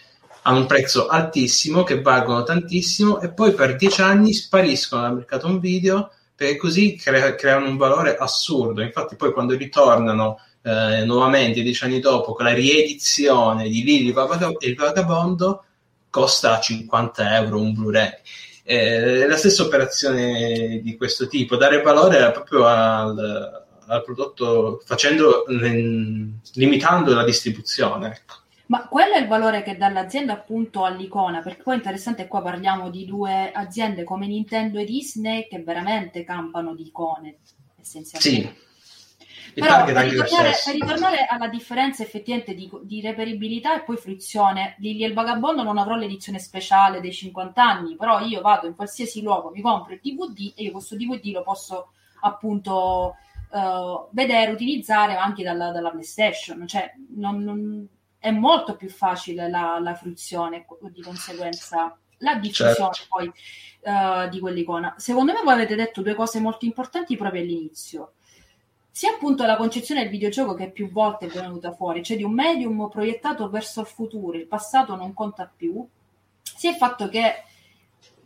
a 0.42 0.52
un 0.52 0.66
prezzo 0.66 1.06
altissimo, 1.06 1.84
che 1.84 2.02
valgono 2.02 2.42
tantissimo, 2.42 3.20
e 3.20 3.32
poi 3.32 3.52
per 3.52 3.76
dieci 3.76 4.02
anni 4.02 4.32
spariscono 4.32 5.02
dal 5.02 5.14
mercato 5.14 5.46
un 5.46 5.60
video 5.60 6.10
perché 6.34 6.56
così 6.56 6.96
crea, 6.96 7.36
creano 7.36 7.68
un 7.68 7.76
valore 7.76 8.16
assurdo. 8.16 8.82
Infatti, 8.82 9.14
poi 9.14 9.32
quando 9.32 9.56
ritornano 9.56 10.40
eh, 10.66 11.04
nuovamente 11.04 11.62
dieci 11.62 11.84
anni 11.84 12.00
dopo 12.00 12.32
con 12.32 12.44
la 12.44 12.52
riedizione 12.52 13.68
di 13.68 13.84
Lily 13.84 14.08
il 14.08 14.74
Vagabondo 14.74 15.64
costa 16.10 16.58
50 16.58 17.36
euro 17.36 17.60
un 17.60 17.72
Blu-ray. 17.72 18.10
Eh, 18.64 19.22
è 19.22 19.26
la 19.26 19.36
stessa 19.36 19.62
operazione 19.62 20.80
di 20.82 20.96
questo 20.96 21.28
tipo, 21.28 21.54
dare 21.54 21.82
valore 21.82 22.32
proprio 22.32 22.66
al, 22.66 23.64
al 23.86 24.02
prodotto 24.02 24.82
facendo, 24.84 25.44
limitando 26.54 27.14
la 27.14 27.24
distribuzione. 27.24 28.08
Ecco. 28.08 28.34
Ma 28.66 28.88
quello 28.88 29.14
è 29.14 29.20
il 29.20 29.28
valore 29.28 29.62
che 29.62 29.76
dà 29.76 29.88
l'azienda 29.88 30.32
appunto 30.32 30.82
all'icona, 30.82 31.42
perché 31.42 31.62
poi 31.62 31.74
è 31.74 31.76
interessante 31.76 32.26
qua 32.26 32.42
parliamo 32.42 32.90
di 32.90 33.04
due 33.04 33.52
aziende 33.52 34.02
come 34.02 34.26
Nintendo 34.26 34.80
e 34.80 34.84
Disney 34.84 35.46
che 35.46 35.62
veramente 35.62 36.24
campano 36.24 36.74
di 36.74 36.88
icone 36.88 37.36
essenzialmente. 37.80 38.58
Sì. 38.58 38.64
Però 39.54 39.84
per 39.84 39.96
ritornare, 39.96 40.52
per 40.64 40.74
ritornare, 40.74 41.26
alla 41.26 41.48
differenza 41.48 42.02
effettivamente 42.02 42.54
di, 42.54 42.70
di, 42.82 43.00
reperibilità 43.00 43.76
e 43.76 43.82
poi 43.82 43.96
fruizione, 43.96 44.76
Lili 44.78 45.04
e 45.04 45.08
il 45.08 45.14
Vagabondo 45.14 45.62
non 45.62 45.78
avrò 45.78 45.94
l'edizione 45.94 46.38
speciale 46.38 47.00
dei 47.00 47.12
50 47.12 47.62
anni, 47.62 47.96
però 47.96 48.20
io 48.20 48.40
vado 48.40 48.66
in 48.66 48.74
qualsiasi 48.74 49.22
luogo, 49.22 49.50
mi 49.50 49.60
compro 49.60 49.94
il 49.94 50.00
DVD 50.02 50.52
e 50.56 50.64
io 50.64 50.72
questo 50.72 50.96
DVD 50.96 51.26
lo 51.32 51.42
posso 51.42 51.92
appunto 52.20 53.16
uh, 53.50 54.08
vedere, 54.10 54.52
utilizzare 54.52 55.16
anche 55.16 55.42
dalla, 55.42 55.70
dalla 55.70 55.90
PlayStation, 55.90 56.66
cioè 56.66 56.92
non, 57.14 57.42
non, 57.42 57.88
è 58.18 58.30
molto 58.30 58.76
più 58.76 58.88
facile 58.88 59.48
la, 59.48 59.78
la 59.80 59.94
fruizione 59.94 60.66
di 60.92 61.02
conseguenza 61.02 61.96
la 62.20 62.36
diffusione 62.36 62.94
certo. 62.94 63.06
poi 63.08 63.26
uh, 63.82 64.28
di 64.28 64.40
quell'icona. 64.40 64.94
Secondo 64.96 65.32
me 65.32 65.42
voi 65.44 65.52
avete 65.52 65.74
detto 65.74 66.02
due 66.02 66.14
cose 66.14 66.40
molto 66.40 66.64
importanti 66.64 67.16
proprio 67.16 67.42
all'inizio 67.42 68.12
sia 68.96 69.10
appunto 69.10 69.44
la 69.44 69.58
concezione 69.58 70.00
del 70.00 70.08
videogioco 70.08 70.54
che 70.54 70.70
più 70.70 70.90
volte 70.90 71.26
è 71.26 71.28
venuta 71.28 71.74
fuori, 71.74 72.02
cioè 72.02 72.16
di 72.16 72.22
un 72.22 72.32
medium 72.32 72.88
proiettato 72.88 73.50
verso 73.50 73.82
il 73.82 73.86
futuro, 73.86 74.38
il 74.38 74.46
passato 74.46 74.96
non 74.96 75.12
conta 75.12 75.52
più, 75.54 75.86
sia 76.40 76.70
il 76.70 76.76
fatto 76.76 77.06
che 77.10 77.42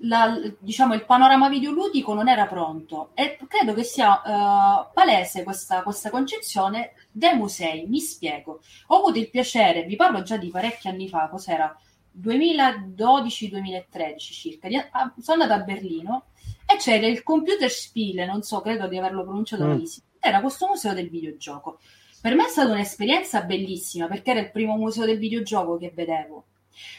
la, 0.02 0.40
diciamo, 0.60 0.94
il 0.94 1.04
panorama 1.04 1.48
videoludico 1.48 2.14
non 2.14 2.28
era 2.28 2.46
pronto 2.46 3.10
e 3.14 3.36
credo 3.48 3.74
che 3.74 3.82
sia 3.82 4.22
uh, 4.24 4.86
palese 4.94 5.42
questa, 5.42 5.82
questa 5.82 6.08
concezione 6.08 6.92
dei 7.10 7.34
musei. 7.34 7.88
Mi 7.88 7.98
spiego. 7.98 8.60
Ho 8.86 8.98
avuto 8.98 9.18
il 9.18 9.28
piacere, 9.28 9.82
vi 9.82 9.96
parlo 9.96 10.22
già 10.22 10.36
di 10.36 10.50
parecchi 10.50 10.86
anni 10.86 11.08
fa, 11.08 11.28
cos'era? 11.28 11.76
2012-2013 12.16 14.18
circa. 14.18 14.68
Di, 14.68 14.76
ah, 14.76 15.12
sono 15.18 15.42
andata 15.42 15.60
a 15.60 15.64
Berlino 15.64 16.26
e 16.64 16.76
c'era 16.76 17.08
il 17.08 17.24
Computer 17.24 17.68
Spiele, 17.68 18.24
non 18.24 18.42
so, 18.42 18.60
credo 18.60 18.86
di 18.86 18.96
averlo 18.96 19.24
pronunciato 19.24 19.64
mm. 19.64 19.82
Era 20.20 20.40
questo 20.40 20.66
museo 20.66 20.94
del 20.94 21.08
videogioco. 21.08 21.80
Per 22.20 22.34
me 22.34 22.44
è 22.44 22.48
stata 22.48 22.72
un'esperienza 22.72 23.42
bellissima 23.42 24.06
perché 24.06 24.30
era 24.30 24.40
il 24.40 24.50
primo 24.50 24.76
museo 24.76 25.06
del 25.06 25.18
videogioco 25.18 25.78
che 25.78 25.90
vedevo. 25.94 26.44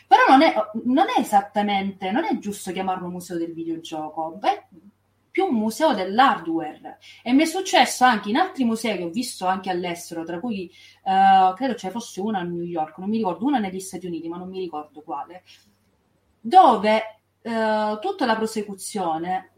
Però 0.07 0.23
non 0.27 0.41
è, 0.41 0.53
non 0.83 1.07
è 1.15 1.19
esattamente, 1.19 2.11
non 2.11 2.25
è 2.25 2.37
giusto 2.39 2.71
chiamarlo 2.71 3.07
museo 3.07 3.37
del 3.37 3.53
videogioco, 3.53 4.37
è 4.41 4.63
più 5.31 5.45
un 5.45 5.55
museo 5.55 5.93
dell'hardware. 5.93 6.99
E 7.23 7.31
mi 7.33 7.43
è 7.43 7.45
successo 7.45 8.03
anche 8.03 8.29
in 8.29 8.35
altri 8.35 8.65
musei 8.65 8.97
che 8.97 9.03
ho 9.03 9.09
visto 9.09 9.45
anche 9.45 9.69
all'estero, 9.69 10.25
tra 10.25 10.39
cui 10.39 10.69
uh, 11.03 11.53
credo 11.55 11.75
ce 11.75 11.87
ne 11.87 11.93
fosse 11.93 12.19
una 12.19 12.39
a 12.39 12.43
New 12.43 12.61
York, 12.61 12.97
non 12.97 13.09
mi 13.09 13.17
ricordo, 13.17 13.45
una 13.45 13.59
negli 13.59 13.79
Stati 13.79 14.05
Uniti, 14.05 14.27
ma 14.27 14.37
non 14.37 14.49
mi 14.49 14.59
ricordo 14.59 15.01
quale, 15.01 15.43
dove 16.41 17.19
uh, 17.41 17.97
tutta 17.99 18.25
la 18.25 18.35
prosecuzione, 18.35 19.51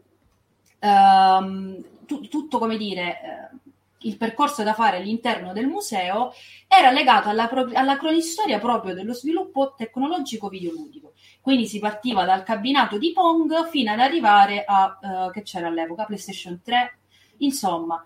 uh, 0.78 1.84
tu, 2.04 2.28
tutto 2.28 2.58
come 2.58 2.76
dire 2.76 3.50
uh, 3.52 3.70
il 4.04 4.16
percorso 4.16 4.62
da 4.62 4.74
fare 4.74 4.98
all'interno 4.98 5.52
del 5.52 5.66
museo 5.66 6.32
era 6.68 6.90
legato 6.90 7.28
alla, 7.28 7.46
pro- 7.46 7.70
alla 7.72 7.96
cronistoria 7.96 8.58
proprio 8.58 8.94
dello 8.94 9.14
sviluppo 9.14 9.74
tecnologico 9.76 10.48
videoludico. 10.48 11.12
Quindi 11.40 11.66
si 11.66 11.78
partiva 11.78 12.24
dal 12.24 12.42
cabinato 12.42 12.98
di 12.98 13.12
Pong 13.12 13.68
fino 13.68 13.92
ad 13.92 14.00
arrivare 14.00 14.64
a 14.64 14.98
uh, 15.00 15.30
che 15.30 15.42
c'era 15.42 15.68
all'epoca? 15.68 16.04
PlayStation 16.04 16.60
3, 16.62 16.98
insomma, 17.38 18.04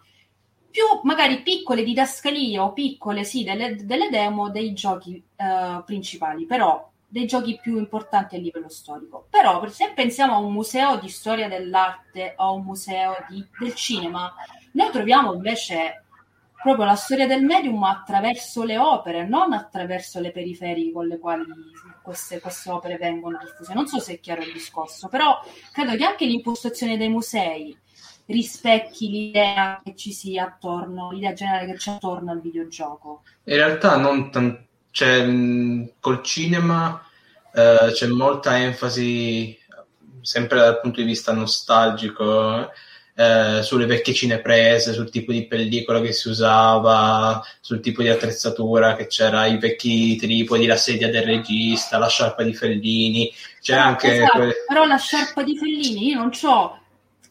più 0.70 0.84
magari 1.02 1.42
piccole 1.42 1.82
didascalie 1.82 2.58
o 2.58 2.72
piccole 2.72 3.24
sì 3.24 3.42
delle, 3.42 3.74
delle 3.84 4.08
demo 4.10 4.50
dei 4.50 4.72
giochi 4.72 5.22
uh, 5.36 5.82
principali, 5.84 6.46
però 6.46 6.87
dei 7.08 7.26
giochi 7.26 7.58
più 7.60 7.78
importanti 7.78 8.36
a 8.36 8.38
livello 8.38 8.68
storico. 8.68 9.26
Però 9.30 9.66
se 9.68 9.92
pensiamo 9.94 10.34
a 10.34 10.38
un 10.38 10.52
museo 10.52 10.98
di 10.98 11.08
storia 11.08 11.48
dell'arte 11.48 12.34
o 12.36 12.44
a 12.44 12.50
un 12.50 12.64
museo 12.64 13.16
di, 13.28 13.44
del 13.58 13.74
cinema, 13.74 14.32
noi 14.72 14.90
troviamo 14.90 15.32
invece 15.32 16.04
proprio 16.60 16.84
la 16.84 16.96
storia 16.96 17.26
del 17.26 17.42
medium 17.42 17.82
attraverso 17.84 18.64
le 18.64 18.78
opere, 18.78 19.26
non 19.26 19.52
attraverso 19.52 20.20
le 20.20 20.32
periferiche 20.32 20.92
con 20.92 21.06
le 21.06 21.18
quali 21.18 21.44
queste, 22.02 22.40
queste, 22.40 22.70
opere 22.70 22.96
vengono 22.96 23.38
diffuse. 23.40 23.72
Non 23.74 23.86
so 23.86 23.98
se 24.00 24.14
è 24.14 24.20
chiaro 24.20 24.42
il 24.42 24.52
discorso, 24.52 25.08
però 25.08 25.40
credo 25.72 25.96
che 25.96 26.04
anche 26.04 26.26
l'impostazione 26.26 26.98
dei 26.98 27.08
musei 27.08 27.76
rispecchi 28.26 29.08
l'idea 29.08 29.80
che 29.82 29.94
ci 29.94 30.12
sia 30.12 30.44
attorno, 30.44 31.12
l'idea 31.12 31.32
generale 31.32 31.66
che 31.66 31.74
c'è 31.74 31.92
attorno 31.92 32.32
al 32.32 32.40
videogioco. 32.40 33.22
In 33.44 33.54
realtà 33.54 33.96
non 33.96 34.30
tanto, 34.30 34.67
cioè, 34.90 35.26
col 36.00 36.22
cinema 36.22 37.02
eh, 37.52 37.90
c'è 37.92 38.06
molta 38.06 38.58
enfasi 38.58 39.58
sempre 40.20 40.58
dal 40.58 40.80
punto 40.80 41.00
di 41.00 41.06
vista 41.06 41.32
nostalgico 41.32 42.70
eh, 43.14 43.62
sulle 43.62 43.86
vecchie 43.86 44.14
cineprese, 44.14 44.92
sul 44.92 45.10
tipo 45.10 45.32
di 45.32 45.46
pellicola 45.46 46.00
che 46.00 46.12
si 46.12 46.28
usava, 46.28 47.42
sul 47.60 47.80
tipo 47.80 48.02
di 48.02 48.08
attrezzatura 48.08 48.94
che 48.94 49.08
c'era, 49.08 49.46
i 49.46 49.58
vecchi 49.58 50.14
tripodi, 50.16 50.66
la 50.66 50.76
sedia 50.76 51.10
del 51.10 51.24
regista, 51.24 51.98
la 51.98 52.08
sciarpa 52.08 52.44
di 52.44 52.54
Fellini. 52.54 53.32
C'è 53.60 53.74
eh, 53.74 53.78
anche 53.78 54.12
esatto, 54.12 54.38
que- 54.38 54.64
però 54.66 54.84
la 54.84 54.98
sciarpa 54.98 55.42
di 55.42 55.56
Fellini, 55.56 56.10
io 56.10 56.18
non 56.18 56.30
ho 56.42 56.80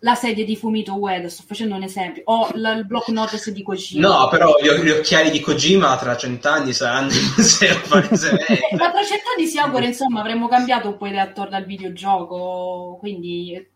la 0.07 0.15
sedia 0.15 0.45
di 0.45 0.55
Fumito 0.55 0.93
Ueda, 0.93 1.27
sto 1.27 1.43
facendo 1.45 1.75
un 1.75 1.83
esempio, 1.83 2.21
o 2.25 2.49
la, 2.53 2.71
il 2.71 2.85
block 2.85 3.09
notice 3.09 3.51
di 3.51 3.61
Kojima. 3.61 4.07
No, 4.07 4.27
però 4.29 4.55
gli, 4.57 4.69
gli 4.69 4.89
occhiali 4.89 5.29
di 5.29 5.41
Kojima 5.41 5.97
tra 5.97 6.15
cent'anni 6.15 6.71
saranno 6.71 7.11
in 7.11 7.33
museo 7.35 7.77
palesemente. 7.89 8.69
Ma 8.77 8.89
tra 8.89 9.03
cent'anni 9.03 9.45
si 9.45 9.57
augura, 9.59 9.85
insomma, 9.85 10.21
avremmo 10.21 10.47
cambiato 10.47 10.87
un 10.87 10.95
po' 10.95 11.07
idea 11.07 11.23
attorno 11.23 11.57
al 11.57 11.65
videogioco, 11.65 12.95
quindi 12.99 13.75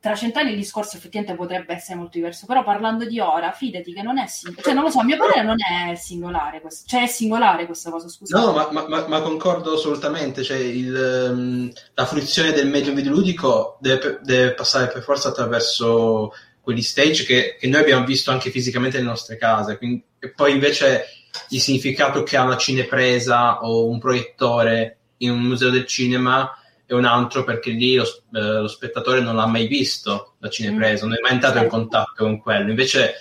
tra 0.00 0.14
cent'anni 0.14 0.52
il 0.52 0.56
discorso 0.56 0.96
effettivamente 0.96 1.36
potrebbe 1.36 1.74
essere 1.74 1.98
molto 1.98 2.12
diverso, 2.14 2.46
però 2.46 2.64
parlando 2.64 3.04
di 3.04 3.20
ora, 3.20 3.52
fidati 3.52 3.92
che 3.92 4.00
non 4.00 4.16
è 4.18 4.26
singolare, 4.26 4.62
cioè 4.62 4.74
non 4.74 4.84
lo 4.84 4.90
so, 4.90 5.00
a 5.00 5.04
mio 5.04 5.18
parere 5.18 5.42
non 5.42 5.56
è 5.60 5.94
singolare, 5.94 6.62
questo. 6.62 6.88
cioè 6.88 7.02
è 7.02 7.06
singolare 7.06 7.66
questa 7.66 7.90
cosa, 7.90 8.08
scusa. 8.08 8.38
No, 8.38 8.52
ma, 8.52 8.70
ma, 8.88 9.06
ma, 9.06 9.20
concordo 9.20 9.74
assolutamente, 9.74 10.42
cioè 10.42 10.56
il, 10.56 11.28
um, 11.30 11.70
la 11.92 12.06
fruizione 12.06 12.52
del 12.52 12.68
medium 12.68 12.94
videoludico 12.94 13.76
deve, 13.78 14.20
deve, 14.22 14.54
passare 14.54 14.88
per 14.88 15.02
forza 15.02 15.28
attraverso 15.28 16.32
quegli 16.62 16.82
stage 16.82 17.24
che, 17.24 17.56
che, 17.60 17.68
noi 17.68 17.82
abbiamo 17.82 18.06
visto 18.06 18.30
anche 18.30 18.50
fisicamente 18.50 18.96
nelle 18.96 19.10
nostre 19.10 19.36
case, 19.36 19.76
quindi, 19.76 20.02
e 20.18 20.30
poi 20.30 20.52
invece 20.52 21.04
il 21.50 21.60
significato 21.60 22.22
che 22.22 22.38
ha 22.38 22.42
una 22.42 22.56
cinepresa 22.56 23.62
o 23.64 23.86
un 23.86 23.98
proiettore 23.98 24.96
in 25.18 25.32
un 25.32 25.40
museo 25.40 25.68
del 25.68 25.84
cinema 25.84 26.50
e 26.90 26.94
un 26.96 27.04
altro 27.04 27.44
perché 27.44 27.70
lì 27.70 27.94
lo, 27.94 28.02
eh, 28.02 28.40
lo 28.62 28.66
spettatore 28.66 29.20
non 29.20 29.36
l'ha 29.36 29.46
mai 29.46 29.68
visto 29.68 30.34
la 30.38 30.48
cinepresa, 30.48 31.06
mm. 31.06 31.08
non 31.08 31.18
è 31.18 31.20
mai 31.20 31.32
entrato 31.34 31.58
in 31.58 31.68
contatto 31.68 32.24
con 32.24 32.40
quello. 32.40 32.68
Invece 32.68 33.14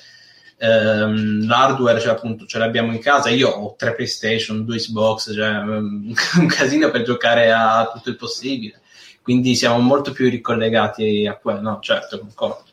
ehm, 0.57 1.45
l'hardware 1.45 1.99
cioè, 1.99 2.13
appunto, 2.13 2.47
ce 2.47 2.57
l'abbiamo 2.57 2.91
in 2.91 2.99
casa. 2.99 3.29
Io 3.29 3.47
ho 3.47 3.75
tre 3.75 3.93
PlayStation, 3.93 4.65
due 4.65 4.77
Xbox, 4.77 5.35
cioè, 5.35 5.49
um, 5.59 6.11
un 6.39 6.47
casino 6.47 6.89
per 6.89 7.03
giocare 7.03 7.51
a 7.51 7.91
tutto 7.93 8.09
il 8.09 8.15
possibile. 8.15 8.81
Quindi 9.21 9.53
siamo 9.53 9.77
molto 9.77 10.13
più 10.13 10.27
ricollegati 10.31 11.27
a 11.27 11.37
quello. 11.37 11.61
No, 11.61 11.77
certo, 11.79 12.17
concordo. 12.17 12.63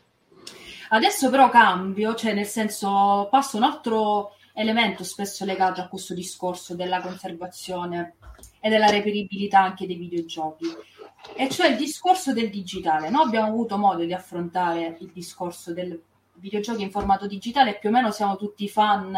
Adesso 0.89 1.29
però 1.29 1.51
cambio, 1.51 2.15
cioè 2.15 2.33
nel 2.33 2.47
senso 2.47 3.27
passo 3.29 3.57
un 3.57 3.63
altro 3.63 4.31
elemento 4.55 5.03
spesso 5.03 5.45
legato 5.45 5.79
a 5.79 5.87
questo 5.87 6.15
discorso 6.15 6.73
della 6.73 7.01
conservazione 7.01 8.15
e 8.59 8.69
della 8.69 8.89
reperibilità 8.89 9.59
anche 9.59 9.85
dei 9.85 9.95
videogiochi, 9.95 10.65
e 11.35 11.49
cioè 11.49 11.69
il 11.69 11.77
discorso 11.77 12.33
del 12.33 12.49
digitale. 12.49 13.09
Noi 13.09 13.25
abbiamo 13.25 13.47
avuto 13.47 13.77
modo 13.77 14.03
di 14.03 14.13
affrontare 14.13 14.97
il 14.99 15.11
discorso 15.13 15.73
del 15.73 16.01
videogiochi 16.33 16.83
in 16.83 16.91
formato 16.91 17.27
digitale 17.27 17.77
più 17.77 17.89
o 17.89 17.91
meno 17.91 18.11
siamo 18.11 18.37
tutti 18.37 18.69
fan 18.69 19.17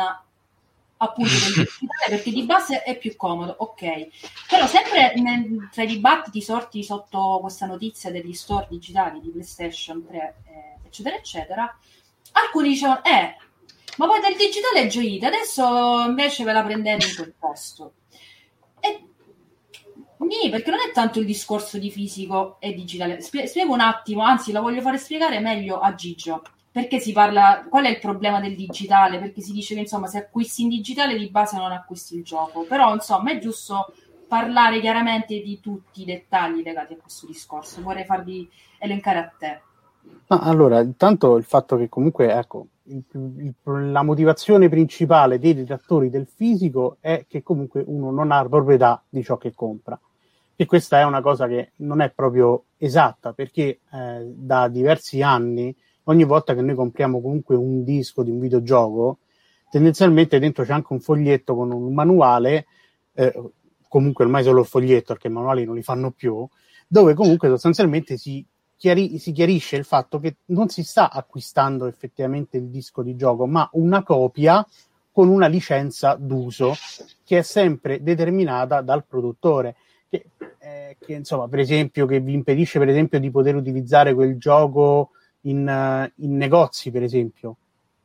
appunto 1.01 1.31
del 1.31 1.53
digitale 1.65 2.09
perché 2.09 2.31
di 2.31 2.43
base 2.43 2.83
è 2.83 2.97
più 2.97 3.15
comodo, 3.15 3.55
ok. 3.59 4.07
Però 4.47 4.67
sempre 4.67 5.13
nel, 5.15 5.69
tra 5.71 5.83
i 5.83 5.87
dibattiti 5.87 6.41
sorti 6.41 6.83
sotto 6.83 7.39
questa 7.41 7.65
notizia 7.65 8.11
degli 8.11 8.33
store 8.33 8.67
digitali 8.69 9.19
di 9.21 9.29
PlayStation 9.29 10.05
3, 10.05 10.17
eh, 10.17 10.87
eccetera, 10.87 11.15
eccetera, 11.15 11.77
alcuni 12.33 12.69
dicevano, 12.69 13.03
eh, 13.03 13.35
ma 13.97 14.07
poi 14.07 14.21
del 14.21 14.35
digitale 14.35 14.87
gioite, 14.87 15.25
adesso 15.25 16.01
invece 16.05 16.43
ve 16.43 16.53
la 16.53 16.63
prendete 16.63 17.07
in 17.07 17.15
quel 17.15 17.33
posto. 17.37 17.93
Nì, 20.19 20.49
perché 20.49 20.69
non 20.69 20.79
è 20.79 20.91
tanto 20.93 21.19
il 21.19 21.25
discorso 21.25 21.77
di 21.77 21.89
fisico 21.89 22.57
e 22.59 22.73
digitale. 22.73 23.21
Spie- 23.21 23.47
spiego 23.47 23.73
un 23.73 23.79
attimo, 23.79 24.21
anzi, 24.21 24.51
la 24.51 24.59
voglio 24.59 24.81
fare 24.81 24.97
spiegare 24.97 25.39
meglio 25.39 25.79
a 25.79 25.95
Gigio. 25.95 26.43
Perché 26.71 26.99
si 26.99 27.13
parla, 27.13 27.65
qual 27.69 27.85
è 27.85 27.89
il 27.89 27.99
problema 27.99 28.41
del 28.41 28.55
digitale? 28.55 29.17
Perché 29.17 29.41
si 29.41 29.53
dice 29.53 29.73
che 29.73 29.81
insomma, 29.81 30.07
se 30.07 30.17
acquisti 30.17 30.63
in 30.63 30.69
digitale 30.69 31.17
di 31.17 31.29
base 31.29 31.57
non 31.57 31.71
acquisti 31.71 32.17
il 32.17 32.23
gioco. 32.23 32.65
Però, 32.65 32.93
insomma, 32.93 33.31
è 33.31 33.39
giusto 33.39 33.93
parlare 34.27 34.81
chiaramente 34.81 35.41
di 35.41 35.59
tutti 35.61 36.01
i 36.01 36.05
dettagli 36.05 36.61
legati 36.63 36.93
a 36.93 36.97
questo 36.97 37.25
discorso. 37.25 37.81
Vorrei 37.81 38.03
farvi 38.03 38.47
elencare 38.77 39.17
a 39.19 39.31
te. 39.37 39.61
No, 40.27 40.39
allora, 40.41 40.81
intanto 40.81 41.37
il 41.37 41.43
fatto 41.45 41.77
che 41.77 41.87
comunque, 41.87 42.31
ecco, 42.31 42.67
il, 42.83 43.03
il, 43.13 43.53
la 43.91 44.03
motivazione 44.03 44.67
principale 44.67 45.39
dei 45.39 45.53
redattori 45.53 46.09
del 46.09 46.27
fisico 46.27 46.97
è 46.99 47.25
che 47.27 47.41
comunque 47.41 47.83
uno 47.87 48.11
non 48.11 48.31
ha 48.31 48.45
proprietà 48.47 49.01
di 49.07 49.23
ciò 49.23 49.37
che 49.37 49.53
compra 49.55 49.99
e 50.61 50.65
questa 50.65 50.99
è 50.99 51.05
una 51.05 51.21
cosa 51.21 51.47
che 51.47 51.71
non 51.77 52.01
è 52.01 52.11
proprio 52.11 52.65
esatta 52.75 53.31
perché 53.31 53.79
eh, 53.93 54.25
da 54.25 54.67
diversi 54.67 55.21
anni 55.21 55.73
ogni 56.03 56.25
volta 56.25 56.53
che 56.53 56.59
noi 56.61 56.75
compriamo 56.75 57.21
comunque 57.21 57.55
un 57.55 57.85
disco 57.85 58.23
di 58.23 58.29
un 58.29 58.39
videogioco 58.41 59.19
tendenzialmente 59.71 60.37
dentro 60.37 60.65
c'è 60.65 60.73
anche 60.73 60.91
un 60.91 60.99
foglietto 60.99 61.55
con 61.55 61.71
un 61.71 61.93
manuale 61.93 62.65
eh, 63.13 63.41
comunque 63.87 64.25
ormai 64.25 64.43
solo 64.43 64.59
il 64.59 64.65
foglietto 64.65 65.13
perché 65.13 65.29
i 65.29 65.31
manuali 65.31 65.63
non 65.63 65.75
li 65.75 65.81
fanno 65.81 66.11
più 66.11 66.45
dove 66.85 67.13
comunque 67.13 67.47
sostanzialmente 67.47 68.17
si, 68.17 68.45
chiari- 68.75 69.17
si 69.17 69.31
chiarisce 69.31 69.77
il 69.77 69.85
fatto 69.85 70.19
che 70.19 70.39
non 70.47 70.67
si 70.67 70.83
sta 70.83 71.09
acquistando 71.09 71.85
effettivamente 71.85 72.57
il 72.57 72.67
disco 72.67 73.01
di 73.01 73.15
gioco 73.15 73.47
ma 73.47 73.69
una 73.75 74.03
copia 74.03 74.67
con 75.09 75.29
una 75.29 75.47
licenza 75.47 76.15
d'uso 76.15 76.73
che 77.23 77.37
è 77.37 77.43
sempre 77.43 78.03
determinata 78.03 78.81
dal 78.81 79.05
produttore 79.05 79.77
che, 80.09 80.25
eh, 80.59 80.97
che, 80.99 81.13
insomma, 81.13 81.47
per 81.47 81.59
esempio, 81.59 82.05
che 82.05 82.19
vi 82.19 82.33
impedisce, 82.33 82.79
per 82.79 82.89
esempio, 82.89 83.19
di 83.19 83.31
poter 83.31 83.55
utilizzare 83.55 84.13
quel 84.13 84.37
gioco 84.37 85.11
in, 85.41 85.67
uh, 85.67 86.23
in 86.23 86.35
negozi, 86.35 86.91
per 86.91 87.03
esempio. 87.03 87.57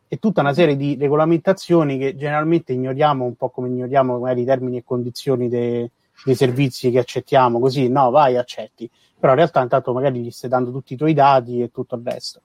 E 0.07 0.19
tutta 0.19 0.43
una 0.43 0.53
serie 0.53 0.77
di 0.77 0.97
regolamentazioni 0.99 1.99
che 1.99 2.15
generalmente 2.15 2.73
ignoriamo, 2.73 3.25
un 3.25 3.35
po' 3.35 3.49
come 3.49 3.69
ignoriamo 3.69 4.19
magari 4.19 4.43
i 4.43 4.45
termini 4.45 4.77
e 4.77 4.85
condizioni 4.85 5.49
de, 5.49 5.91
dei 6.25 6.35
servizi 6.35 6.91
che 6.91 6.99
accettiamo, 6.99 7.59
così 7.59 7.89
no, 7.89 8.11
vai, 8.11 8.37
accetti. 8.37 8.89
Però 9.19 9.33
in 9.33 9.39
realtà 9.39 9.63
intanto 9.63 9.93
magari 9.93 10.21
gli 10.21 10.31
stai 10.31 10.51
dando 10.51 10.71
tutti 10.71 10.93
i 10.93 10.97
tuoi 10.97 11.15
dati 11.15 11.63
e 11.63 11.71
tutto 11.71 11.97
il 11.97 12.03
resto. 12.05 12.43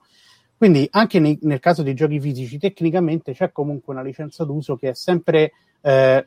Quindi 0.56 0.86
anche 0.90 1.20
nei, 1.20 1.38
nel 1.42 1.60
caso 1.60 1.82
dei 1.82 1.94
giochi 1.94 2.20
fisici, 2.20 2.58
tecnicamente 2.58 3.32
c'è 3.32 3.52
comunque 3.52 3.92
una 3.92 4.02
licenza 4.02 4.44
d'uso 4.44 4.76
che 4.76 4.90
è 4.90 4.94
sempre 4.94 5.52
eh, 5.80 6.24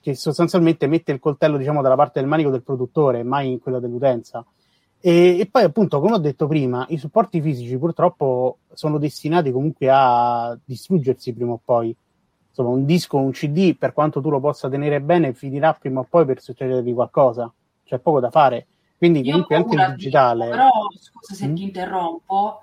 che 0.00 0.14
sostanzialmente 0.14 0.86
mette 0.86 1.12
il 1.12 1.18
coltello 1.18 1.56
diciamo 1.56 1.82
dalla 1.82 1.96
parte 1.96 2.20
del 2.20 2.28
manico 2.28 2.50
del 2.50 2.62
produttore, 2.62 3.22
mai 3.22 3.52
in 3.52 3.60
quella 3.60 3.78
dell'utenza. 3.78 4.44
E, 5.02 5.38
e, 5.38 5.46
poi 5.46 5.62
appunto, 5.62 6.00
come 6.00 6.14
ho 6.14 6.18
detto 6.18 6.46
prima, 6.46 6.84
i 6.90 6.98
supporti 6.98 7.40
fisici 7.40 7.78
purtroppo 7.78 8.58
sono 8.72 8.98
destinati 8.98 9.50
comunque 9.50 9.88
a 9.90 10.56
distruggersi 10.64 11.32
prima 11.32 11.52
o 11.52 11.60
poi. 11.64 11.94
Insomma, 12.48 12.70
un 12.70 12.84
disco, 12.84 13.16
un 13.16 13.30
CD, 13.30 13.76
per 13.76 13.92
quanto 13.92 14.20
tu 14.20 14.28
lo 14.28 14.40
possa 14.40 14.68
tenere 14.68 15.00
bene, 15.00 15.32
finirà 15.32 15.72
prima 15.72 16.00
o 16.00 16.06
poi 16.08 16.26
per 16.26 16.42
succedere 16.42 16.82
di 16.82 16.92
qualcosa. 16.92 17.50
c'è 17.84 17.98
poco 17.98 18.20
da 18.20 18.30
fare. 18.30 18.66
Quindi 18.98 19.22
comunque 19.22 19.56
anche 19.56 19.74
il 19.74 19.94
digitale... 19.96 20.50
Però, 20.50 20.68
scusa 20.98 21.34
se 21.34 21.46
mm. 21.46 21.54
ti 21.54 21.62
interrompo, 21.62 22.62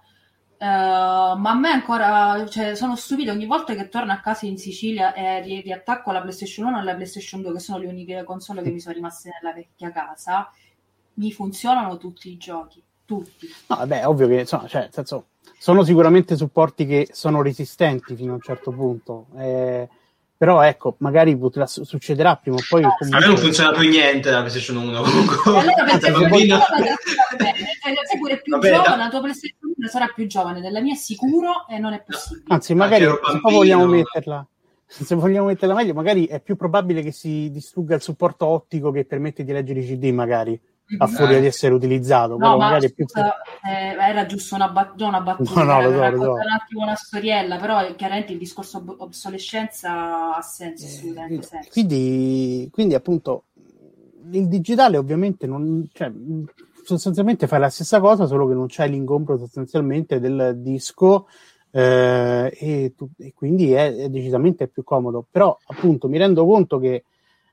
Uh, 0.60 1.38
ma 1.38 1.52
a 1.52 1.56
me 1.56 1.70
ancora, 1.70 2.48
cioè, 2.48 2.74
sono 2.74 2.96
stupito 2.96 3.32
ogni 3.32 3.46
volta 3.46 3.76
che 3.76 3.90
torno 3.90 4.12
a 4.12 4.20
casa 4.20 4.48
in 4.48 4.58
Sicilia 4.58 5.14
e 5.14 5.42
ri- 5.42 5.62
riattacco 5.62 6.12
la 6.12 6.22
PlayStation 6.22 6.66
1 6.68 6.80
e 6.80 6.84
la 6.84 6.96
PlayStation 6.96 7.42
2, 7.44 7.54
che 7.54 7.60
sono 7.60 7.78
le 7.78 7.86
uniche 7.86 8.24
console 8.24 8.64
che 8.64 8.72
mi 8.72 8.80
sono 8.80 8.96
rimaste 8.96 9.30
nella 9.40 9.54
vecchia 9.54 9.92
casa, 9.92 10.52
mi 11.16 11.32
funzionano 11.32 11.98
tutti 11.98 12.32
i 12.32 12.38
giochi, 12.38 12.82
tutti. 13.06 13.48
No, 13.68 13.76
vabbè, 13.76 14.08
ovvio 14.08 14.28
che 14.28 14.40
insomma, 14.40 14.68
cioè, 14.68 14.90
senso, 14.92 15.28
sono 15.60 15.84
sicuramente 15.84 16.36
supporti 16.36 16.88
che 16.88 17.10
sono 17.12 17.44
resistenti 17.44 18.16
fino 18.16 18.32
a 18.32 18.36
un 18.36 18.42
certo 18.42 18.72
punto. 18.72 19.28
Eh, 19.38 19.88
però 20.38 20.62
ecco, 20.62 20.96
magari 21.00 21.36
potrà, 21.36 21.66
succederà 21.66 22.36
prima 22.36 22.58
o 22.58 22.64
poi. 22.70 22.82
No, 22.82 22.96
comunque... 22.98 23.18
A 23.18 23.22
me 23.22 23.34
non 23.34 23.38
funziona 23.38 23.72
più 23.72 23.90
niente 23.90 24.30
la 24.30 24.40
PlayStation 24.40 24.78
1 24.78 25.02
comunque. 25.02 25.36
Allora, 25.46 25.84
perché 26.00 26.12
bambino... 26.12 26.60
sei 28.08 28.20
pure 28.20 28.42
più 28.42 28.54
Vabbè, 28.54 28.76
giovane, 28.76 28.98
la 28.98 29.10
tua 29.10 29.20
PlayStation 29.20 29.74
1 29.78 29.88
sarà 29.88 30.12
più 30.14 30.28
giovane 30.28 30.62
della 30.62 30.80
mia 30.80 30.96
sicuro 30.96 31.68
e 31.68 31.80
non 31.80 31.94
è 31.94 32.04
possibile. 32.06 32.46
Anzi, 32.48 32.76
magari 32.76 33.06
se 33.06 33.40
vogliamo 33.42 33.86
metterla 33.88 34.48
se 34.90 35.16
vogliamo 35.16 35.48
metterla 35.48 35.76
meglio, 35.76 35.94
magari 35.94 36.28
è 36.28 36.40
più 36.40 36.56
probabile 36.56 37.02
che 37.02 37.12
si 37.12 37.50
distrugga 37.52 37.96
il 37.96 38.02
supporto 38.02 38.46
ottico 38.46 38.90
che 38.92 39.04
permette 39.04 39.44
di 39.44 39.52
leggere 39.52 39.82
i 39.82 39.86
CD, 39.86 40.14
magari 40.14 40.58
a 40.98 41.08
furia 41.08 41.40
di 41.40 41.46
essere 41.46 41.74
utilizzato. 41.74 42.38
No, 42.38 42.58
ma 42.58 42.80
scusa, 42.80 42.90
più... 42.94 43.06
eh, 43.70 43.96
era 43.98 44.26
giusto 44.26 44.56
una, 44.56 44.70
bat- 44.70 45.00
una 45.02 45.22
battuta, 45.22 45.64
no, 45.64 45.74
no, 45.74 45.82
lo 45.82 45.92
so, 45.92 46.10
lo 46.10 46.24
so. 46.24 46.32
un 46.32 46.52
attimo 46.52 46.84
una 46.84 46.96
storiella, 46.96 47.58
però 47.58 47.96
chiaramente 47.96 48.32
il 48.32 48.38
discorso 48.38 48.78
ob- 48.78 48.96
obsolescenza 49.00 50.36
ha 50.36 50.42
senso. 50.42 50.86
Eh, 50.86 51.68
quindi, 51.70 52.70
quindi, 52.72 52.94
appunto, 52.94 53.46
il 54.32 54.48
digitale 54.48 54.98
ovviamente 54.98 55.46
non... 55.48 55.88
Cioè, 55.92 56.12
sostanzialmente 56.84 57.48
fa 57.48 57.58
la 57.58 57.70
stessa 57.70 58.00
cosa, 58.00 58.28
solo 58.28 58.48
che 58.48 58.54
non 58.54 58.68
c'è 58.68 58.88
l'ingombro 58.88 59.38
sostanzialmente 59.38 60.22
del 60.22 60.54
disco 60.62 61.28
eh, 61.70 62.50
e, 62.58 62.94
tu, 62.96 63.10
e, 63.18 63.34
quindi 63.36 63.74
è, 63.74 63.94
è 63.94 64.08
decisamente 64.10 64.70
più 64.70 64.86
comodo. 64.86 65.26
Però 65.30 65.58
appunto 65.66 66.08
mi 66.08 66.18
rendo 66.18 66.46
conto 66.46 66.80
che 66.80 67.04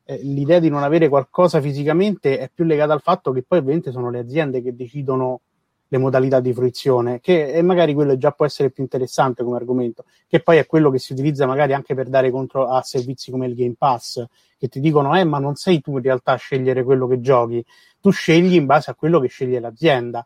eh, 0.04 0.18
l'idea 0.22 0.58
di 0.58 0.68
non 0.68 0.82
avere 0.82 1.08
qualcosa 1.08 1.60
fisicamente 1.60 2.38
è 2.38 2.50
più 2.52 2.64
legata 2.64 2.92
al 2.92 3.00
fatto 3.00 3.32
che 3.32 3.42
poi 3.42 3.58
ovviamente 3.58 3.90
sono 3.90 4.10
le 4.10 4.18
aziende 4.18 4.62
che 4.62 4.74
decidono 4.74 5.40
le 5.88 5.98
modalità 5.98 6.40
di 6.40 6.52
fruizione, 6.52 7.20
che 7.20 7.52
e 7.52 7.62
magari 7.62 7.94
quello 7.94 8.16
già 8.16 8.32
può 8.32 8.44
essere 8.44 8.70
più 8.70 8.82
interessante 8.82 9.44
come 9.44 9.56
argomento, 9.56 10.04
che 10.26 10.40
poi 10.40 10.56
è 10.56 10.66
quello 10.66 10.90
che 10.90 10.98
si 10.98 11.12
utilizza 11.12 11.46
magari 11.46 11.72
anche 11.72 11.94
per 11.94 12.08
dare 12.08 12.30
contro 12.30 12.68
a 12.68 12.82
servizi 12.82 13.30
come 13.30 13.46
il 13.46 13.54
Game 13.54 13.74
Pass, 13.78 14.24
che 14.58 14.68
ti 14.68 14.80
dicono, 14.80 15.16
eh, 15.16 15.24
ma 15.24 15.38
non 15.38 15.54
sei 15.54 15.80
tu 15.80 15.96
in 15.96 16.02
realtà 16.02 16.32
a 16.32 16.36
scegliere 16.36 16.82
quello 16.82 17.06
che 17.06 17.20
giochi, 17.20 17.64
tu 18.00 18.10
scegli 18.10 18.54
in 18.54 18.66
base 18.66 18.90
a 18.90 18.94
quello 18.94 19.20
che 19.20 19.28
sceglie 19.28 19.60
l'azienda, 19.60 20.24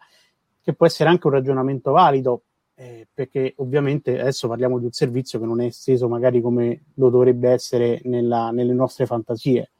che 0.62 0.72
può 0.72 0.86
essere 0.86 1.10
anche 1.10 1.26
un 1.26 1.32
ragionamento 1.34 1.92
valido, 1.92 2.42
eh, 2.80 3.08
perché 3.12 3.54
ovviamente 3.56 4.20
adesso 4.20 4.46
parliamo 4.46 4.78
di 4.78 4.84
un 4.84 4.92
servizio 4.92 5.40
che 5.40 5.46
non 5.46 5.60
è 5.60 5.64
esteso 5.64 6.08
magari 6.08 6.40
come 6.40 6.84
lo 6.94 7.10
dovrebbe 7.10 7.50
essere 7.50 8.00
nella, 8.04 8.52
nelle 8.52 8.72
nostre 8.72 9.04
fantasie. 9.04 9.70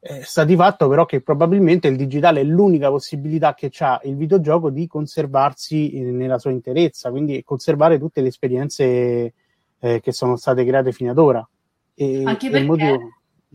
Eh, 0.00 0.22
sta 0.22 0.44
di 0.44 0.56
fatto 0.56 0.88
però 0.88 1.04
che 1.04 1.20
probabilmente 1.20 1.88
il 1.88 1.96
digitale 1.96 2.40
è 2.40 2.44
l'unica 2.44 2.88
possibilità 2.88 3.52
che 3.52 3.70
ha 3.80 4.00
il 4.04 4.16
videogioco 4.16 4.70
di 4.70 4.86
conservarsi 4.86 5.98
in, 5.98 6.16
nella 6.16 6.38
sua 6.38 6.52
interezza, 6.52 7.10
quindi 7.10 7.42
conservare 7.44 7.98
tutte 7.98 8.22
le 8.22 8.28
esperienze 8.28 9.34
eh, 9.78 10.00
che 10.00 10.12
sono 10.12 10.36
state 10.36 10.64
create 10.64 10.92
fino 10.92 11.10
ad 11.10 11.18
ora. 11.18 11.46
E, 11.92 12.24
Anche 12.24 12.48
perché... 12.48 12.66
Motivo... 12.66 12.98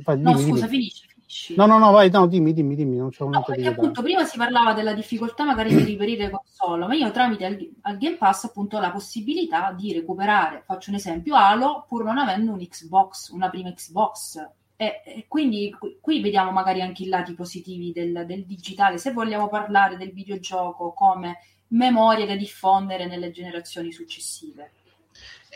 No, 0.03 0.13
dimmi, 0.13 0.33
scusa, 0.33 0.67
dimmi. 0.67 0.67
finisci 0.67 1.14
capisci? 1.25 1.55
No, 1.55 1.65
no, 1.65 1.77
no, 1.77 1.91
vai, 1.91 2.09
no, 2.09 2.27
dimmi, 2.27 2.53
dimmi, 2.53 2.75
dimmi, 2.75 2.97
non 2.97 3.09
c'è 3.09 3.23
un 3.23 3.31
no, 3.31 3.43
perché 3.43 3.67
appunto 3.67 4.01
prima 4.01 4.23
si 4.23 4.37
parlava 4.37 4.73
della 4.73 4.93
difficoltà 4.93 5.43
magari 5.43 5.75
di 5.75 5.83
riperire 5.83 6.29
console, 6.29 6.85
ma 6.85 6.93
io 6.93 7.11
tramite 7.11 7.45
al, 7.45 7.71
al, 7.81 7.97
Game 7.97 8.17
Pass 8.17 8.45
appunto 8.45 8.77
ho 8.77 8.79
la 8.79 8.91
possibilità 8.91 9.71
di 9.71 9.93
recuperare, 9.93 10.63
faccio 10.65 10.91
un 10.91 10.97
esempio, 10.97 11.35
Halo 11.35 11.85
pur 11.87 12.03
non 12.03 12.17
avendo 12.17 12.51
un 12.51 12.59
Xbox, 12.59 13.29
una 13.29 13.49
prima 13.49 13.73
Xbox. 13.73 14.37
E, 14.77 15.01
e 15.05 15.25
quindi 15.29 15.73
qui, 15.77 15.97
qui, 16.01 16.21
vediamo 16.21 16.51
magari 16.51 16.81
anche 16.81 17.03
i 17.03 17.07
lati 17.07 17.33
positivi 17.33 17.91
del, 17.93 18.25
del 18.25 18.45
digitale, 18.45 18.97
se 18.97 19.11
vogliamo 19.11 19.47
parlare 19.47 19.97
del 19.97 20.11
videogioco 20.11 20.91
come 20.91 21.39
memoria 21.69 22.25
da 22.25 22.35
diffondere 22.35 23.05
nelle 23.07 23.31
generazioni 23.31 23.91
successive. 23.91 24.71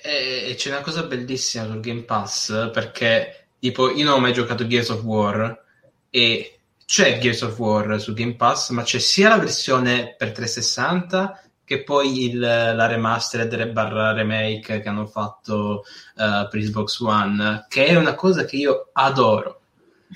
E 0.02 0.54
c'è 0.56 0.70
una 0.70 0.80
cosa 0.80 1.04
bellissima 1.04 1.66
sul 1.66 1.82
Game 1.82 2.04
Pass 2.04 2.72
perché 2.72 3.49
tipo 3.60 3.92
io 3.92 4.06
non 4.06 4.16
ho 4.16 4.20
mai 4.20 4.34
giocato 4.34 4.66
Gears 4.66 4.90
of 4.90 5.04
War 5.04 5.64
e 6.10 6.60
c'è 6.86 7.20
Gears 7.20 7.42
of 7.42 7.58
War 7.60 8.00
su 8.00 8.14
Game 8.14 8.36
Pass, 8.36 8.72
ma 8.72 8.82
c'è 8.82 9.00
sia 9.00 9.30
la 9.30 9.38
versione 9.38 10.16
per 10.18 10.32
360 10.32 11.44
che 11.70 11.84
poi 11.84 12.24
il, 12.24 12.40
la 12.40 12.88
remastered 12.88 13.72
barra 13.72 14.12
remake 14.12 14.80
che 14.80 14.90
hanno 14.90 15.06
fatto 15.06 15.84
uh, 16.16 16.50
per 16.50 16.60
Xbox 16.60 17.00
One, 17.00 17.68
che 17.70 17.86
è 17.86 17.96
una 17.96 18.16
cosa 18.16 18.44
che 18.44 18.56
io 18.56 18.90
adoro. 18.92 19.60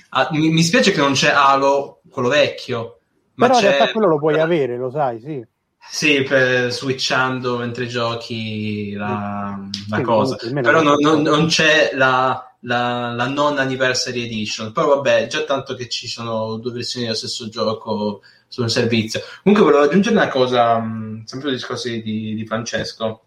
Ah, 0.08 0.26
mi, 0.32 0.48
mi, 0.50 0.64
spiace 0.64 0.90
che 0.90 0.98
non 0.98 1.12
c'è 1.12 1.30
Halo, 1.30 2.00
quello 2.10 2.28
vecchio. 2.28 2.98
Ma 3.34 3.46
Però 3.46 3.60
in 3.60 3.66
realtà 3.66 3.92
quello 3.92 4.08
lo 4.08 4.18
puoi 4.18 4.40
avere, 4.40 4.76
lo 4.76 4.90
sai, 4.90 5.20
sì. 5.20 5.46
Sì, 5.90 6.22
per, 6.22 6.72
switchando 6.72 7.56
mentre 7.56 7.86
giochi 7.86 8.92
la, 8.94 9.56
la 9.88 9.96
sì, 9.96 10.02
cosa. 10.02 10.36
Però 10.36 10.82
non, 10.82 10.96
non, 10.98 11.22
non 11.22 11.46
c'è 11.46 11.92
la, 11.94 12.52
la, 12.60 13.12
la, 13.12 13.26
non 13.28 13.58
anniversary 13.58 14.24
edition. 14.24 14.72
Poi 14.72 14.86
vabbè, 14.86 15.26
già 15.28 15.44
tanto 15.44 15.74
che 15.74 15.88
ci 15.88 16.08
sono 16.08 16.56
due 16.56 16.72
versioni 16.72 17.06
dello 17.06 17.16
stesso 17.16 17.48
gioco 17.48 18.22
su 18.48 18.62
un 18.62 18.68
servizio. 18.68 19.20
Comunque 19.42 19.68
volevo 19.68 19.84
aggiungere 19.84 20.16
una 20.16 20.28
cosa, 20.28 20.78
mh, 20.78 21.24
sempre 21.26 21.48
al 21.48 21.54
discorso 21.54 21.88
di, 21.88 22.00
di, 22.34 22.46
Francesco, 22.46 23.22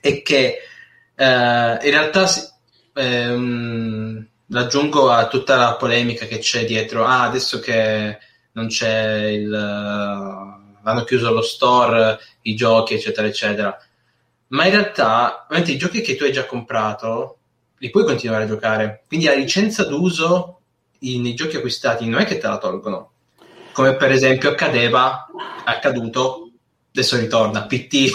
è 0.00 0.22
che 0.22 0.58
eh, 1.14 1.24
in 1.24 1.90
realtà 1.90 2.26
ehm, 2.94 4.26
l'aggiungo 4.46 5.10
a 5.10 5.26
tutta 5.28 5.56
la 5.56 5.74
polemica 5.76 6.26
che 6.26 6.38
c'è 6.38 6.64
dietro. 6.64 7.04
Ah, 7.04 7.22
adesso 7.22 7.60
che 7.60 8.18
non 8.52 8.66
c'è 8.68 9.24
il... 9.26 10.57
hanno 10.88 11.04
chiuso 11.04 11.32
lo 11.32 11.42
store, 11.42 12.18
i 12.42 12.54
giochi, 12.54 12.94
eccetera, 12.94 13.26
eccetera. 13.26 13.78
Ma 14.48 14.64
in 14.64 14.70
realtà, 14.70 15.46
i 15.50 15.76
giochi 15.76 16.00
che 16.00 16.16
tu 16.16 16.24
hai 16.24 16.32
già 16.32 16.46
comprato 16.46 17.38
li 17.78 17.90
puoi 17.90 18.04
continuare 18.04 18.44
a 18.44 18.48
giocare. 18.48 19.04
Quindi 19.06 19.26
la 19.26 19.34
licenza 19.34 19.84
d'uso 19.84 20.60
nei 21.00 21.34
giochi 21.34 21.56
acquistati 21.56 22.08
non 22.08 22.20
è 22.20 22.24
che 22.24 22.38
te 22.38 22.48
la 22.48 22.58
tolgono. 22.58 23.12
Come 23.72 23.94
per 23.96 24.10
esempio 24.10 24.50
accadeva, 24.50 25.26
accaduto, 25.64 26.50
adesso 26.90 27.16
ritorna, 27.16 27.66
PT, 27.66 28.10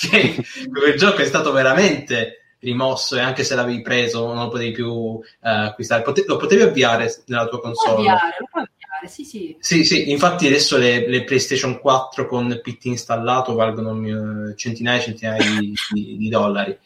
che 0.08 0.44
quel 0.72 0.96
gioco 0.96 1.20
è 1.20 1.26
stato 1.26 1.52
veramente 1.52 2.37
rimosso 2.60 3.16
e 3.16 3.20
anche 3.20 3.44
se 3.44 3.54
l'avevi 3.54 3.82
preso 3.82 4.26
non 4.26 4.44
lo 4.44 4.48
potevi 4.48 4.72
più 4.72 4.90
uh, 4.90 5.22
acquistare. 5.40 6.02
Pote- 6.02 6.24
lo 6.26 6.36
potevi 6.36 6.62
avviare 6.62 7.12
nella 7.26 7.46
tua 7.46 7.60
console. 7.60 7.90
Lo 7.90 8.02
puoi 8.02 8.08
avviare, 8.08 8.36
lo 8.38 8.46
puoi 8.50 8.62
avviare, 8.64 9.08
sì 9.08 9.24
sì. 9.24 9.56
Sì, 9.60 9.84
sì, 9.84 10.10
infatti 10.10 10.46
adesso 10.46 10.76
le, 10.76 11.08
le 11.08 11.24
PlayStation 11.24 11.78
4 11.78 12.26
con 12.26 12.60
PT 12.62 12.86
installato 12.86 13.54
valgono 13.54 13.92
uh, 13.92 14.54
centinaia 14.54 14.98
e 14.98 15.02
centinaia 15.02 15.42
di, 15.42 15.72
di, 15.92 16.16
di 16.16 16.28
dollari. 16.28 16.76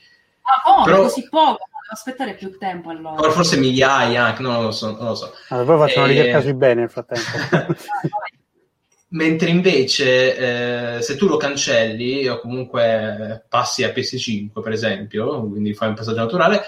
Ah, 0.42 0.80
oh, 0.80 0.84
Però... 0.84 1.02
così 1.02 1.28
poco? 1.28 1.66
aspettare 1.92 2.34
più 2.34 2.56
tempo 2.56 2.88
allora. 2.88 3.30
Forse 3.30 3.58
migliaia 3.58 4.24
anche, 4.24 4.40
non 4.40 4.62
lo 4.62 4.70
so. 4.70 4.96
Non 4.96 5.08
lo 5.08 5.14
so. 5.14 5.32
Allora, 5.48 5.66
poi 5.66 5.86
faccio 5.86 5.98
una 5.98 6.08
ricerca 6.08 6.40
sui 6.40 6.54
bene 6.54 6.80
nel 6.80 6.90
frattempo. 6.90 7.28
Mentre 9.12 9.50
invece 9.50 10.96
eh, 10.96 11.02
se 11.02 11.16
tu 11.16 11.26
lo 11.26 11.36
cancelli 11.36 12.26
o 12.28 12.40
comunque 12.40 13.44
passi 13.46 13.84
a 13.84 13.90
PS5 13.90 14.62
per 14.62 14.72
esempio, 14.72 15.48
quindi 15.48 15.74
fai 15.74 15.88
un 15.88 15.94
passaggio 15.94 16.20
naturale, 16.20 16.62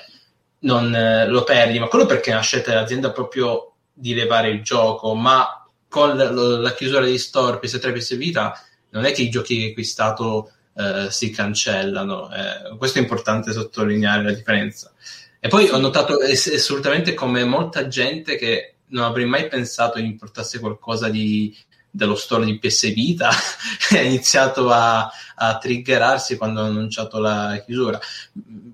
non 0.61 0.95
eh, 0.95 1.27
lo 1.27 1.43
perdi, 1.43 1.79
ma 1.79 1.89
quello 1.89 2.05
perché 2.05 2.31
è 2.31 2.35
una 2.35 2.43
scelta 2.43 2.71
dell'azienda 2.71 3.13
proprio 3.13 3.73
di 3.93 4.13
levare 4.13 4.51
il 4.51 4.63
gioco, 4.63 5.15
ma 5.15 5.67
con 5.89 6.17
la, 6.17 6.31
la 6.31 6.75
chiusura 6.75 7.01
degli 7.01 7.17
store 7.17 7.61
PS3 7.63 7.89
e 7.89 7.93
PS 7.93 8.17
Vita 8.17 8.61
non 8.91 9.05
è 9.07 9.13
che 9.13 9.23
i 9.23 9.31
giochi 9.31 9.57
che 9.57 9.65
hai 9.65 9.71
acquistato 9.71 10.51
eh, 10.77 11.07
si 11.11 11.31
cancellano. 11.31 12.31
Eh, 12.31 12.77
questo 12.77 12.99
è 12.99 13.03
importante 13.03 13.53
sottolineare 13.53 14.23
la 14.23 14.33
differenza. 14.33 14.93
E 15.41 15.49
poi 15.49 15.69
ho 15.71 15.79
notato 15.79 16.19
assolutamente 16.19 17.15
come 17.15 17.45
molta 17.45 17.87
gente 17.89 18.37
che 18.37 18.75
non 18.89 19.05
avrei 19.05 19.27
mai 19.27 19.49
pensato 19.49 19.99
importasse 19.99 20.59
qualcosa 20.59 21.09
di, 21.09 21.57
dello 21.95 22.17
store 22.17 22.45
di 22.45 22.59
PS 22.59 22.93
Vita 22.93 23.31
ha 23.95 24.01
iniziato 24.01 24.69
a, 24.69 25.09
a, 25.37 25.59
triggerarsi 25.59 26.37
quando 26.37 26.61
hanno 26.61 26.71
annunciato 26.71 27.21
la 27.21 27.63
chiusura. 27.65 28.01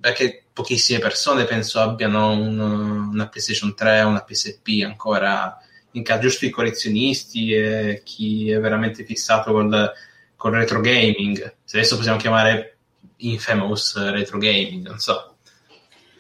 Perché 0.01 0.45
pochissime 0.51 1.01
persone 1.01 1.45
penso 1.45 1.81
abbiano 1.81 2.33
un, 2.33 2.59
una 2.59 3.29
PlayStation 3.29 3.75
3 3.75 4.03
o 4.03 4.09
una 4.09 4.23
PSP 4.23 4.83
ancora 4.85 5.59
in 5.93 6.03
casa, 6.03 6.21
giusto 6.21 6.47
i 6.47 6.51
collezionisti 6.51 7.53
e 7.53 8.01
chi 8.05 8.51
è 8.51 8.59
veramente 8.59 9.05
fissato 9.05 9.53
col, 9.53 9.93
col 10.37 10.53
retro 10.53 10.81
gaming, 10.81 11.57
se 11.63 11.77
adesso 11.77 11.97
possiamo 11.97 12.19
chiamare 12.19 12.79
infamous 13.19 13.99
retro 14.11 14.39
gaming, 14.39 14.87
non 14.87 14.99
so. 14.99 15.35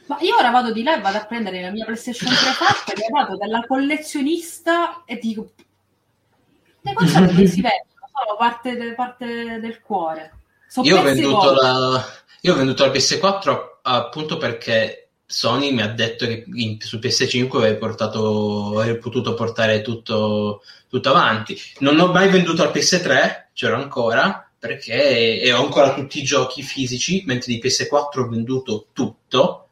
Ma 0.07 0.19
io 0.21 0.37
ora 0.37 0.51
vado 0.51 0.73
di 0.73 0.83
là 0.83 0.99
e 0.99 1.01
vado 1.01 1.17
a 1.17 1.25
prendere 1.25 1.63
la 1.63 1.71
mia 1.71 1.85
PlayStation 1.85 2.29
3 2.29 2.37
fatta 2.51 2.93
che 2.93 3.07
dato 3.09 3.37
dalla 3.37 3.65
collezionista 3.67 5.05
e 5.07 5.17
dico 5.17 5.53
Le 6.83 6.93
console 6.95 7.33
non 7.33 7.47
si 7.47 7.61
vendono, 7.61 8.09
sono 8.13 8.37
parte, 8.39 8.77
de, 8.77 8.95
parte 8.95 9.59
del 9.61 9.81
cuore. 9.81 10.33
Sono 10.67 10.87
Io 10.87 10.99
ho, 10.99 11.03
venduto 11.03 11.37
cose. 11.37 11.63
la, 11.63 12.05
io 12.43 12.53
ho 12.53 12.57
venduto 12.57 12.87
la 12.87 12.93
PS4 12.93 13.59
appunto 13.83 14.37
perché 14.37 15.09
Sony 15.27 15.73
mi 15.73 15.83
ha 15.83 15.89
detto 15.89 16.27
che 16.27 16.45
in- 16.55 16.81
su 16.81 16.99
PS5 16.99 17.57
avrei, 17.57 17.77
portato, 17.79 18.79
avrei 18.79 18.99
potuto 18.99 19.35
portare 19.35 19.81
tutto, 19.81 20.63
tutto 20.89 21.09
avanti. 21.11 21.57
Non 21.79 21.99
ho 22.01 22.09
mai 22.13 22.29
venduto 22.29 22.63
al 22.63 22.71
PS3, 22.73 23.47
c'ero 23.53 23.77
ancora, 23.77 24.49
perché 24.59 25.41
e 25.41 25.53
ho 25.53 25.63
ancora 25.63 25.95
tutti 25.95 26.19
i 26.21 26.25
giochi 26.25 26.63
fisici, 26.63 27.23
mentre 27.27 27.53
di 27.53 27.61
PS4 27.63 28.21
ho 28.21 28.29
venduto 28.29 28.87
tutto, 28.93 29.69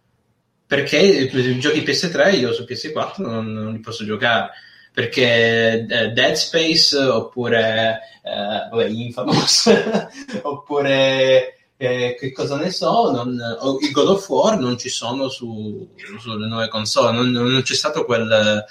perché 0.66 0.98
i 0.98 1.58
giochi 1.58 1.80
PS3 1.80 2.38
io 2.38 2.52
su 2.52 2.62
PS4 2.62 3.14
non, 3.22 3.52
non 3.52 3.72
li 3.72 3.80
posso 3.80 4.04
giocare. 4.04 4.50
Perché 4.98 5.86
eh, 5.88 6.08
Dead 6.08 6.32
Space 6.32 6.98
oppure 6.98 8.00
eh, 8.20 8.68
vabbè, 8.68 8.86
Infamous 8.88 9.70
oppure 10.42 11.58
eh, 11.76 12.16
che 12.18 12.32
cosa 12.32 12.56
ne 12.56 12.72
so, 12.72 13.12
non, 13.12 13.38
o 13.60 13.78
i 13.78 13.92
God 13.92 14.08
of 14.08 14.28
War 14.28 14.58
non 14.58 14.76
ci 14.76 14.88
sono 14.88 15.28
su, 15.28 15.88
sulle 16.18 16.48
nuove 16.48 16.66
console, 16.66 17.12
non, 17.12 17.30
non 17.30 17.62
c'è 17.62 17.76
stato 17.76 18.04
quel, 18.04 18.64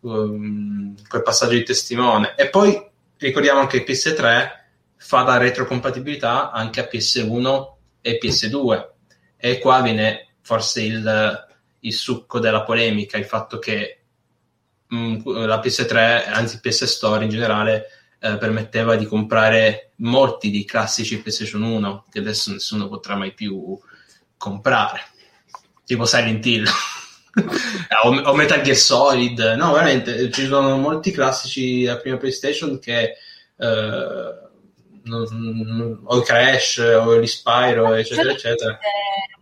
um, 0.00 0.94
quel 1.06 1.22
passaggio 1.22 1.52
di 1.52 1.64
testimone. 1.64 2.34
E 2.34 2.48
poi 2.48 2.82
ricordiamo 3.18 3.66
che 3.66 3.84
PS3 3.84 4.50
fa 4.96 5.22
la 5.22 5.36
retrocompatibilità 5.36 6.50
anche 6.50 6.80
a 6.80 6.88
PS1 6.90 7.66
e 8.00 8.18
PS2 8.18 8.86
e 9.36 9.58
qua 9.58 9.82
viene 9.82 10.28
forse 10.40 10.80
il, 10.80 11.46
il 11.80 11.92
succo 11.92 12.38
della 12.38 12.62
polemica, 12.62 13.18
il 13.18 13.26
fatto 13.26 13.58
che 13.58 13.97
mh, 14.88 15.46
la 15.46 15.60
PS3, 15.60 16.30
anzi 16.30 16.60
PS 16.60 16.84
Store 16.84 17.24
in 17.24 17.30
generale, 17.30 17.86
eh, 18.20 18.36
permetteva 18.36 18.96
di 18.96 19.06
comprare 19.06 19.92
molti 19.96 20.50
dei 20.50 20.64
classici 20.64 21.20
PlayStation 21.20 21.62
1 21.62 22.06
che 22.10 22.18
adesso 22.18 22.50
nessuno 22.50 22.88
potrà 22.88 23.14
mai 23.14 23.32
più 23.32 23.78
comprare, 24.36 25.00
tipo 25.84 26.04
Silent 26.04 26.44
Hill 26.44 26.66
o, 28.04 28.08
o 28.08 28.34
Metal 28.34 28.60
Gear 28.60 28.76
Solid. 28.76 29.38
No, 29.56 29.72
veramente 29.72 30.30
ci 30.30 30.46
sono 30.46 30.76
molti 30.76 31.12
classici 31.12 31.82
della 31.82 31.98
prima 31.98 32.16
PlayStation 32.16 32.78
che 32.78 33.14
eh, 33.56 34.46
o 35.10 36.20
Crash 36.22 36.78
o 36.78 37.16
l'Spyro, 37.18 37.94
eccetera, 37.94 38.30
eccetera. 38.30 38.78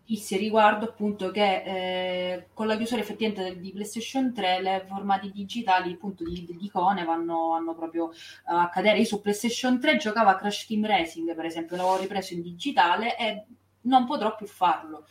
Notizie 0.09 0.39
riguardo 0.39 0.85
appunto 0.85 1.33
che 1.33 1.63
eh, 1.67 2.47
con 2.55 2.69
la 2.69 2.77
chiusura 2.77 3.01
effettivamente 3.01 3.59
di 3.59 3.73
PlayStation 3.73 4.33
3 4.33 4.63
le 4.63 4.85
formati 4.87 5.33
digitali 5.35 5.95
appunto 5.95 6.23
di, 6.23 6.47
di 6.49 6.65
icone 6.65 7.05
vanno, 7.05 7.49
vanno 7.49 7.75
proprio 7.75 8.13
a 8.45 8.69
cadere. 8.69 8.99
Io 8.99 9.05
su 9.05 9.21
PlayStation 9.21 9.81
3 9.81 9.97
giocavo 9.97 10.31
a 10.31 10.37
Crash 10.37 10.67
Team 10.67 10.87
Racing 10.87 11.35
per 11.35 11.45
esempio, 11.45 11.77
l'avevo 11.77 11.97
ripreso 11.97 12.35
in 12.35 12.43
digitale 12.43 13.17
e 13.17 13.47
non 13.83 14.07
potrò 14.07 14.37
più 14.37 14.47
farlo. 14.47 15.07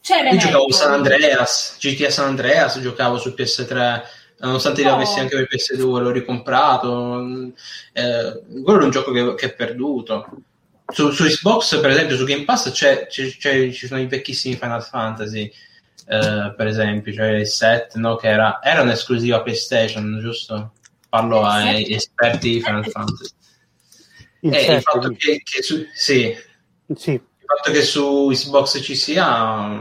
C'è 0.00 0.28
Io 0.32 0.36
giocavo 0.36 0.72
San 0.72 0.92
Andreas, 0.94 1.76
GTA 1.78 2.10
San 2.10 2.26
Andreas, 2.26 2.80
giocavo 2.80 3.18
su 3.18 3.28
PS3, 3.28 4.02
nonostante 4.38 4.82
No. 4.82 4.90
l'avessi 4.90 5.20
anche 5.20 5.36
per 5.36 5.46
PS2, 5.48 5.78
l'ho 5.78 6.10
ricomprato. 6.10 7.24
Eh, 7.92 8.42
quello 8.64 8.80
è 8.80 8.84
un 8.84 8.90
gioco 8.90 9.12
che, 9.12 9.34
che 9.36 9.46
è 9.46 9.54
perduto. 9.54 10.26
Su, 10.92 11.10
su 11.10 11.24
Xbox, 11.24 11.80
per 11.80 11.90
esempio, 11.90 12.16
su 12.16 12.24
Game 12.24 12.44
Pass 12.44 12.70
c'è- 12.70 13.06
c'è- 13.06 13.36
c'è- 13.36 13.70
ci 13.72 13.86
sono 13.86 14.00
i 14.00 14.06
vecchissimi 14.06 14.56
Final 14.56 14.82
Fantasy, 14.84 15.50
eh, 16.06 16.54
per 16.56 16.66
esempio, 16.66 17.12
cioè 17.12 17.28
il 17.36 17.46
7, 17.46 17.98
no, 17.98 18.16
che 18.16 18.28
era, 18.28 18.60
era 18.62 18.82
un'esclusiva 18.82 19.42
PlayStation, 19.42 20.18
giusto? 20.20 20.72
Parlo 21.08 21.40
Il 21.40 21.44
ai 21.46 21.82
sette? 21.84 21.94
esperti 21.94 22.50
di 22.50 22.60
Final. 22.60 22.84
Fantasy. 22.90 23.34
Il 24.40 24.54
E 24.54 24.58
il 24.58 24.64
7, 24.64 24.80
fatto 24.80 25.08
che, 25.16 25.40
che 25.44 25.62
su, 25.62 25.86
sì, 25.94 26.34
sì. 26.96 27.10
il 27.12 27.22
fatto 27.46 27.70
che 27.70 27.82
su 27.82 28.28
Xbox 28.32 28.82
ci 28.82 28.94
sia 28.96 29.80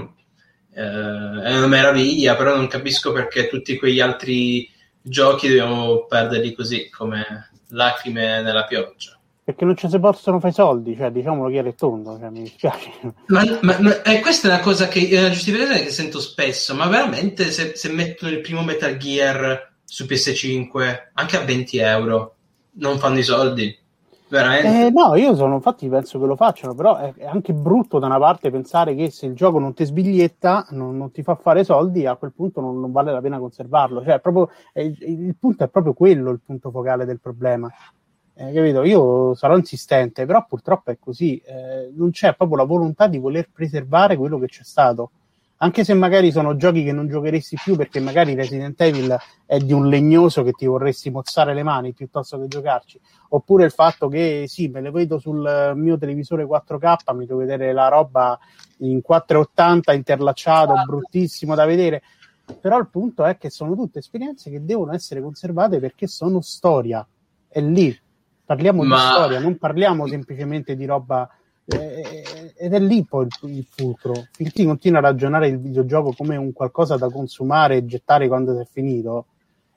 eh, 0.73 0.81
è 0.81 1.57
una 1.57 1.67
meraviglia, 1.67 2.35
però 2.35 2.55
non 2.55 2.67
capisco 2.67 3.11
perché 3.11 3.47
tutti 3.49 3.77
quegli 3.77 3.99
altri 3.99 4.69
giochi 5.01 5.47
dobbiamo 5.49 6.05
perderli 6.05 6.53
così 6.53 6.89
come 6.89 7.49
lacrime 7.69 8.41
nella 8.41 8.65
pioggia. 8.65 9.19
Perché 9.51 9.65
non 9.65 9.75
ci 9.75 9.89
si 9.89 9.99
possono 9.99 10.39
fare 10.39 10.51
i 10.51 10.55
soldi, 10.55 10.95
cioè 10.95 11.11
diciamolo 11.11 11.49
chiaro 11.49 11.67
e 11.67 11.75
tondo, 11.75 12.17
cioè, 12.17 12.29
mi 12.29 12.43
dispiace. 12.43 12.89
Ma, 13.27 13.43
ma- 13.61 13.77
ma- 13.79 14.01
eh, 14.01 14.21
questa 14.21 14.47
è 14.47 14.51
una 14.51 14.61
cosa 14.61 14.87
che 14.87 15.09
è 15.09 15.19
una 15.19 15.29
giustificazione 15.29 15.81
che 15.81 15.89
sento 15.89 16.21
spesso, 16.21 16.73
ma 16.73 16.87
veramente 16.87 17.51
se, 17.51 17.75
se 17.75 17.91
mettono 17.91 18.31
il 18.31 18.39
primo 18.39 18.63
Metal 18.63 18.95
Gear 18.95 19.73
su 19.83 20.05
PS5 20.05 21.09
anche 21.13 21.35
a 21.37 21.43
20 21.43 21.77
euro 21.79 22.35
non 22.75 22.97
fanno 22.97 23.19
i 23.19 23.23
soldi? 23.23 23.77
Veramente? 24.29 24.85
Eh, 24.85 24.89
no, 24.91 25.15
io 25.15 25.35
sono, 25.35 25.55
infatti 25.55 25.89
penso 25.89 26.17
che 26.17 26.25
lo 26.25 26.37
facciano, 26.37 26.73
però 26.73 26.95
è, 26.95 27.13
è 27.15 27.25
anche 27.25 27.51
brutto 27.51 27.99
da 27.99 28.05
una 28.05 28.17
parte 28.17 28.49
pensare 28.49 28.95
che 28.95 29.09
se 29.11 29.25
il 29.25 29.33
gioco 29.33 29.59
non 29.59 29.73
ti 29.73 29.83
sbiglietta, 29.83 30.67
non, 30.69 30.95
non 30.95 31.11
ti 31.11 31.21
fa 31.21 31.35
fare 31.35 31.65
soldi, 31.65 32.05
a 32.05 32.15
quel 32.15 32.31
punto 32.31 32.61
non, 32.61 32.79
non 32.79 32.93
vale 32.93 33.11
la 33.11 33.19
pena 33.19 33.37
conservarlo. 33.39 34.01
Cioè, 34.01 34.21
proprio, 34.21 34.49
è- 34.71 34.79
il 34.79 35.35
punto 35.37 35.65
è 35.65 35.67
proprio 35.67 35.91
quello 35.91 36.31
il 36.31 36.39
punto 36.45 36.71
focale 36.71 37.03
del 37.03 37.19
problema. 37.19 37.69
Eh, 38.41 38.53
capito? 38.53 38.83
Io 38.83 39.35
sarò 39.35 39.55
insistente, 39.55 40.25
però 40.25 40.43
purtroppo 40.47 40.89
è 40.89 40.97
così. 40.99 41.37
Eh, 41.37 41.91
non 41.93 42.09
c'è 42.09 42.33
proprio 42.35 42.57
la 42.57 42.63
volontà 42.63 43.05
di 43.05 43.19
voler 43.19 43.49
preservare 43.53 44.17
quello 44.17 44.39
che 44.39 44.47
c'è 44.47 44.63
stato. 44.63 45.11
Anche 45.57 45.83
se 45.83 45.93
magari 45.93 46.31
sono 46.31 46.55
giochi 46.55 46.83
che 46.83 46.91
non 46.91 47.07
giocheresti 47.07 47.55
più 47.63 47.75
perché 47.75 47.99
magari 47.99 48.33
Resident 48.33 48.81
Evil 48.81 49.15
è 49.45 49.59
di 49.59 49.73
un 49.73 49.87
legnoso 49.89 50.41
che 50.41 50.53
ti 50.53 50.65
vorresti 50.65 51.11
mozzare 51.11 51.53
le 51.53 51.61
mani 51.61 51.93
piuttosto 51.93 52.39
che 52.39 52.47
giocarci 52.47 52.99
oppure 53.29 53.65
il 53.65 53.71
fatto 53.71 54.07
che 54.07 54.45
sì, 54.47 54.69
me 54.69 54.81
le 54.81 54.89
vedo 54.89 55.19
sul 55.19 55.73
mio 55.75 55.99
televisore 55.99 56.45
4K, 56.45 57.15
mi 57.15 57.27
devo 57.27 57.41
vedere 57.41 57.73
la 57.73 57.89
roba 57.89 58.39
in 58.77 59.03
480 59.03 59.93
interlacciato, 59.93 60.73
bruttissimo 60.83 61.53
da 61.53 61.65
vedere. 61.65 62.01
Però 62.59 62.79
il 62.79 62.89
punto 62.89 63.23
è 63.23 63.37
che 63.37 63.51
sono 63.51 63.75
tutte 63.75 63.99
esperienze 63.99 64.49
che 64.49 64.65
devono 64.65 64.93
essere 64.93 65.21
conservate 65.21 65.79
perché 65.79 66.07
sono 66.07 66.41
storia. 66.41 67.07
È 67.47 67.61
lì. 67.61 67.95
Parliamo 68.51 68.83
Ma- 68.83 68.95
di 68.95 69.01
storia, 69.13 69.39
non 69.39 69.57
parliamo 69.57 70.07
semplicemente 70.07 70.75
di 70.75 70.83
roba. 70.85 71.29
eh, 71.67 72.53
ed 72.57 72.73
è 72.73 72.79
lì 72.81 73.05
poi 73.05 73.25
il, 73.25 73.49
il 73.55 73.65
fulcro. 73.65 74.27
Finché 74.33 74.65
continua 74.65 74.99
a 74.99 75.03
ragionare 75.03 75.47
il 75.47 75.57
videogioco 75.57 76.11
come 76.11 76.35
un 76.35 76.51
qualcosa 76.51 76.97
da 76.97 77.09
consumare 77.09 77.77
e 77.77 77.85
gettare 77.85 78.27
quando 78.27 78.53
si 78.53 78.61
è 78.61 78.67
finito, 78.69 79.27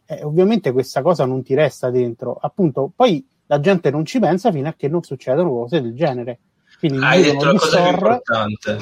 eh, 0.06 0.24
ovviamente 0.24 0.72
questa 0.72 1.02
cosa 1.02 1.24
non 1.24 1.44
ti 1.44 1.54
resta 1.54 1.88
dentro. 1.90 2.34
Appunto, 2.34 2.90
poi 2.92 3.24
la 3.46 3.60
gente 3.60 3.92
non 3.92 4.04
ci 4.04 4.18
pensa 4.18 4.50
fino 4.50 4.66
a 4.68 4.74
che 4.76 4.88
non 4.88 5.04
succedono 5.04 5.50
cose 5.50 5.80
del 5.80 5.94
genere. 5.94 6.40
Quindi 6.76 7.04
Hai 7.04 7.22
detto 7.22 7.44
la 7.44 7.52
cosa 7.52 7.80
più 7.80 7.90
importante. 7.92 8.78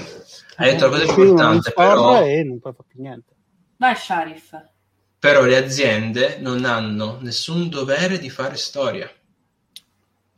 Hai 0.56 0.70
detto 0.70 0.88
la 0.88 0.90
cosa 0.90 1.12
più 1.12 1.22
importante, 1.22 1.72
però... 1.72 2.24
e 2.24 2.42
non 2.44 2.60
puoi 2.60 2.72
fare 2.72 2.88
più 2.88 3.02
niente. 3.02 3.34
Vai 3.76 3.94
Sharif. 3.94 4.58
Però 5.18 5.44
le 5.44 5.56
aziende 5.58 6.38
non 6.40 6.64
hanno 6.64 7.18
nessun 7.20 7.68
dovere 7.68 8.18
di 8.18 8.30
fare 8.30 8.56
storia. 8.56 9.10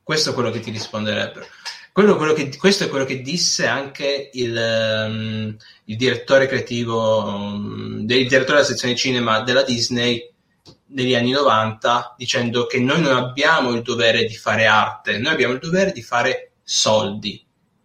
Questo 0.04 0.30
è 0.30 0.34
quello 0.34 0.50
che 0.50 0.60
ti 0.60 0.70
risponderebbero. 0.70 1.46
Quello- 1.90 2.16
quello 2.16 2.34
che- 2.34 2.54
questo 2.58 2.84
è 2.84 2.88
quello 2.88 3.06
che 3.06 3.22
disse 3.22 3.66
anche 3.66 4.28
il, 4.34 4.54
ehm, 4.56 5.56
il 5.84 5.96
direttore 5.96 6.46
creativo, 6.46 7.24
um, 7.24 8.00
del- 8.00 8.18
il 8.20 8.28
direttore 8.28 8.56
della 8.58 8.68
sezione 8.68 8.94
cinema 8.96 9.40
della 9.40 9.62
Disney 9.62 10.30
negli 10.88 11.14
anni 11.14 11.30
90, 11.30 12.14
dicendo 12.18 12.66
che 12.66 12.78
noi 12.80 13.00
non 13.00 13.16
abbiamo 13.16 13.70
il 13.70 13.80
dovere 13.82 14.24
di 14.26 14.34
fare 14.34 14.66
arte, 14.66 15.18
noi 15.18 15.32
abbiamo 15.32 15.54
il 15.54 15.60
dovere 15.60 15.90
di 15.92 16.02
fare 16.02 16.52
soldi. 16.62 17.42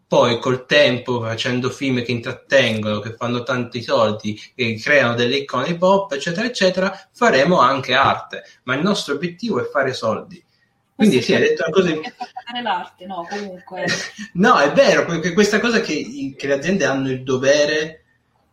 Poi 0.08 0.40
col 0.40 0.66
tempo, 0.66 1.22
facendo 1.22 1.70
film 1.70 2.04
che 2.04 2.12
intrattengono, 2.12 3.00
che 3.00 3.16
fanno 3.16 3.44
tanti 3.44 3.82
soldi, 3.82 4.38
che 4.56 4.78
creano 4.82 5.14
delle 5.14 5.38
icone 5.38 5.78
pop, 5.78 6.12
eccetera, 6.12 6.48
eccetera, 6.48 7.10
faremo 7.14 7.60
anche 7.60 7.94
arte. 7.94 8.44
Ma 8.64 8.76
il 8.76 8.82
nostro 8.82 9.14
obiettivo 9.14 9.62
è 9.62 9.70
fare 9.70 9.94
soldi. 9.94 10.44
Quindi 11.00 11.22
sì, 11.22 11.34
hai 11.34 11.40
detto 11.42 11.64
una 11.66 11.72
cosa... 11.72 11.90
L'arte, 12.62 13.06
no, 13.06 13.26
comunque. 13.30 13.86
No, 14.34 14.58
è 14.60 14.72
vero, 14.74 15.06
que- 15.06 15.32
questa 15.34 15.60
cosa 15.62 15.80
che, 15.80 16.34
che 16.38 16.48
le 16.48 16.54
aziende 16.54 16.84
hanno 16.86 17.10
il 17.10 17.24
dovere 17.24 18.04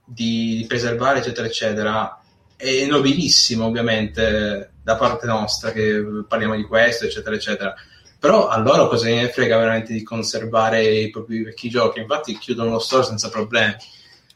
di, 0.04 0.64
preservare, 0.68 1.18
eccetera, 1.18 1.46
eccetera, 1.48 2.20
è 2.56 2.86
nobilissimo, 2.86 3.64
ovviamente, 3.66 4.70
da 4.80 4.94
parte 4.94 5.26
nostra, 5.26 5.72
che 5.72 6.04
parliamo 6.28 6.54
di 6.54 6.62
questo, 6.62 7.06
eccetera, 7.06 7.34
eccetera. 7.34 7.74
Però 8.18 8.46
a 8.48 8.58
loro 8.58 8.86
cosa 8.86 9.06
ne 9.08 9.28
frega 9.28 9.58
veramente 9.58 9.92
di 9.92 10.02
conservare 10.04 10.84
i 10.84 11.10
propri 11.10 11.42
vecchi 11.42 11.68
giochi? 11.68 11.98
Infatti 11.98 12.38
chiudono 12.38 12.70
lo 12.70 12.78
store 12.78 13.02
senza 13.02 13.28
problemi. 13.28 13.74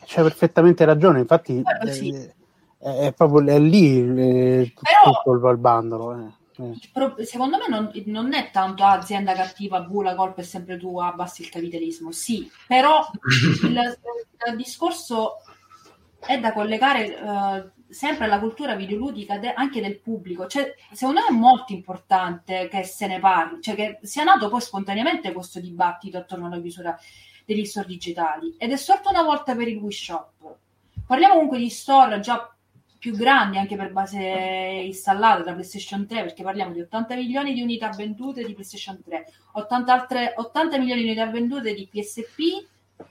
C'hai 0.05 0.25
perfettamente 0.25 0.85
ragione, 0.85 1.21
infatti 1.21 1.63
Eh, 1.85 1.93
sì. 1.93 2.11
è, 2.81 2.89
è 3.07 3.13
proprio 3.13 3.47
è 3.55 3.59
lì 3.61 3.99
eh, 4.01 4.73
Però- 4.75 5.21
tutto 5.23 5.33
il, 5.49 5.53
il 5.53 5.59
bandolo. 5.59 6.13
eh. 6.15 6.39
Eh. 6.63 7.25
Secondo 7.25 7.59
me 7.59 7.69
non, 7.69 7.91
non 8.07 8.35
è 8.35 8.51
tanto 8.51 8.85
"Ah, 8.85 8.93
azienda 8.93 9.35
cattiva, 9.35 9.81
bu, 9.81 10.03
la 10.03 10.15
colpa 10.15 10.41
è 10.41 10.45
sempre 10.45 10.77
tua, 10.77 11.09
abbassi 11.09 11.43
il 11.43 11.49
capitalismo. 11.51 12.13
Sì, 12.13 12.51
però 12.67 13.09
il, 13.63 13.99
il 14.49 14.57
discorso 14.57 15.37
è 16.19 16.39
da 16.39 16.53
collegare 16.53 17.17
eh, 17.17 17.71
sempre 17.93 18.27
alla 18.27 18.39
cultura 18.39 18.75
videoludica 18.75 19.39
de- 19.39 19.53
anche 19.55 19.81
del 19.81 19.99
pubblico. 20.01 20.47
Cioè, 20.47 20.75
secondo 20.93 21.21
me 21.21 21.27
è 21.29 21.33
molto 21.33 21.73
importante 21.73 22.69
che 22.69 22.85
se 22.85 23.07
ne 23.07 23.19
parli, 23.19 23.61
cioè 23.61 23.75
che 23.75 23.99
sia 24.03 24.25
nato 24.25 24.49
poi 24.49 24.61
spontaneamente 24.61 25.33
questo 25.33 25.61
dibattito 25.61 26.19
attorno 26.19 26.47
alla 26.47 26.61
chiusura 26.61 26.99
degli 27.45 27.65
store 27.65 27.87
digitali 27.89 28.55
ed 28.59 28.71
è 28.71 28.77
sorto 28.77 29.09
una 29.11 29.23
volta 29.23 29.55
per 29.57 29.67
il 29.69 29.79
Wii 29.79 29.93
Shop. 29.93 30.57
Parliamo 31.07 31.35
comunque 31.35 31.59
di 31.59 31.69
store 31.71 32.21
già 32.21 32.55
più 33.01 33.17
grandi 33.17 33.57
anche 33.57 33.77
per 33.77 33.93
base 33.93 34.19
installata 34.19 35.43
da 35.43 35.53
PlayStation 35.53 36.07
3 36.07 36.23
perché 36.23 36.43
parliamo 36.43 36.73
di 36.73 36.83
80 36.83 37.17
milioni 37.17 37.55
di 37.55 37.63
unità 37.63 37.89
vendute 37.89 38.45
di 38.45 38.53
PlayStation 38.53 39.01
3 39.03 39.25
80, 39.53 39.93
altre, 39.93 40.35
80 40.37 40.79
milioni 40.79 41.01
di 41.01 41.07
unità 41.09 41.27
vendute 41.27 41.73
di 41.73 41.89
PSP 41.91 42.39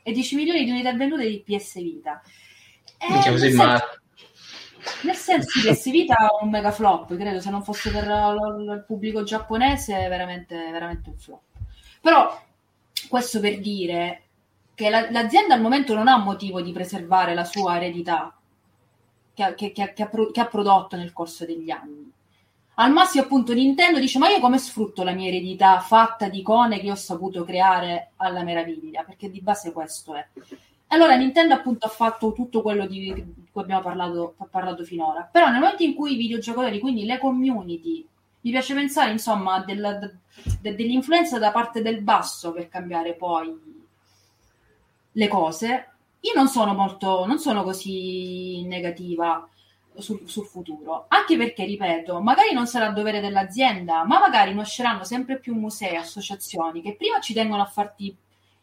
e 0.04 0.12
10 0.12 0.36
milioni 0.36 0.64
di 0.64 0.70
unità 0.70 0.94
vendute 0.94 1.28
di 1.28 1.44
PS 1.44 1.82
Vita. 1.82 2.22
Eh, 3.00 3.10
nel, 3.10 3.40
senso, 3.40 3.64
nel 5.02 5.16
senso 5.16 5.60
che 5.60 5.72
PS 5.72 5.90
Vita 5.90 6.16
è 6.16 6.44
un 6.44 6.52
mega 6.52 6.72
flop 6.72 7.16
credo 7.16 7.40
se 7.40 7.50
non 7.50 7.64
fosse 7.64 7.90
per 7.90 8.04
il 8.06 8.84
pubblico 8.86 9.24
giapponese 9.24 10.06
è 10.06 10.08
veramente, 10.08 10.56
veramente 10.72 11.10
un 11.10 11.18
flop. 11.18 11.42
Però 12.00 12.40
questo 13.08 13.40
per 13.40 13.60
dire 13.60 14.22
che 14.76 14.92
la, 14.92 15.10
l'azienda 15.10 15.56
al 15.56 15.62
momento 15.62 15.96
non 15.96 16.08
ha 16.08 16.18
motivo 16.18 16.62
di 16.62 16.72
preservare 16.72 17.34
la 17.34 17.44
sua 17.44 17.78
eredità 17.78 18.39
che, 19.56 19.72
che, 19.72 19.94
che, 19.94 20.10
che, 20.32 20.42
ha, 20.42 20.46
prodotto 20.46 20.96
nel 20.96 21.14
corso 21.14 21.46
degli 21.46 21.70
anni. 21.70 22.12
Al 22.76 22.92
massimo, 22.92 23.24
appunto, 23.24 23.54
Nintendo 23.54 24.00
dice: 24.00 24.20
Ma 24.20 24.30
io 24.30 24.40
come 24.40 24.58
sfrutto 24.58 25.04
la 25.04 25.12
mia 25.12 25.28
eredità 25.28 25.80
fatta 25.80 26.30
di 26.30 26.40
icone 26.40 26.80
che 26.80 26.92
ho 26.92 26.96
saputo 26.96 27.44
creare 27.44 28.12
alla 28.18 28.44
meraviglia? 28.44 29.04
Perché 29.04 29.30
di 29.30 29.42
base 29.42 29.72
questo 29.72 30.16
è. 30.16 30.26
Allora, 30.88 31.16
Nintendo, 31.16 31.54
appunto, 31.54 31.86
ha 31.86 31.90
fatto 31.90 32.32
tutto 32.34 32.62
quello 32.62 32.88
di 32.88 33.14
cui 33.52 33.62
abbiamo 33.62 33.82
parlato, 33.82 34.36
parlato 34.50 34.84
finora. 34.84 35.28
Però, 35.30 35.50
nel 35.50 35.60
momento 35.60 35.84
in 35.84 35.94
cui 35.94 36.14
i 36.14 36.18
videogiocatori, 36.18 36.80
quindi 36.80 37.06
le 37.06 37.20
community, 37.20 38.08
mi 38.42 38.52
piace 38.52 38.74
pensare, 38.74 39.12
insomma, 39.12 39.60
della, 39.60 39.94
de, 39.94 40.76
dell'influenza 40.76 41.38
da 41.38 41.52
parte 41.52 41.82
del 41.82 42.02
basso 42.02 42.54
per 42.54 42.70
cambiare 42.70 43.14
poi 43.14 43.70
le 45.12 45.28
cose, 45.28 45.90
io 46.22 46.32
non 46.36 46.48
sono 46.48 46.74
molto, 46.74 47.26
non 47.26 47.40
sono 47.40 47.64
così 47.64 48.64
negativa 48.66 49.48
sul, 49.96 50.22
sul, 50.26 50.46
futuro, 50.46 51.06
anche 51.08 51.38
perché, 51.38 51.66
ripeto, 51.66 52.22
magari 52.22 52.54
non 52.54 52.68
sarà 52.68 52.90
dovere 52.90 53.20
dell'azienda, 53.20 54.04
ma 54.06 54.20
magari 54.20 54.54
nasceranno 54.54 55.04
sempre 55.04 55.40
più 55.40 55.56
musei, 55.56 55.96
associazioni 55.96 56.82
che 56.82 56.96
prima 56.96 57.20
ci 57.20 57.34
tengono 57.34 57.62
a 57.62 57.66
farti 57.68 58.16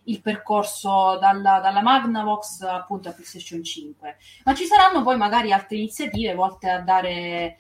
il 0.09 0.21
percorso 0.21 1.19
dalla, 1.21 1.59
dalla 1.61 1.83
Magnavox 1.83 2.61
appunto 2.63 3.09
a 3.09 3.13
PlayStation 3.13 3.63
5, 3.63 4.17
ma 4.45 4.55
ci 4.55 4.65
saranno 4.65 5.03
poi 5.03 5.17
magari 5.17 5.53
altre 5.53 5.77
iniziative 5.77 6.35
volte 6.35 6.71
a 6.71 6.81
dare 6.81 7.57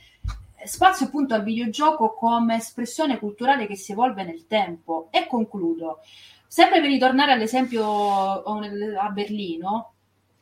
spazio 0.64 1.06
appunto 1.06 1.34
al 1.34 1.42
videogioco 1.42 2.14
come 2.14 2.56
espressione 2.56 3.18
culturale 3.18 3.66
che 3.66 3.76
si 3.76 3.92
evolve 3.92 4.24
nel 4.24 4.46
tempo. 4.46 5.08
E 5.10 5.26
concludo. 5.26 6.00
Sempre 6.48 6.80
per 6.80 6.90
ritornare 6.90 7.32
all'esempio 7.32 8.42
a 8.42 9.08
Berlino, 9.10 9.92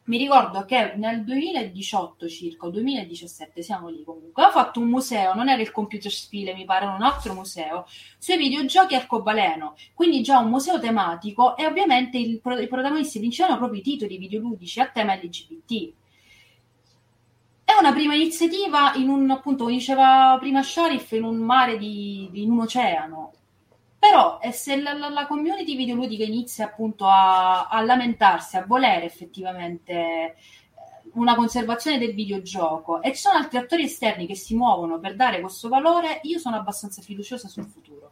mi 0.06 0.18
ricordo 0.18 0.66
che 0.66 0.94
nel 0.96 1.24
2018 1.24 2.28
circa, 2.28 2.66
o 2.66 2.70
2017, 2.70 3.62
siamo 3.62 3.88
lì 3.88 4.04
comunque, 4.04 4.44
ho 4.44 4.50
fatto 4.50 4.80
un 4.80 4.88
museo, 4.88 5.32
non 5.32 5.48
era 5.48 5.62
il 5.62 5.70
Computer 5.70 6.12
Spiele, 6.12 6.52
mi 6.52 6.66
pare, 6.66 6.84
era 6.84 6.94
un 6.94 7.02
altro 7.02 7.32
museo, 7.32 7.86
sui 8.18 8.36
videogiochi 8.36 8.94
arcobaleno, 8.94 9.76
quindi 9.94 10.20
già 10.22 10.38
un 10.40 10.50
museo 10.50 10.78
tematico 10.78 11.56
e 11.56 11.64
ovviamente 11.64 12.18
il, 12.18 12.34
i 12.34 12.66
protagonisti 12.68 13.18
vincevano 13.18 13.56
proprio 13.56 13.80
i 13.80 13.82
titoli 13.82 14.18
videoludici 14.18 14.80
a 14.80 14.88
tema 14.88 15.14
LGBT. 15.14 15.92
È 17.64 17.72
una 17.80 17.92
prima 17.94 18.14
iniziativa 18.14 18.92
in 18.96 19.08
un, 19.08 19.30
appunto, 19.30 19.64
come 19.64 19.76
diceva 19.76 20.36
prima 20.38 20.62
Sharif, 20.62 21.12
in 21.12 21.24
un 21.24 21.36
mare 21.36 21.78
di, 21.78 22.28
in 22.34 22.50
un 22.50 22.60
oceano 22.60 23.32
però 24.04 24.38
e 24.38 24.52
se 24.52 24.78
la, 24.82 24.92
la, 24.92 25.08
la, 25.08 25.26
community 25.26 25.76
videoludica 25.76 26.24
inizia 26.24 26.66
appunto 26.66 27.06
a, 27.06 27.68
a, 27.68 27.82
lamentarsi, 27.82 28.58
a 28.58 28.64
volere 28.66 29.06
effettivamente 29.06 29.92
eh, 29.92 30.34
una 31.14 31.34
conservazione 31.34 31.96
del 31.96 32.12
videogioco 32.12 33.00
e 33.00 33.14
ci 33.14 33.22
sono 33.22 33.38
altri 33.38 33.56
attori 33.56 33.84
esterni 33.84 34.26
che 34.26 34.36
si 34.36 34.54
muovono 34.54 34.98
per 34.98 35.16
dare 35.16 35.40
questo 35.40 35.70
valore, 35.70 36.20
io 36.24 36.38
sono 36.38 36.56
abbastanza 36.56 37.00
fiduciosa 37.00 37.48
sul 37.48 37.64
futuro. 37.64 38.10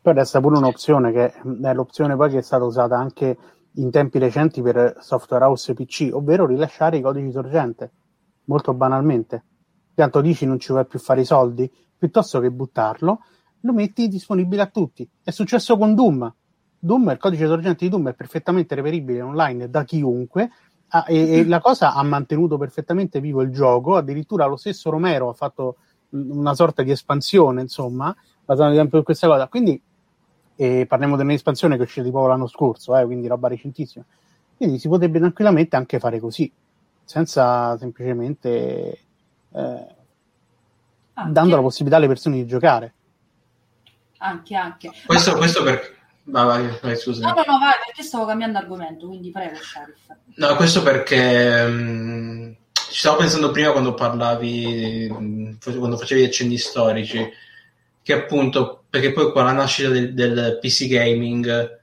Poi 0.00 0.14
resta 0.14 0.40
pure 0.40 0.56
un'opzione 0.56 1.12
che 1.12 1.26
è 1.26 1.74
l'opzione 1.74 2.16
poi 2.16 2.30
che 2.30 2.38
è 2.38 2.42
stata 2.42 2.64
usata 2.64 2.96
anche 2.96 3.36
in 3.74 3.90
tempi 3.90 4.18
recenti 4.18 4.62
per 4.62 4.96
software 5.00 5.44
house 5.44 5.74
PC, 5.74 6.08
ovvero 6.12 6.46
rilasciare 6.46 6.96
i 6.96 7.02
codici 7.02 7.30
sorgente, 7.30 7.90
molto 8.44 8.72
banalmente. 8.72 9.44
Tanto 9.94 10.22
dici 10.22 10.46
non 10.46 10.58
ci 10.58 10.72
vuoi 10.72 10.86
più 10.86 10.98
fare 10.98 11.20
i 11.20 11.26
soldi, 11.26 11.70
piuttosto 11.98 12.40
che 12.40 12.50
buttarlo, 12.50 13.20
lo 13.60 13.72
metti 13.72 14.08
disponibile 14.08 14.62
a 14.62 14.66
tutti. 14.66 15.08
È 15.22 15.30
successo 15.30 15.76
con 15.76 15.94
Doom. 15.94 16.32
Doom, 16.78 17.10
il 17.10 17.18
codice 17.18 17.46
sorgente 17.46 17.84
di 17.84 17.90
Doom 17.90 18.10
è 18.10 18.14
perfettamente 18.14 18.74
reperibile 18.74 19.22
online 19.22 19.68
da 19.68 19.84
chiunque 19.84 20.50
ah, 20.88 21.04
e, 21.08 21.38
e, 21.38 21.44
la 21.46 21.60
cosa 21.60 21.94
ha 21.94 22.02
mantenuto 22.02 22.58
perfettamente 22.58 23.20
vivo 23.20 23.42
il 23.42 23.50
gioco. 23.50 23.96
Addirittura 23.96 24.46
lo 24.46 24.56
stesso 24.56 24.90
Romero 24.90 25.28
ha 25.28 25.34
fatto 25.34 25.76
una 26.10 26.54
sorta 26.54 26.82
di 26.82 26.90
espansione, 26.90 27.60
insomma, 27.62 28.14
basata 28.44 28.74
sempre 28.74 28.98
su 28.98 29.04
questa 29.04 29.26
cosa. 29.26 29.48
Quindi 29.48 29.80
eh, 30.56 30.86
parliamo 30.86 31.16
dell'espansione 31.16 31.74
che 31.74 31.82
è 31.82 31.84
uscita 31.84 32.04
tipo 32.04 32.26
l'anno 32.26 32.46
scorso, 32.46 32.96
eh, 32.96 33.04
quindi 33.04 33.26
roba 33.26 33.48
recentissima. 33.48 34.04
Quindi 34.56 34.78
si 34.78 34.88
potrebbe 34.88 35.18
tranquillamente 35.18 35.76
anche 35.76 35.98
fare 35.98 36.18
così, 36.18 36.50
senza 37.04 37.76
semplicemente 37.76 38.98
eh, 39.52 39.86
dando 41.28 41.56
la 41.56 41.62
possibilità 41.62 41.96
alle 41.98 42.08
persone 42.08 42.36
di 42.36 42.46
giocare 42.46 42.94
anche, 44.18 44.54
anche. 44.54 44.90
Questo, 45.04 45.32
Ma... 45.32 45.36
questo 45.36 45.62
perché... 45.62 45.94
Vai, 46.28 46.44
vai, 46.44 46.78
vai, 46.82 46.96
scusa. 46.96 47.24
No, 47.24 47.34
no, 47.34 47.44
no, 47.46 47.58
vai, 47.58 47.74
perché 47.84 48.02
stavo 48.02 48.26
cambiando 48.26 48.58
argomento, 48.58 49.06
quindi 49.06 49.30
prego, 49.30 49.56
Sharif. 49.56 49.96
No, 50.34 50.56
questo 50.56 50.82
perché 50.82 51.64
um, 51.68 52.56
ci 52.72 52.98
stavo 52.98 53.18
pensando 53.18 53.52
prima 53.52 53.70
quando 53.70 53.94
parlavi, 53.94 55.56
quando 55.60 55.96
facevi 55.96 56.24
accenni 56.24 56.58
storici, 56.58 57.24
che 58.02 58.12
appunto, 58.12 58.84
perché 58.90 59.12
poi 59.12 59.30
con 59.30 59.44
la 59.44 59.52
nascita 59.52 59.88
del, 59.88 60.14
del 60.14 60.58
PC 60.60 60.88
gaming, 60.88 61.80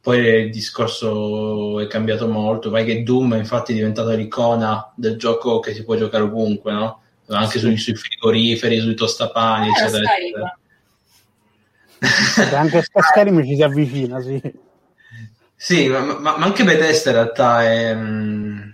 poi 0.00 0.18
il 0.18 0.50
discorso 0.50 1.80
è 1.80 1.86
cambiato 1.86 2.28
molto, 2.28 2.70
vai 2.70 2.84
che 2.84 3.02
Doom 3.02 3.34
è 3.34 3.38
infatti 3.38 3.72
diventata 3.72 4.12
l'icona 4.14 4.92
del 4.96 5.16
gioco 5.16 5.60
che 5.60 5.74
si 5.74 5.84
può 5.84 5.94
giocare 5.96 6.24
ovunque, 6.24 6.72
no? 6.72 7.02
Anche 7.28 7.52
sì. 7.52 7.58
sui, 7.60 7.76
sui, 7.76 7.94
frigoriferi, 7.94 8.80
sui 8.80 8.94
tostapani, 8.94 9.68
eh, 9.68 9.70
eccetera. 9.70 10.12
eccetera. 10.12 10.58
Se 12.02 12.56
anche 12.56 12.82
Skyrim 12.82 13.44
ci 13.44 13.54
si 13.54 13.62
avvicina, 13.62 14.20
sì. 14.20 14.40
Sì, 15.54 15.86
ma, 15.86 16.00
ma, 16.00 16.36
ma 16.36 16.44
anche 16.44 16.64
Bethesda 16.64 17.10
in 17.10 17.16
realtà 17.16 17.62
è, 17.62 17.94
mm, 17.94 18.70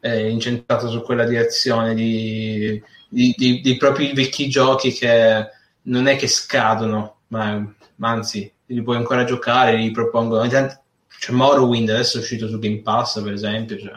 è 0.00 0.12
incentrato 0.12 0.90
su 0.90 1.00
quella 1.02 1.24
direzione 1.24 1.94
di, 1.94 2.82
di, 3.08 3.34
di, 3.36 3.60
di, 3.60 3.76
propri 3.78 4.12
vecchi 4.12 4.48
giochi 4.48 4.92
che 4.92 5.48
non 5.82 6.06
è 6.06 6.16
che 6.16 6.28
scadono, 6.28 7.20
ma, 7.28 7.74
ma 7.96 8.10
anzi 8.10 8.52
li 8.66 8.82
puoi 8.82 8.96
ancora 8.96 9.24
giocare, 9.24 9.76
li 9.76 9.90
propongono. 9.90 10.46
C'è 10.46 11.32
Morrowind 11.32 11.88
adesso 11.88 12.18
è 12.18 12.20
uscito 12.20 12.46
su 12.46 12.58
Game 12.58 12.82
Pass, 12.82 13.22
per 13.22 13.32
esempio. 13.32 13.78
Cioè, 13.78 13.92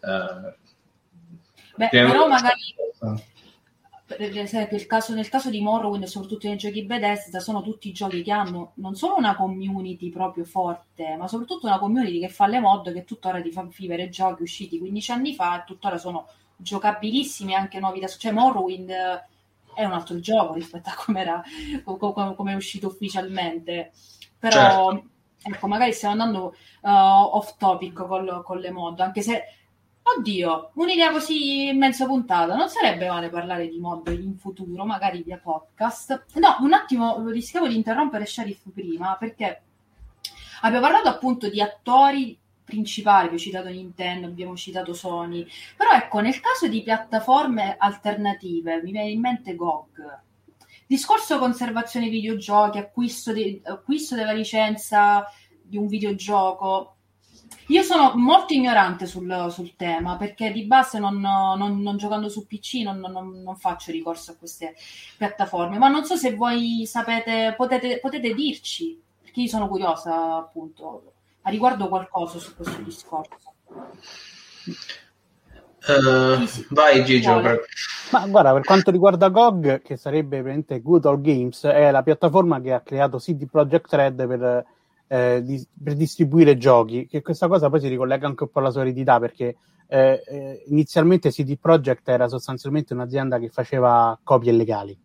uh, 0.00 0.52
Beh, 1.76 1.88
però 1.88 2.26
magari 2.26 2.60
per 4.16 4.36
esempio 4.36 4.76
il 4.76 4.86
caso, 4.86 5.14
nel 5.14 5.28
caso 5.28 5.50
di 5.50 5.60
Morrowind, 5.60 6.04
soprattutto 6.04 6.48
nei 6.48 6.56
giochi 6.56 6.84
Bethesda, 6.84 7.38
sono 7.38 7.62
tutti 7.62 7.92
giochi 7.92 8.22
che 8.22 8.32
hanno 8.32 8.72
non 8.76 8.96
solo 8.96 9.16
una 9.16 9.36
community 9.36 10.10
proprio 10.10 10.44
forte, 10.44 11.16
ma 11.16 11.28
soprattutto 11.28 11.66
una 11.66 11.78
community 11.78 12.18
che 12.18 12.28
fa 12.28 12.46
le 12.46 12.60
mod 12.60 12.92
che 12.92 13.04
tuttora 13.04 13.40
ti 13.40 13.52
fa 13.52 13.66
vivere 13.76 14.08
giochi 14.08 14.42
usciti 14.42 14.78
15 14.78 15.12
anni 15.12 15.34
fa 15.34 15.60
e 15.60 15.64
tuttora 15.66 15.98
sono 15.98 16.26
giocabilissimi 16.56 17.54
anche 17.54 17.78
nuovi 17.78 18.00
da 18.00 18.06
cioè 18.06 18.32
Morrowind 18.32 18.90
è 19.74 19.84
un 19.84 19.92
altro 19.92 20.20
gioco 20.20 20.54
rispetto 20.54 20.90
a 20.90 20.94
come 20.94 21.20
era 21.20 21.42
come 21.84 22.52
è 22.52 22.54
uscito 22.54 22.88
ufficialmente 22.88 23.92
però 24.38 24.92
certo. 24.92 25.08
ecco 25.42 25.66
magari 25.68 25.92
stiamo 25.92 26.20
andando 26.20 26.54
uh, 26.82 26.88
off 27.36 27.56
topic 27.56 27.94
con, 28.06 28.42
con 28.44 28.58
le 28.58 28.70
mod 28.70 29.00
anche 29.00 29.22
se 29.22 29.42
Oddio, 30.02 30.72
un'idea 30.74 31.12
così 31.12 31.68
in 31.68 31.78
mezza 31.78 32.06
puntata, 32.06 32.54
non 32.56 32.68
sarebbe 32.68 33.08
male 33.08 33.28
parlare 33.28 33.68
di 33.68 33.78
mod 33.78 34.08
in 34.08 34.36
futuro, 34.36 34.84
magari 34.84 35.22
via 35.22 35.38
podcast. 35.38 36.26
No, 36.34 36.56
un 36.60 36.72
attimo, 36.72 37.28
rischiavo 37.28 37.68
di 37.68 37.76
interrompere 37.76 38.26
Sheriff 38.26 38.62
prima, 38.74 39.16
perché 39.16 39.62
abbiamo 40.62 40.84
parlato 40.86 41.08
appunto 41.08 41.48
di 41.48 41.60
attori 41.60 42.36
principali, 42.64 43.26
abbiamo 43.26 43.38
citato 43.38 43.68
Nintendo, 43.68 44.26
abbiamo 44.26 44.56
citato 44.56 44.94
Sony, 44.94 45.46
però 45.76 45.90
ecco, 45.92 46.20
nel 46.20 46.40
caso 46.40 46.66
di 46.66 46.82
piattaforme 46.82 47.76
alternative, 47.78 48.82
mi 48.82 48.92
viene 48.92 49.10
in 49.10 49.20
mente 49.20 49.54
GOG. 49.54 50.20
Discorso 50.86 51.38
conservazione 51.38 52.08
videogiochi, 52.08 52.78
acquisto, 52.78 53.32
di, 53.32 53.60
acquisto 53.64 54.16
della 54.16 54.32
licenza 54.32 55.24
di 55.62 55.76
un 55.76 55.86
videogioco, 55.86 56.96
Io 57.70 57.82
sono 57.82 58.12
molto 58.16 58.52
ignorante 58.52 59.06
sul, 59.06 59.46
sul 59.50 59.76
tema 59.76 60.16
perché 60.16 60.50
di 60.50 60.64
base 60.64 60.98
non, 60.98 61.20
non, 61.20 61.80
non 61.80 61.96
giocando 61.96 62.28
su 62.28 62.44
PC 62.44 62.82
non, 62.82 62.98
non, 62.98 63.56
faccio 63.56 63.92
ricorso 63.92 64.32
a 64.32 64.36
queste 64.36 64.74
piattaforme, 65.16 65.78
ma 65.78 65.86
non 65.86 66.04
so 66.04 66.16
se 66.16 66.34
voi 66.34 66.82
sapete, 66.84 67.54
potete, 67.56 68.00
potete 68.00 68.34
dirci, 68.34 69.00
perché 69.22 69.42
io 69.42 69.46
sono 69.46 69.68
curiosa 69.68 70.36
appunto 70.36 71.12
a 71.42 71.50
riguardo 71.50 71.88
qualcosa 71.88 72.40
su 72.40 72.56
questo 72.56 72.82
discorso. 72.82 73.54
Uh, 75.86 76.44
sì, 76.46 76.66
vai 76.70 77.04
Gigio. 77.04 77.40
Per... 77.40 77.64
Ma 78.10 78.26
guarda, 78.26 78.52
per 78.52 78.64
quanto 78.64 78.90
riguarda 78.90 79.28
GOG, 79.28 79.80
che 79.82 79.96
sarebbe 79.96 80.42
veramente 80.42 80.80
Good 80.80 81.04
Old 81.04 81.22
Games, 81.22 81.64
è 81.64 81.92
la 81.92 82.02
piattaforma 82.02 82.60
che 82.60 82.72
ha 82.72 82.80
creato 82.80 83.18
CD 83.18 83.48
Projekt 83.48 83.92
Red 83.94 84.26
per, 84.26 84.66
eh, 85.12 85.42
di, 85.42 85.66
per 85.82 85.96
distribuire 85.96 86.56
giochi, 86.56 87.08
che 87.08 87.20
questa 87.20 87.48
cosa 87.48 87.68
poi 87.68 87.80
si 87.80 87.88
ricollega 87.88 88.28
anche 88.28 88.44
un 88.44 88.50
po' 88.50 88.60
alla 88.60 88.70
solidità, 88.70 89.18
perché 89.18 89.56
eh, 89.88 90.22
eh, 90.24 90.62
inizialmente 90.68 91.30
CD 91.30 91.58
Projekt 91.58 92.08
era 92.08 92.28
sostanzialmente 92.28 92.94
un'azienda 92.94 93.40
che 93.40 93.48
faceva 93.48 94.16
copie 94.22 94.52
illegali. 94.52 94.96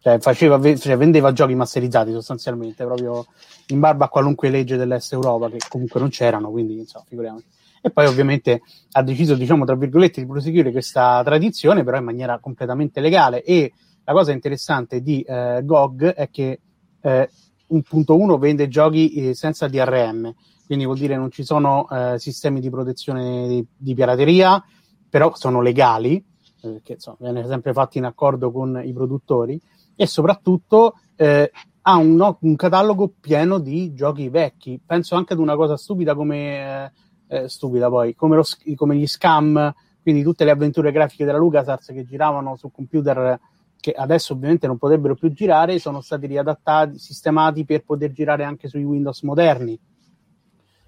Cioè, 0.00 0.18
faceva, 0.18 0.60
cioè, 0.76 0.96
vendeva 0.96 1.32
giochi 1.32 1.54
masterizzati 1.54 2.10
sostanzialmente, 2.10 2.84
proprio 2.84 3.26
in 3.68 3.78
barba 3.78 4.06
a 4.06 4.08
qualunque 4.08 4.50
legge 4.50 4.76
dell'Est 4.76 5.12
Europa, 5.12 5.48
che 5.48 5.58
comunque 5.68 6.00
non 6.00 6.08
c'erano, 6.08 6.50
quindi 6.50 6.78
insomma, 6.78 7.04
figuriamoci 7.08 7.46
e 7.86 7.90
poi 7.90 8.06
ovviamente 8.06 8.62
ha 8.92 9.02
deciso, 9.02 9.34
diciamo, 9.34 9.66
tra 9.66 9.76
virgolette, 9.76 10.20
di 10.20 10.26
proseguire 10.26 10.72
questa 10.72 11.22
tradizione, 11.22 11.84
però 11.84 11.98
in 11.98 12.04
maniera 12.04 12.38
completamente 12.38 13.00
legale. 13.00 13.42
E 13.44 13.72
la 14.04 14.12
cosa 14.12 14.32
interessante 14.32 15.00
di 15.00 15.20
eh, 15.20 15.60
GOG 15.62 16.06
è 16.14 16.30
che 16.30 16.60
eh, 17.02 17.28
1.1 17.70 18.38
vende 18.38 18.68
giochi 18.68 19.12
eh, 19.14 19.34
senza 19.34 19.68
DRM, 19.68 20.32
quindi 20.66 20.84
vuol 20.84 20.98
dire 20.98 21.16
non 21.16 21.30
ci 21.30 21.44
sono 21.44 21.88
eh, 21.88 22.18
sistemi 22.18 22.60
di 22.60 22.70
protezione 22.70 23.48
di, 23.48 23.66
di, 23.76 23.94
pirateria, 23.94 24.62
però 25.08 25.34
sono 25.34 25.60
legali, 25.60 26.24
eh, 26.62 26.80
che 26.82 26.94
insomma, 26.94 27.16
viene 27.20 27.46
sempre 27.46 27.72
fatto 27.72 27.98
in 27.98 28.04
accordo 28.04 28.50
con 28.50 28.80
i 28.84 28.92
produttori, 28.92 29.60
e 29.96 30.06
soprattutto 30.06 30.94
eh, 31.16 31.50
ha 31.82 31.96
un, 31.96 32.36
un, 32.40 32.56
catalogo 32.56 33.12
pieno 33.20 33.58
di 33.58 33.92
giochi 33.92 34.28
vecchi. 34.28 34.80
Penso 34.84 35.16
anche 35.16 35.34
ad 35.34 35.38
una 35.38 35.54
cosa 35.54 35.76
stupida 35.76 36.14
come 36.14 36.92
eh, 37.28 37.48
stupida 37.48 37.88
poi, 37.88 38.14
come, 38.14 38.36
lo, 38.36 38.44
come, 38.74 38.96
gli 38.96 39.06
scam, 39.06 39.72
quindi 40.02 40.22
tutte 40.22 40.44
le 40.44 40.50
avventure 40.50 40.92
grafiche 40.92 41.24
della 41.24 41.38
LucasArts 41.38 41.88
che 41.88 42.04
giravano 42.04 42.56
su 42.56 42.70
computer 42.70 43.38
che 43.84 43.92
adesso 43.92 44.32
ovviamente 44.32 44.66
non 44.66 44.78
potrebbero 44.78 45.14
più 45.14 45.30
girare, 45.30 45.78
sono 45.78 46.00
stati 46.00 46.26
riadattati, 46.26 46.98
sistemati 46.98 47.66
per 47.66 47.84
poter 47.84 48.12
girare 48.12 48.42
anche 48.42 48.66
sui 48.66 48.82
Windows 48.82 49.20
moderni. 49.20 49.78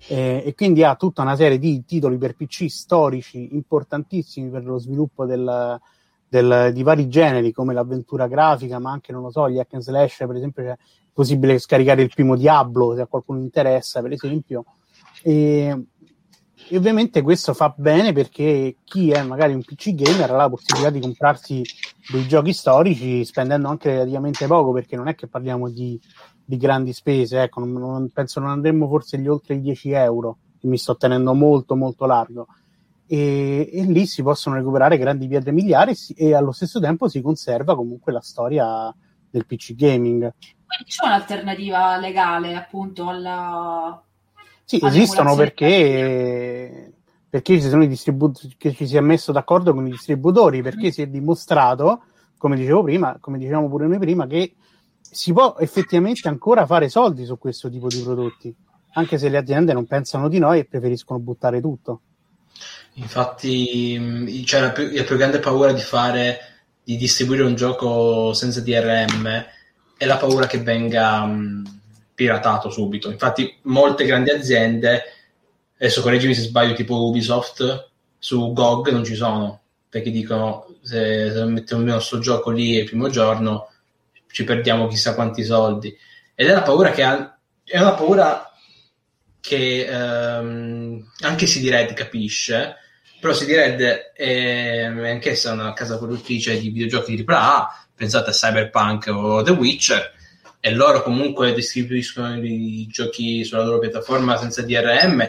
Eh, 0.09 0.43
e 0.47 0.55
quindi 0.55 0.83
ha 0.83 0.95
tutta 0.95 1.21
una 1.21 1.37
serie 1.37 1.59
di 1.59 1.85
titoli 1.85 2.17
per 2.17 2.35
PC 2.37 2.71
storici 2.71 3.55
importantissimi 3.55 4.49
per 4.49 4.65
lo 4.65 4.79
sviluppo 4.79 5.27
del, 5.27 5.79
del, 6.27 6.71
di 6.73 6.83
vari 6.83 7.07
generi 7.09 7.53
come 7.53 7.75
l'avventura 7.75 8.29
grafica, 8.29 8.79
ma 8.79 8.93
anche, 8.93 9.13
non 9.13 9.21
lo 9.21 9.31
so, 9.31 9.51
gli 9.51 9.59
hack 9.59 9.75
and 9.75 9.83
slash, 9.83 10.17
per 10.17 10.37
esempio, 10.37 10.63
è 10.63 10.77
possibile 11.13 11.59
scaricare 11.59 12.01
il 12.01 12.11
primo 12.15 12.35
Diablo 12.35 12.95
se 12.95 13.03
a 13.03 13.07
qualcuno 13.07 13.41
interessa, 13.41 14.01
per 14.01 14.13
esempio. 14.13 14.65
E, 15.23 15.85
e 16.69 16.77
ovviamente 16.77 17.23
questo 17.23 17.55
fa 17.55 17.73
bene 17.77 18.13
perché 18.13 18.77
chi 18.83 19.11
è 19.11 19.23
magari 19.23 19.55
un 19.55 19.63
PC 19.63 19.95
gamer 19.95 20.31
ha 20.31 20.37
la 20.37 20.49
possibilità 20.49 20.91
di 20.91 21.01
comprarsi 21.01 21.63
dei 22.11 22.27
giochi 22.27 22.53
storici 22.53 23.25
spendendo 23.25 23.69
anche 23.69 23.91
relativamente 23.91 24.47
poco, 24.47 24.73
perché 24.73 24.97
non 24.97 25.07
è 25.09 25.15
che 25.15 25.29
parliamo 25.29 25.69
di, 25.71 26.01
di 26.45 26.57
grandi 26.57 26.93
spese, 26.93 27.43
ecco, 27.43 27.61
non, 27.61 27.73
non, 27.73 28.11
penso 28.11 28.41
non 28.41 28.51
andremo 28.51 28.89
forse 28.89 29.19
gli 29.19 29.29
oltre 29.29 29.55
i 29.55 29.61
10 29.61 29.91
euro, 29.93 30.39
mi 30.63 30.79
sto 30.79 30.97
tenendo 30.97 31.35
molto 31.35 31.77
molto 31.77 32.05
largo. 32.07 32.47
E, 33.07 33.71
e 33.73 33.85
lì 33.85 34.05
si 34.07 34.23
possono 34.25 34.57
recuperare 34.57 34.99
grandi 34.99 35.29
pietre 35.29 35.53
miliari 35.53 35.93
e, 36.17 36.27
e 36.27 36.35
allo 36.35 36.51
stesso 36.51 36.81
tempo 36.81 37.09
si 37.09 37.21
conserva 37.21 37.77
comunque 37.77 38.13
la 38.13 38.21
storia 38.21 38.93
del 39.31 39.47
PC 39.47 39.75
gaming. 39.75 40.33
Quindi 40.67 40.91
c'è 40.91 41.07
un'alternativa 41.07 41.97
legale 41.99 42.57
appunto 42.57 43.09
alla, 43.09 44.03
sì, 44.67 44.81
esistono 44.83 45.37
perché, 45.37 46.93
perché 47.31 47.61
ci, 47.61 47.69
sono 47.69 47.85
i 47.85 47.89
distributori, 47.89 48.53
che 48.59 48.75
ci 48.75 48.85
si 48.85 48.97
è 48.97 49.01
messo 49.01 49.31
d'accordo 49.31 49.73
con 49.73 49.87
i 49.87 49.91
distributori, 49.91 50.61
perché 50.61 50.91
si 50.91 51.03
è 51.03 51.07
dimostrato, 51.07 52.03
come 52.37 52.57
dicevo 52.57 52.83
prima, 52.83 53.17
come 53.21 53.39
dicevamo 53.39 53.69
pure 53.69 53.87
noi 53.87 53.99
prima, 54.01 54.27
che 54.27 54.57
si 55.01 55.33
può 55.33 55.55
effettivamente 55.61 56.27
ancora 56.27 56.67
fare 56.67 56.89
soldi 56.89 57.25
su 57.25 57.39
questo 57.39 57.71
tipo 57.71 57.87
di 57.87 58.01
prodotti, 58.01 58.53
anche 58.95 59.19
se 59.19 59.29
le 59.29 59.37
aziende 59.37 59.73
non 59.73 59.87
pensano 59.87 60.29
di 60.29 60.41
noi 60.41 60.59
e 60.59 60.65
preferiscono 60.65 61.21
buttare 61.21 61.61
tutto. 61.61 62.01
Infatti, 62.95 64.45
cioè, 64.45 64.63
la, 64.63 64.73
più, 64.73 64.91
la 64.93 65.05
più 65.05 65.17
grande 65.17 65.39
paura 65.39 65.73
di 65.73 65.81
fare, 65.81 66.39
di 66.83 66.97
distribuire 66.97 67.45
un 67.45 67.55
gioco 67.55 68.33
senza 68.33 68.61
DRM 68.61 69.45
è 69.97 70.05
la 70.05 70.17
paura 70.17 70.49
che 70.49 70.59
venga 70.59 71.25
piratato 72.17 72.71
subito. 72.71 73.11
Infatti, 73.11 73.59
molte 73.63 74.05
grandi 74.05 74.31
aziende, 74.31 75.05
adesso 75.79 76.03
correggimi 76.03 76.35
se 76.35 76.41
sbaglio, 76.43 76.75
tipo 76.75 77.07
Ubisoft, 77.07 77.91
su 78.19 78.53
GOG 78.53 78.89
non 78.89 79.05
ci 79.05 79.15
sono 79.15 79.61
perché 79.89 80.11
dicono 80.11 80.67
se, 80.83 81.31
se 81.31 81.45
mettiamo 81.45 81.83
il 81.83 81.89
nostro 81.89 82.19
gioco 82.19 82.51
lì 82.51 82.75
il 82.75 82.85
primo 82.85 83.09
giorno 83.09 83.71
ci 84.31 84.45
perdiamo 84.45 84.89
chissà 84.89 85.15
quanti 85.15 85.45
soldi. 85.45 85.97
Ed 86.35 86.49
è 86.49 86.51
una 86.51 86.63
paura 86.63 86.91
che 86.91 87.03
ha, 87.03 87.39
è 87.65 87.79
una 87.79 87.95
paura 87.95 88.51
che 89.41 89.87
ehm, 89.87 91.13
anche 91.21 91.47
si 91.47 91.67
Red 91.71 91.95
capisce, 91.95 92.75
però 93.21 93.33
si 93.33 93.47
Red 93.47 93.81
è 94.13 94.83
anch'essa 94.85 95.53
una 95.53 95.73
casa 95.73 95.97
produttrice 95.97 96.59
di 96.59 96.69
videogiochi 96.69 97.17
di 97.17 97.25
AAA, 97.27 97.87
pensate 97.95 98.31
a 98.31 98.33
Cyberpunk 98.35 99.07
o 99.07 99.43
The 99.43 99.53
Witcher, 99.53 100.13
e 100.67 100.75
loro 100.75 101.01
comunque 101.01 101.55
distribuiscono 101.55 102.45
i 102.45 102.89
giochi 102.91 103.45
sulla 103.45 103.63
loro 103.63 103.79
piattaforma 103.79 104.37
senza 104.37 104.63
DRM 104.63 105.21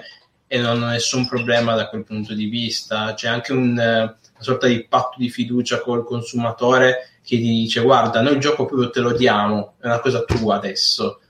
e 0.48 0.58
non 0.58 0.78
hanno 0.78 0.88
nessun 0.88 1.28
problema 1.28 1.76
da 1.76 1.90
quel 1.90 2.04
punto 2.04 2.34
di 2.34 2.48
vista. 2.48 3.14
C'è 3.14 3.28
anche 3.28 3.52
un, 3.54 3.74
una 3.74 4.18
sorta 4.40 4.66
di 4.66 4.88
patto 4.88 5.18
di 5.20 5.30
fiducia 5.30 5.80
col 5.80 6.04
consumatore 6.04 7.20
che 7.22 7.38
ti 7.38 7.44
dice 7.44 7.82
guarda, 7.82 8.22
noi 8.22 8.34
il 8.34 8.40
gioco 8.40 8.66
proprio 8.66 8.90
te 8.90 9.00
lo 9.00 9.14
diamo, 9.14 9.76
è 9.80 9.86
una 9.86 10.00
cosa 10.00 10.24
tua 10.24 10.56
adesso. 10.56 11.22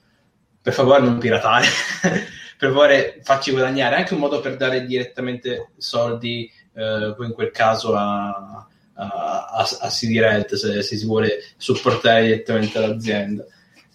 Per 0.61 0.71
favore 0.71 1.01
non 1.01 1.17
piratare, 1.17 1.67
per 2.57 2.69
favore 2.69 3.19
facci 3.23 3.51
guadagnare, 3.51 3.97
anche 3.97 4.13
un 4.13 4.21
modo 4.21 4.39
per 4.39 4.55
dare 4.55 4.85
direttamente 4.85 5.71
soldi, 5.75 6.49
eh, 6.73 7.13
in 7.19 7.33
quel 7.33 7.51
caso 7.51 7.93
a, 7.93 8.65
a, 8.93 9.47
a, 9.51 9.67
a 9.81 9.87
CD 9.89 10.17
Red 10.17 10.53
se, 10.53 10.81
se 10.81 10.95
si 10.95 11.05
vuole 11.05 11.39
supportare 11.57 12.23
direttamente 12.23 12.79
l'azienda. 12.79 13.45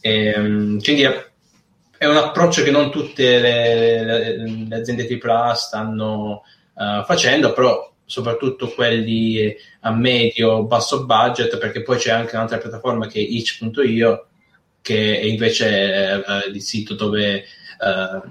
E, 0.02 0.26
ehm, 0.26 0.82
quindi 0.82 1.02
è, 1.02 2.06
un 2.06 2.16
approccio 2.16 2.64
che 2.64 2.72
non 2.72 2.90
tutte 2.90 3.38
le, 3.38 4.04
le, 4.04 4.66
le 4.68 4.76
aziende 4.76 5.06
AAA 5.08 5.54
stanno 5.54 6.42
uh, 6.74 7.04
facendo, 7.04 7.52
però 7.52 7.90
soprattutto 8.04 8.68
quelli 8.74 9.56
a 9.80 9.92
medio 9.92 10.64
basso 10.64 11.06
budget, 11.06 11.56
perché 11.58 11.82
poi 11.82 11.98
c'è 11.98 12.10
anche 12.10 12.34
un'altra 12.34 12.58
piattaforma 12.58 13.06
che 13.06 13.20
è 13.20 13.22
itch.io, 13.22 14.26
che 14.82 15.20
è 15.20 15.24
invece 15.24 16.22
uh, 16.26 16.50
il 16.52 16.60
sito 16.60 16.94
dove 16.94 17.44
uh, 17.78 18.28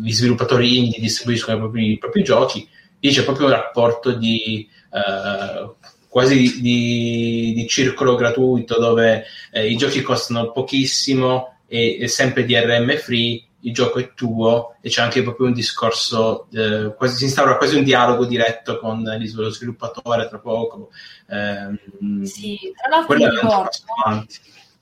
gli 0.00 0.12
sviluppatori 0.12 0.78
indie 0.78 1.00
distribuiscono 1.00 1.56
i 1.56 1.60
propri, 1.60 1.90
i 1.90 1.98
propri, 1.98 2.22
giochi. 2.22 2.68
Lì 3.00 3.10
c'è 3.10 3.24
proprio 3.24 3.46
un 3.46 3.52
rapporto 3.52 4.12
di 4.12 4.68
uh, 4.90 5.74
quasi 6.12 6.60
di, 6.60 7.54
di 7.54 7.66
circolo 7.66 8.16
gratuito 8.16 8.78
dove 8.78 9.24
eh, 9.50 9.66
i 9.66 9.76
giochi 9.76 10.02
costano 10.02 10.52
pochissimo 10.52 11.60
e 11.66 11.96
è 11.98 12.06
sempre 12.06 12.44
DRM 12.44 12.98
free, 12.98 13.42
il 13.60 13.72
gioco 13.72 13.98
è 13.98 14.12
tuo 14.12 14.76
e 14.82 14.90
c'è 14.90 15.00
anche 15.00 15.22
proprio 15.22 15.46
un 15.46 15.54
discorso, 15.54 16.48
eh, 16.52 16.94
quasi, 16.98 17.16
si 17.16 17.24
instaura 17.24 17.56
quasi 17.56 17.78
un 17.78 17.84
dialogo 17.84 18.26
diretto 18.26 18.78
con 18.78 19.02
lo 19.02 19.48
sviluppatore 19.48 20.28
tra 20.28 20.38
poco. 20.38 20.90
Eh, 21.28 22.26
sì, 22.26 22.58
tra 22.76 22.90
l'altro 22.90 23.14
ricordo, 23.14 24.26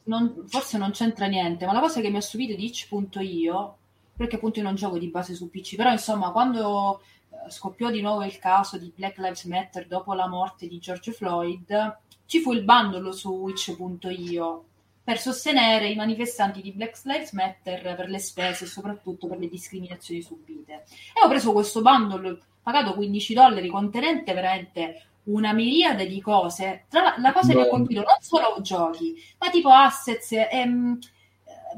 non, 0.07 0.35
forse 0.49 0.78
non 0.78 0.91
c'entra 0.91 1.26
niente, 1.26 1.64
ma 1.64 1.72
la 1.72 1.78
cosa 1.78 2.01
che 2.01 2.11
mi 2.11 2.16
ha 2.16 2.22
stupito 2.22 2.57
di 2.57 2.64
itch.io, 2.64 3.76
perché 4.16 4.35
appunto 4.35 4.59
io 4.59 4.64
non 4.64 4.74
gioco 4.74 4.99
di 4.99 5.07
base 5.07 5.35
su 5.35 5.49
PC, 5.49 5.76
però 5.76 5.93
insomma 5.93 6.33
quando 6.33 7.03
scoppiò 7.49 7.91
di 7.91 8.01
nuovo 8.01 8.24
il 8.24 8.38
caso 8.38 8.78
di 8.78 8.93
Black 8.95 9.18
Lives 9.18 9.45
Matter 9.45 9.86
dopo 9.86 10.14
la 10.14 10.28
morte 10.28 10.66
di 10.66 10.78
George 10.78 11.12
Floyd, 11.12 11.99
ci 12.26 12.41
fu 12.41 12.53
il 12.53 12.62
bandolo 12.62 13.12
su 13.12 13.30
witch.io 13.30 14.64
per 15.03 15.18
sostenere 15.18 15.88
i 15.88 15.97
manifestanti 15.97 16.61
di 16.61 16.72
Black 16.72 17.01
Lives 17.05 17.32
Matter 17.32 17.97
per 17.97 18.09
le 18.09 18.18
spese 18.18 18.64
e 18.64 18.68
soprattutto 18.68 19.26
per 19.26 19.38
le 19.38 19.49
discriminazioni 19.49 20.22
subite. 20.22 20.84
E 21.14 21.24
ho 21.24 21.28
preso 21.28 21.53
questo 21.53 21.82
bundle 21.82 22.38
pagato 22.62 22.95
15 22.95 23.34
dollari 23.34 23.68
contenente 23.68 24.32
veramente 24.32 25.07
una 25.24 25.53
miriade 25.53 26.07
di 26.07 26.20
cose. 26.20 26.84
Tra 26.88 27.03
la, 27.03 27.14
la 27.18 27.32
cosa 27.32 27.53
che 27.53 27.61
ho 27.61 27.68
colpito 27.68 28.03
non 28.03 28.16
solo 28.20 28.61
giochi, 28.61 29.14
ma 29.38 29.51
tipo 29.51 29.70
assets, 29.70 30.32
ehm, 30.32 30.99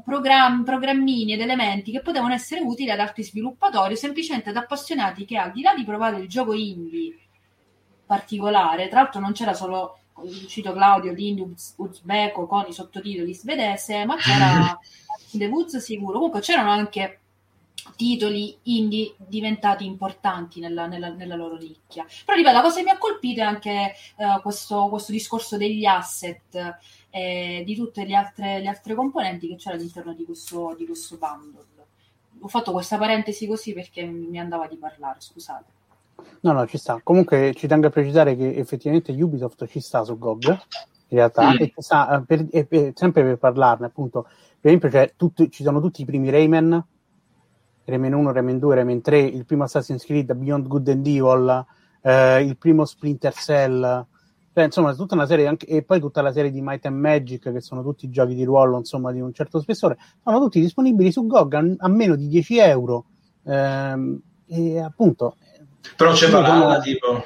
programmi, 0.03 0.63
programmini 0.63 1.33
ed 1.33 1.41
elementi 1.41 1.91
che 1.91 2.01
potevano 2.01 2.33
essere 2.33 2.61
utili 2.61 2.89
ad 2.89 2.99
altri 2.99 3.23
sviluppatori 3.23 3.93
o 3.93 3.97
semplicemente 3.97 4.49
ad 4.49 4.55
appassionati 4.55 5.25
che 5.25 5.37
al 5.37 5.51
di 5.51 5.61
là 5.61 5.73
di 5.73 5.83
provare 5.83 6.19
il 6.19 6.27
gioco 6.27 6.53
indie 6.53 7.17
particolare, 8.05 8.87
tra 8.87 9.01
l'altro 9.01 9.19
non 9.19 9.33
c'era 9.33 9.53
solo 9.53 9.97
cito 10.47 10.73
Claudio 10.73 11.13
di 11.13 11.29
indie 11.29 11.47
uzbeko 11.77 12.45
con 12.45 12.65
i 12.67 12.73
sottotitoli 12.73 13.33
svedese, 13.33 14.05
ma 14.05 14.15
c'era 14.15 14.77
The 15.31 15.47
Woods 15.47 15.77
sicuro, 15.77 16.13
comunque 16.13 16.41
c'erano 16.41 16.71
anche 16.71 17.19
titoli 17.95 18.57
indie 18.63 19.15
diventati 19.17 19.85
importanti 19.85 20.59
nella, 20.59 20.87
nella, 20.87 21.09
nella 21.09 21.35
loro 21.35 21.57
nicchia. 21.57 22.05
Però 22.25 22.37
ripeto, 22.37 22.55
la 22.55 22.61
cosa 22.61 22.77
che 22.77 22.83
mi 22.83 22.89
ha 22.91 22.97
colpito 22.97 23.41
è 23.41 23.43
anche 23.43 23.93
uh, 24.17 24.41
questo, 24.41 24.87
questo, 24.89 25.11
discorso 25.11 25.57
degli 25.57 25.85
asset 25.85 26.77
eh, 27.15 27.61
di 27.63 27.75
tutte 27.75 28.05
le 28.05 28.15
altre, 28.15 28.59
le 28.59 28.67
altre, 28.67 28.95
componenti 28.95 29.47
che 29.47 29.55
c'era 29.55 29.75
all'interno 29.75 30.13
di 30.13 30.25
questo, 30.25 30.73
di 30.75 30.87
questo 30.87 31.17
bundle. 31.17 31.63
Ho 32.39 32.47
fatto 32.47 32.71
questa 32.71 32.97
parentesi 32.97 33.45
così 33.45 33.71
perché 33.71 34.03
mi 34.03 34.39
andava 34.39 34.65
di 34.65 34.77
parlare, 34.77 35.17
scusate. 35.19 35.71
No, 36.39 36.53
no, 36.53 36.65
ci 36.65 36.79
sta. 36.79 36.99
Comunque 37.03 37.53
ci 37.53 37.67
tengo 37.67 37.85
a 37.85 37.91
precisare 37.91 38.35
che 38.35 38.55
effettivamente 38.55 39.11
Ubisoft 39.11 39.67
ci 39.67 39.79
sta 39.79 40.03
su 40.03 40.17
GOG, 40.17 40.47
in 41.09 41.17
realtà, 41.17 41.51
mm. 41.51 41.57
e, 41.59 41.73
sta, 41.77 42.17
eh, 42.17 42.23
per, 42.25 42.47
e, 42.49 42.65
e, 42.67 42.93
sempre 42.95 43.21
per 43.21 43.37
parlarne, 43.37 43.85
appunto, 43.85 44.23
per 44.59 44.71
esempio 44.71 44.89
cioè, 44.89 45.13
tutto, 45.15 45.47
ci 45.49 45.61
sono 45.61 45.79
tutti 45.79 46.01
i 46.01 46.05
primi 46.05 46.31
Rayman, 46.31 46.83
Rayman 47.85 48.13
1, 48.13 48.31
Rayman 48.31 48.57
2, 48.57 48.75
Rayman 48.75 49.01
3, 49.01 49.19
il 49.19 49.45
primo 49.45 49.65
Assassin's 49.65 50.03
Creed, 50.03 50.33
Beyond 50.33 50.67
Good 50.67 50.87
and 50.87 51.05
Evil, 51.05 51.65
eh, 52.01 52.41
il 52.41 52.57
primo 52.57 52.85
Splinter 52.85 53.33
Cell, 53.33 54.07
cioè, 54.53 54.65
insomma, 54.65 54.93
tutta 54.93 55.15
una 55.15 55.25
serie, 55.25 55.47
anche, 55.47 55.65
e 55.65 55.83
poi 55.83 55.99
tutta 55.99 56.21
la 56.21 56.31
serie 56.31 56.51
di 56.51 56.61
Might 56.61 56.85
and 56.85 56.99
Magic, 56.99 57.51
che 57.51 57.59
sono 57.59 57.81
tutti 57.81 58.09
giochi 58.09 58.35
di 58.35 58.43
ruolo, 58.43 58.77
insomma, 58.77 59.11
di 59.11 59.19
un 59.19 59.33
certo 59.33 59.59
spessore, 59.59 59.97
sono 60.23 60.39
tutti 60.39 60.61
disponibili 60.61 61.11
su 61.11 61.25
GOG 61.25 61.53
a, 61.55 61.63
a 61.77 61.87
meno 61.87 62.15
di 62.15 62.27
10 62.27 62.57
euro. 62.59 63.05
Ehm, 63.45 64.21
e 64.47 64.79
appunto... 64.79 65.37
Però 65.97 66.13
c'è 66.13 66.29
Valhalla, 66.29 66.79
tipo... 66.79 67.23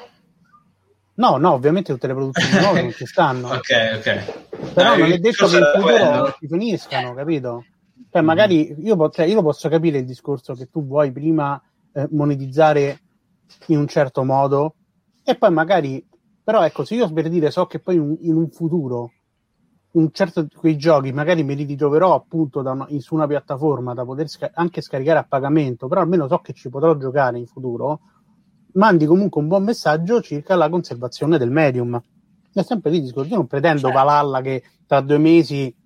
No, 1.16 1.36
no, 1.36 1.52
ovviamente 1.52 1.92
tutte 1.92 2.06
le 2.06 2.14
produzioni 2.14 2.60
nuove 2.62 2.80
non 2.82 2.92
ci 2.92 3.04
stanno. 3.04 3.48
ok, 3.48 3.96
ok. 3.96 4.72
Però 4.72 4.90
Dai, 4.90 5.00
non 5.00 5.12
è 5.12 5.18
detto 5.18 5.46
che 5.48 5.58
in 5.58 5.70
futuro 5.74 6.34
ci 6.38 6.46
finiscano, 6.46 7.12
capito? 7.12 7.64
Cioè, 8.10 8.22
magari 8.22 8.74
io, 8.78 9.10
cioè, 9.10 9.26
io, 9.26 9.42
posso 9.42 9.68
capire 9.68 9.98
il 9.98 10.06
discorso 10.06 10.54
che 10.54 10.70
tu 10.70 10.86
vuoi 10.86 11.12
prima 11.12 11.60
eh, 11.92 12.06
monetizzare 12.10 13.00
in 13.66 13.78
un 13.78 13.86
certo 13.86 14.24
modo 14.24 14.76
e 15.28 15.36
poi 15.36 15.50
magari, 15.50 16.02
però 16.48 16.64
ecco, 16.64 16.82
se 16.82 16.94
io 16.94 17.12
per 17.12 17.28
dire 17.28 17.50
so 17.50 17.66
che 17.66 17.78
poi 17.78 17.96
in, 17.96 18.16
in 18.22 18.34
un 18.34 18.48
futuro 18.48 19.12
un 19.90 20.10
certo 20.12 20.48
quei 20.56 20.78
giochi 20.78 21.12
magari 21.12 21.44
me 21.44 21.52
li 21.52 21.64
ritroverò 21.64 22.14
appunto 22.14 22.60
una, 22.60 22.86
in, 22.88 23.02
su 23.02 23.14
una 23.14 23.26
piattaforma 23.26 23.92
da 23.92 24.02
poter 24.02 24.30
sca- 24.30 24.52
anche 24.54 24.80
scaricare 24.80 25.18
a 25.18 25.24
pagamento, 25.24 25.88
però 25.88 26.00
almeno 26.00 26.26
so 26.26 26.38
che 26.38 26.54
ci 26.54 26.70
potrò 26.70 26.96
giocare 26.96 27.36
in 27.36 27.46
futuro 27.46 28.00
mandi 28.72 29.04
comunque 29.04 29.42
un 29.42 29.48
buon 29.48 29.62
messaggio 29.62 30.22
circa 30.22 30.54
la 30.54 30.70
conservazione 30.70 31.36
del 31.36 31.50
medium. 31.50 32.02
È 32.50 32.62
sempre 32.62 32.92
lì 32.92 33.02
discorso. 33.02 33.28
Io 33.28 33.36
non 33.36 33.46
pretendo 33.46 33.88
certo. 33.88 33.98
Valhalla 33.98 34.40
che 34.40 34.62
tra 34.86 35.02
due 35.02 35.18
mesi 35.18 35.76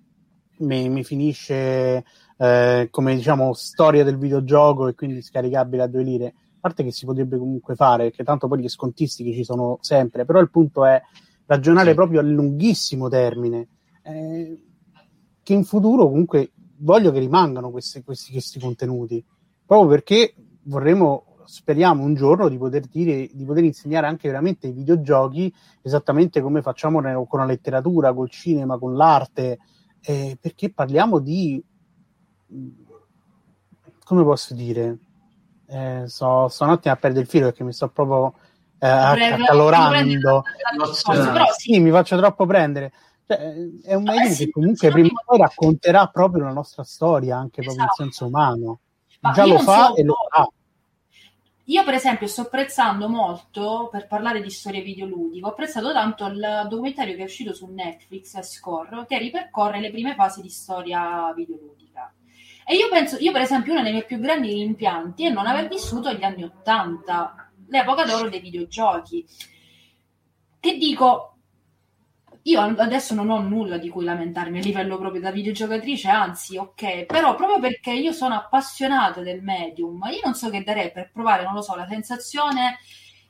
mi, 0.59 0.87
mi 0.87 1.03
finisce 1.03 2.05
eh, 2.37 2.87
come 2.89 3.15
diciamo 3.15 3.51
storia 3.51 4.05
del 4.05 4.17
videogioco 4.17 4.87
e 4.87 4.95
quindi 4.95 5.21
scaricabile 5.21 5.83
a 5.83 5.87
due 5.87 6.03
lire. 6.03 6.33
A 6.65 6.69
parte 6.69 6.85
che 6.85 6.91
si 6.93 7.05
potrebbe 7.05 7.37
comunque 7.37 7.75
fare, 7.75 8.05
perché 8.05 8.23
tanto 8.23 8.47
poi 8.47 8.61
gli 8.61 8.69
scontistici 8.69 9.33
ci 9.33 9.43
sono 9.43 9.79
sempre, 9.81 10.23
però 10.23 10.39
il 10.39 10.49
punto 10.49 10.85
è 10.85 11.01
ragionare 11.45 11.89
sì. 11.89 11.95
proprio 11.95 12.21
a 12.21 12.23
lunghissimo 12.23 13.09
termine. 13.09 13.67
Eh, 14.01 14.61
che 15.43 15.53
in 15.53 15.65
futuro 15.65 16.07
comunque 16.07 16.53
voglio 16.77 17.11
che 17.11 17.19
rimangano 17.19 17.69
questi, 17.69 18.01
questi, 18.01 18.31
questi 18.31 18.61
contenuti, 18.61 19.21
proprio 19.65 19.89
perché 19.89 20.35
vorremmo 20.63 21.25
speriamo 21.43 22.01
un 22.01 22.13
giorno 22.13 22.47
di 22.47 22.57
poter 22.57 22.85
dire, 22.87 23.29
di 23.33 23.43
poter 23.43 23.65
insegnare 23.65 24.07
anche 24.07 24.29
veramente 24.29 24.67
i 24.67 24.71
videogiochi 24.71 25.53
esattamente 25.81 26.39
come 26.39 26.61
facciamo 26.61 27.01
con 27.27 27.39
la 27.39 27.45
letteratura, 27.45 28.13
col 28.13 28.29
cinema, 28.29 28.77
con 28.77 28.95
l'arte, 28.95 29.59
eh, 29.99 30.37
perché 30.39 30.71
parliamo 30.71 31.19
di 31.19 31.61
come 34.05 34.23
posso 34.23 34.53
dire? 34.53 34.97
Eh, 35.67 36.03
so, 36.07 36.47
sto 36.47 36.63
un 36.65 36.71
attimo 36.71 36.93
a 36.93 36.97
perdere 36.97 37.23
il 37.23 37.29
filo 37.29 37.45
perché 37.45 37.63
mi 37.63 37.73
sto 37.73 37.89
proprio 37.89 38.33
eh, 38.79 38.87
accalorando. 38.87 40.43
Però 41.05 41.45
sì, 41.57 41.79
mi 41.79 41.91
faccio 41.91 42.17
troppo 42.17 42.45
prendere. 42.45 42.91
Cioè, 43.25 43.53
è 43.83 43.93
un 43.93 44.03
medium 44.03 44.35
che 44.35 44.49
comunque 44.51 44.91
prima 44.91 45.07
o 45.07 45.23
poi 45.25 45.37
racconterà 45.37 46.07
proprio 46.07 46.43
la 46.43 46.51
nostra 46.51 46.83
storia, 46.83 47.37
anche 47.37 47.61
proprio 47.61 47.85
esatto. 47.85 48.03
in 48.03 48.09
senso 48.09 48.25
umano. 48.25 48.79
Ma 49.21 49.31
Già 49.31 49.45
lo 49.45 49.59
fa 49.59 49.87
so, 49.87 49.95
e 49.95 50.03
lo 50.03 50.15
fa. 50.29 50.49
Io, 51.67 51.83
per 51.85 51.93
esempio, 51.93 52.27
sto 52.27 52.41
apprezzando 52.41 53.07
molto, 53.07 53.87
per 53.89 54.07
parlare 54.07 54.41
di 54.41 54.49
storie 54.49 54.81
videoludiche, 54.81 55.45
ho 55.45 55.49
apprezzato 55.49 55.93
tanto 55.93 56.25
il 56.25 56.67
documentario 56.69 57.15
che 57.15 57.21
è 57.21 57.25
uscito 57.25 57.53
su 57.53 57.67
Netflix, 57.67 58.37
Score, 58.41 59.05
che 59.07 59.17
ripercorre 59.17 59.79
le 59.79 59.89
prime 59.89 60.13
fasi 60.13 60.41
di 60.41 60.49
storia 60.49 61.31
videoludica. 61.33 62.13
E 62.65 62.75
io 62.75 62.87
penso, 62.89 63.17
io 63.19 63.31
per 63.31 63.41
esempio, 63.41 63.73
uno 63.73 63.83
dei 63.83 63.91
miei 63.91 64.05
più 64.05 64.19
grandi 64.19 64.53
rimpianti 64.53 65.25
è 65.25 65.29
non 65.29 65.47
aver 65.47 65.67
vissuto 65.67 66.11
gli 66.13 66.23
anni 66.23 66.43
Ottanta, 66.43 67.51
l'epoca 67.67 68.05
d'oro 68.05 68.29
dei 68.29 68.39
videogiochi. 68.39 69.25
Che 70.59 70.77
dico, 70.77 71.37
io 72.43 72.61
adesso 72.61 73.13
non 73.13 73.29
ho 73.29 73.39
nulla 73.39 73.77
di 73.77 73.89
cui 73.89 74.03
lamentarmi 74.03 74.59
a 74.59 74.61
livello 74.61 74.97
proprio 74.97 75.21
da 75.21 75.31
videogiocatrice, 75.31 76.09
anzi, 76.09 76.57
ok, 76.57 77.05
però 77.05 77.35
proprio 77.35 77.59
perché 77.59 77.91
io 77.91 78.11
sono 78.11 78.35
appassionata 78.35 79.21
del 79.21 79.41
medium, 79.41 80.01
io 80.11 80.19
non 80.23 80.33
so 80.35 80.49
che 80.49 80.63
darei 80.63 80.91
per 80.91 81.11
provare, 81.11 81.43
non 81.43 81.53
lo 81.53 81.61
so, 81.61 81.75
la 81.75 81.87
sensazione 81.87 82.79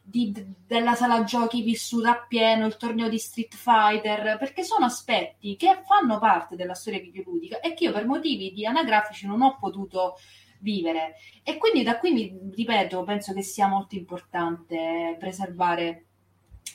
di, 0.05 0.33
della 0.67 0.95
sala 0.95 1.23
giochi 1.23 1.61
vissuta 1.61 2.11
appieno, 2.11 2.65
il 2.65 2.75
torneo 2.75 3.07
di 3.07 3.17
Street 3.17 3.55
Fighter, 3.55 4.37
perché 4.37 4.63
sono 4.63 4.85
aspetti 4.85 5.55
che 5.55 5.81
fanno 5.85 6.19
parte 6.19 6.55
della 6.55 6.75
storia 6.75 6.99
videoludica 6.99 7.61
e 7.61 7.73
che 7.73 7.85
io 7.85 7.93
per 7.93 8.05
motivi 8.05 8.51
di 8.51 8.65
anagrafici 8.65 9.25
non 9.25 9.41
ho 9.41 9.57
potuto 9.57 10.17
vivere. 10.59 11.15
E 11.41 11.57
quindi 11.57 11.83
da 11.83 11.97
qui 11.97 12.11
mi 12.11 12.51
ripeto, 12.53 13.03
penso 13.03 13.33
che 13.33 13.41
sia 13.41 13.67
molto 13.67 13.95
importante 13.95 15.15
preservare 15.17 16.05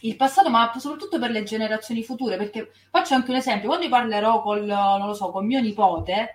il 0.02 0.16
passato, 0.16 0.48
ma 0.48 0.72
soprattutto 0.78 1.18
per 1.18 1.30
le 1.30 1.42
generazioni 1.42 2.02
future, 2.02 2.36
perché 2.36 2.70
faccio 2.90 3.14
anche 3.14 3.30
un 3.30 3.36
esempio, 3.36 3.68
quando 3.68 3.84
io 3.84 3.90
parlerò 3.90 4.40
col, 4.42 4.64
non 4.64 5.06
lo 5.06 5.14
so, 5.14 5.30
con 5.30 5.46
mio 5.46 5.60
nipote 5.60 6.32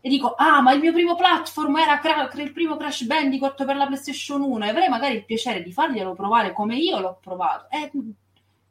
e 0.00 0.08
dico, 0.08 0.34
ah, 0.36 0.60
ma 0.60 0.72
il 0.72 0.80
mio 0.80 0.92
primo 0.92 1.14
platform 1.14 1.76
era 1.76 1.98
cra- 1.98 2.28
il 2.34 2.52
primo 2.52 2.76
Crash 2.76 3.04
Bandicoot 3.04 3.64
per 3.64 3.76
la 3.76 3.86
PlayStation 3.86 4.42
1 4.42 4.64
e 4.64 4.68
avrei 4.68 4.88
magari 4.88 5.14
il 5.16 5.24
piacere 5.24 5.62
di 5.62 5.72
farglielo 5.72 6.14
provare 6.14 6.52
come 6.52 6.76
io 6.76 7.00
l'ho 7.00 7.18
provato. 7.20 7.66
E 7.70 7.90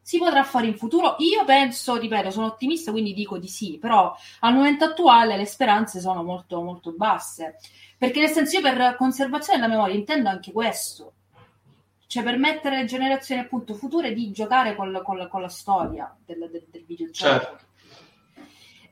si 0.02 0.18
potrà 0.18 0.44
fare 0.44 0.68
in 0.68 0.78
futuro? 0.78 1.16
Io 1.20 1.44
penso, 1.44 1.98
ripeto, 1.98 2.32
sono 2.32 2.46
ottimista, 2.46 2.92
quindi 2.92 3.14
dico 3.14 3.38
di 3.38 3.48
sì, 3.48 3.78
però 3.78 4.16
al 4.42 4.54
momento 4.54 4.86
attuale 4.86 5.36
le 5.36 5.46
speranze 5.46 6.00
sono 6.00 6.24
molto, 6.24 6.62
molto 6.62 6.94
basse. 6.94 7.58
Perché 7.98 8.20
nel 8.20 8.30
senso 8.30 8.58
io 8.58 8.62
per 8.62 8.96
conservazione 8.96 9.60
della 9.60 9.72
memoria 9.72 9.96
intendo 9.96 10.30
anche 10.30 10.52
questo 10.52 11.14
cioè 12.08 12.24
permettere 12.24 12.78
alle 12.78 12.86
generazioni 12.86 13.42
appunto 13.42 13.74
future 13.74 14.14
di 14.14 14.32
giocare 14.32 14.76
con 14.76 14.92
la, 14.92 15.02
con 15.02 15.18
la, 15.18 15.28
con 15.28 15.42
la 15.42 15.50
storia 15.50 16.16
del, 16.26 16.50
del, 16.50 16.66
del 16.72 16.86
videogioco. 16.86 17.40
Certo. 17.40 17.66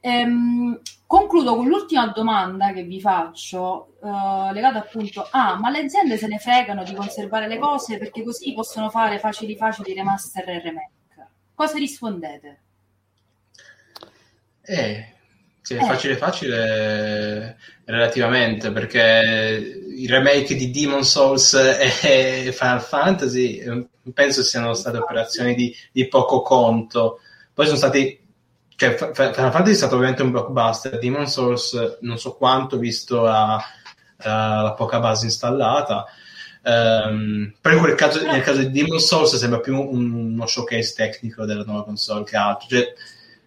Ehm, 0.02 0.80
concludo 1.08 1.56
con 1.56 1.68
l'ultima 1.68 2.08
domanda 2.08 2.72
che 2.74 2.84
vi 2.84 3.00
faccio, 3.00 3.96
uh, 4.00 4.52
legata 4.52 4.80
appunto 4.80 5.22
a 5.22 5.52
ah, 5.52 5.60
ma 5.60 5.70
le 5.70 5.80
aziende 5.80 6.18
se 6.18 6.28
ne 6.28 6.40
fregano 6.40 6.84
di 6.84 6.94
conservare 6.94 7.48
le 7.48 7.60
cose 7.60 7.98
perché 7.98 8.24
così 8.24 8.54
possono 8.54 8.90
fare 8.90 9.20
facili 9.20 9.56
facili 9.56 9.94
remaster 9.94 10.50
e 10.50 10.62
remake. 10.62 10.90
Cosa 11.54 11.78
rispondete? 11.78 12.60
Eh, 14.62 15.14
sì, 15.62 15.76
è 15.76 15.82
eh. 15.82 15.86
facile 15.86 16.18
facile 16.18 17.58
relativamente 17.86 18.72
perché 18.72 19.84
i 19.96 20.08
remake 20.08 20.56
di 20.56 20.72
Demon 20.72 21.06
Souls 21.06 21.54
e 21.54 22.52
Final 22.52 22.82
Fantasy 22.82 23.58
eh, 23.58 23.88
penso 24.14 24.44
siano 24.44 24.74
state 24.74 24.98
operazioni 24.98 25.56
di, 25.56 25.74
di 25.92 26.08
poco 26.08 26.42
conto. 26.42 27.20
Poi 27.54 27.66
sono 27.66 27.78
stati 27.78 28.25
cioè, 28.76 28.96
Final 28.96 29.34
Fantasy 29.34 29.72
è 29.72 29.76
stato 29.76 29.96
ovviamente 29.96 30.22
un 30.22 30.32
blockbuster, 30.32 31.00
Demon 31.00 31.28
Souls 31.28 31.98
non 32.02 32.18
so 32.18 32.34
quanto 32.36 32.78
visto 32.78 33.22
la, 33.22 33.62
la 34.18 34.74
poca 34.78 35.00
base 35.00 35.26
installata. 35.26 36.06
Um, 36.68 37.54
però 37.62 37.88
in 37.88 37.96
caso, 37.96 38.26
nel 38.26 38.42
caso 38.42 38.60
di 38.60 38.72
Demon 38.72 39.00
Souls 39.00 39.36
sembra 39.36 39.60
più 39.60 39.80
uno 39.80 40.48
showcase 40.48 40.94
tecnico 40.96 41.46
della 41.46 41.64
nuova 41.64 41.86
console 41.86 42.24
che 42.24 42.36
altro. 42.36 42.68
Cioè, 42.68 42.94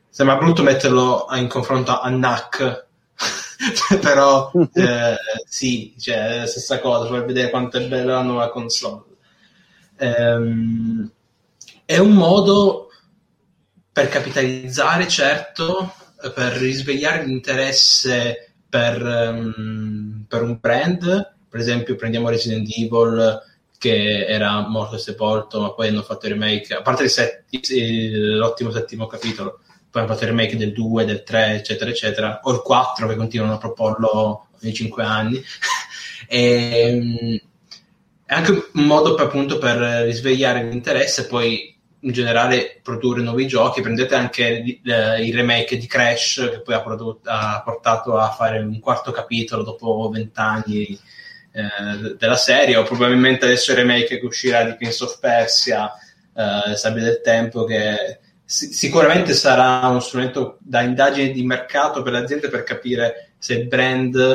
sembra 0.09 0.37
brutto 0.37 0.63
metterlo 0.63 1.27
in 1.33 1.47
confronto 1.47 2.01
a 2.01 2.09
NAC 2.09 2.87
però 4.01 4.51
eh, 4.75 5.17
sì, 5.47 5.95
cioè, 5.99 6.17
è 6.17 6.39
la 6.39 6.47
stessa 6.47 6.81
cosa 6.81 7.09
per 7.09 7.25
vedere 7.25 7.51
quanto 7.51 7.79
è 7.79 7.87
bella 7.87 8.15
la 8.15 8.23
nuova 8.23 8.51
console 8.51 9.03
ehm, 9.97 11.11
è 11.85 11.99
un 11.99 12.13
modo 12.13 12.88
per 13.99 14.11
capitalizzare 14.11 15.09
certo 15.09 15.93
per 16.33 16.53
risvegliare 16.53 17.25
l'interesse 17.25 18.53
per, 18.69 19.03
um, 19.03 20.25
per 20.29 20.43
un 20.43 20.57
brand, 20.61 21.35
per 21.49 21.59
esempio 21.59 21.97
prendiamo 21.97 22.29
Resident 22.29 22.69
Evil 22.77 23.43
che 23.77 24.25
era 24.25 24.69
morto 24.69 24.95
e 24.95 24.99
sepolto, 25.01 25.61
ma 25.61 25.73
poi 25.73 25.89
hanno 25.89 26.03
fatto 26.03 26.27
il 26.27 26.35
remake, 26.35 26.75
a 26.75 26.83
parte 26.83 27.03
il 27.03 27.11
set, 27.11 27.43
il, 27.51 28.37
l'ottimo 28.37 28.71
settimo 28.71 29.09
capitolo, 29.09 29.63
poi 29.91 30.03
hanno 30.03 30.13
fatto 30.13 30.23
il 30.23 30.31
remake 30.31 30.57
del 30.57 30.73
2, 30.73 31.05
del 31.05 31.25
3, 31.25 31.55
eccetera, 31.57 31.91
eccetera, 31.91 32.41
o 32.45 32.53
il 32.53 32.63
4 32.63 33.09
che 33.09 33.17
continuano 33.17 33.55
a 33.55 33.59
proporlo 33.59 34.47
nei 34.61 34.75
5 34.75 35.03
anni. 35.03 35.43
e, 36.29 37.43
è 38.25 38.35
anche 38.35 38.51
un 38.75 38.85
modo 38.85 39.15
per, 39.15 39.27
appunto 39.27 39.59
per 39.59 40.05
risvegliare 40.05 40.63
l'interesse 40.63 41.27
poi 41.27 41.78
in 42.01 42.13
generale 42.13 42.81
produrre 42.83 43.23
nuovi 43.23 43.47
giochi. 43.47 43.81
Prendete 43.81 44.15
anche 44.15 44.81
eh, 44.85 45.25
il 45.25 45.35
remake 45.35 45.77
di 45.77 45.87
Crash 45.87 46.49
che 46.51 46.61
poi 46.61 46.75
ha, 46.75 46.83
prodotto, 46.83 47.29
ha, 47.29 47.63
portato 47.65 48.17
a 48.17 48.31
fare 48.31 48.59
un 48.59 48.79
quarto 48.81 49.11
capitolo 49.11 49.63
dopo 49.63 50.09
vent'anni 50.13 50.99
eh, 51.53 52.15
della 52.17 52.37
serie, 52.37 52.77
o 52.77 52.83
probabilmente 52.83 53.45
adesso 53.45 53.73
il 53.73 53.79
remake 53.79 54.19
che 54.19 54.27
uscirà 54.27 54.65
di 54.65 54.77
Prince 54.77 55.05
of 55.05 55.19
Persia, 55.19 55.91
eh, 56.35 56.77
Sabbia 56.77 57.03
del 57.03 57.21
Tempo, 57.23 57.65
che 57.65 58.21
si- 58.45 58.73
sicuramente 58.73 59.35
sarà 59.35 59.87
uno 59.89 60.01
strumento 60.01 60.59
da 60.61 60.83
indagine 60.83 61.31
di 61.31 61.45
mercato 61.45 62.03
per 62.03 62.13
le 62.13 62.19
aziende 62.21 62.49
per 62.49 62.63
capire 62.63 63.33
se 63.39 63.55
il 63.55 63.67
brand 63.67 64.15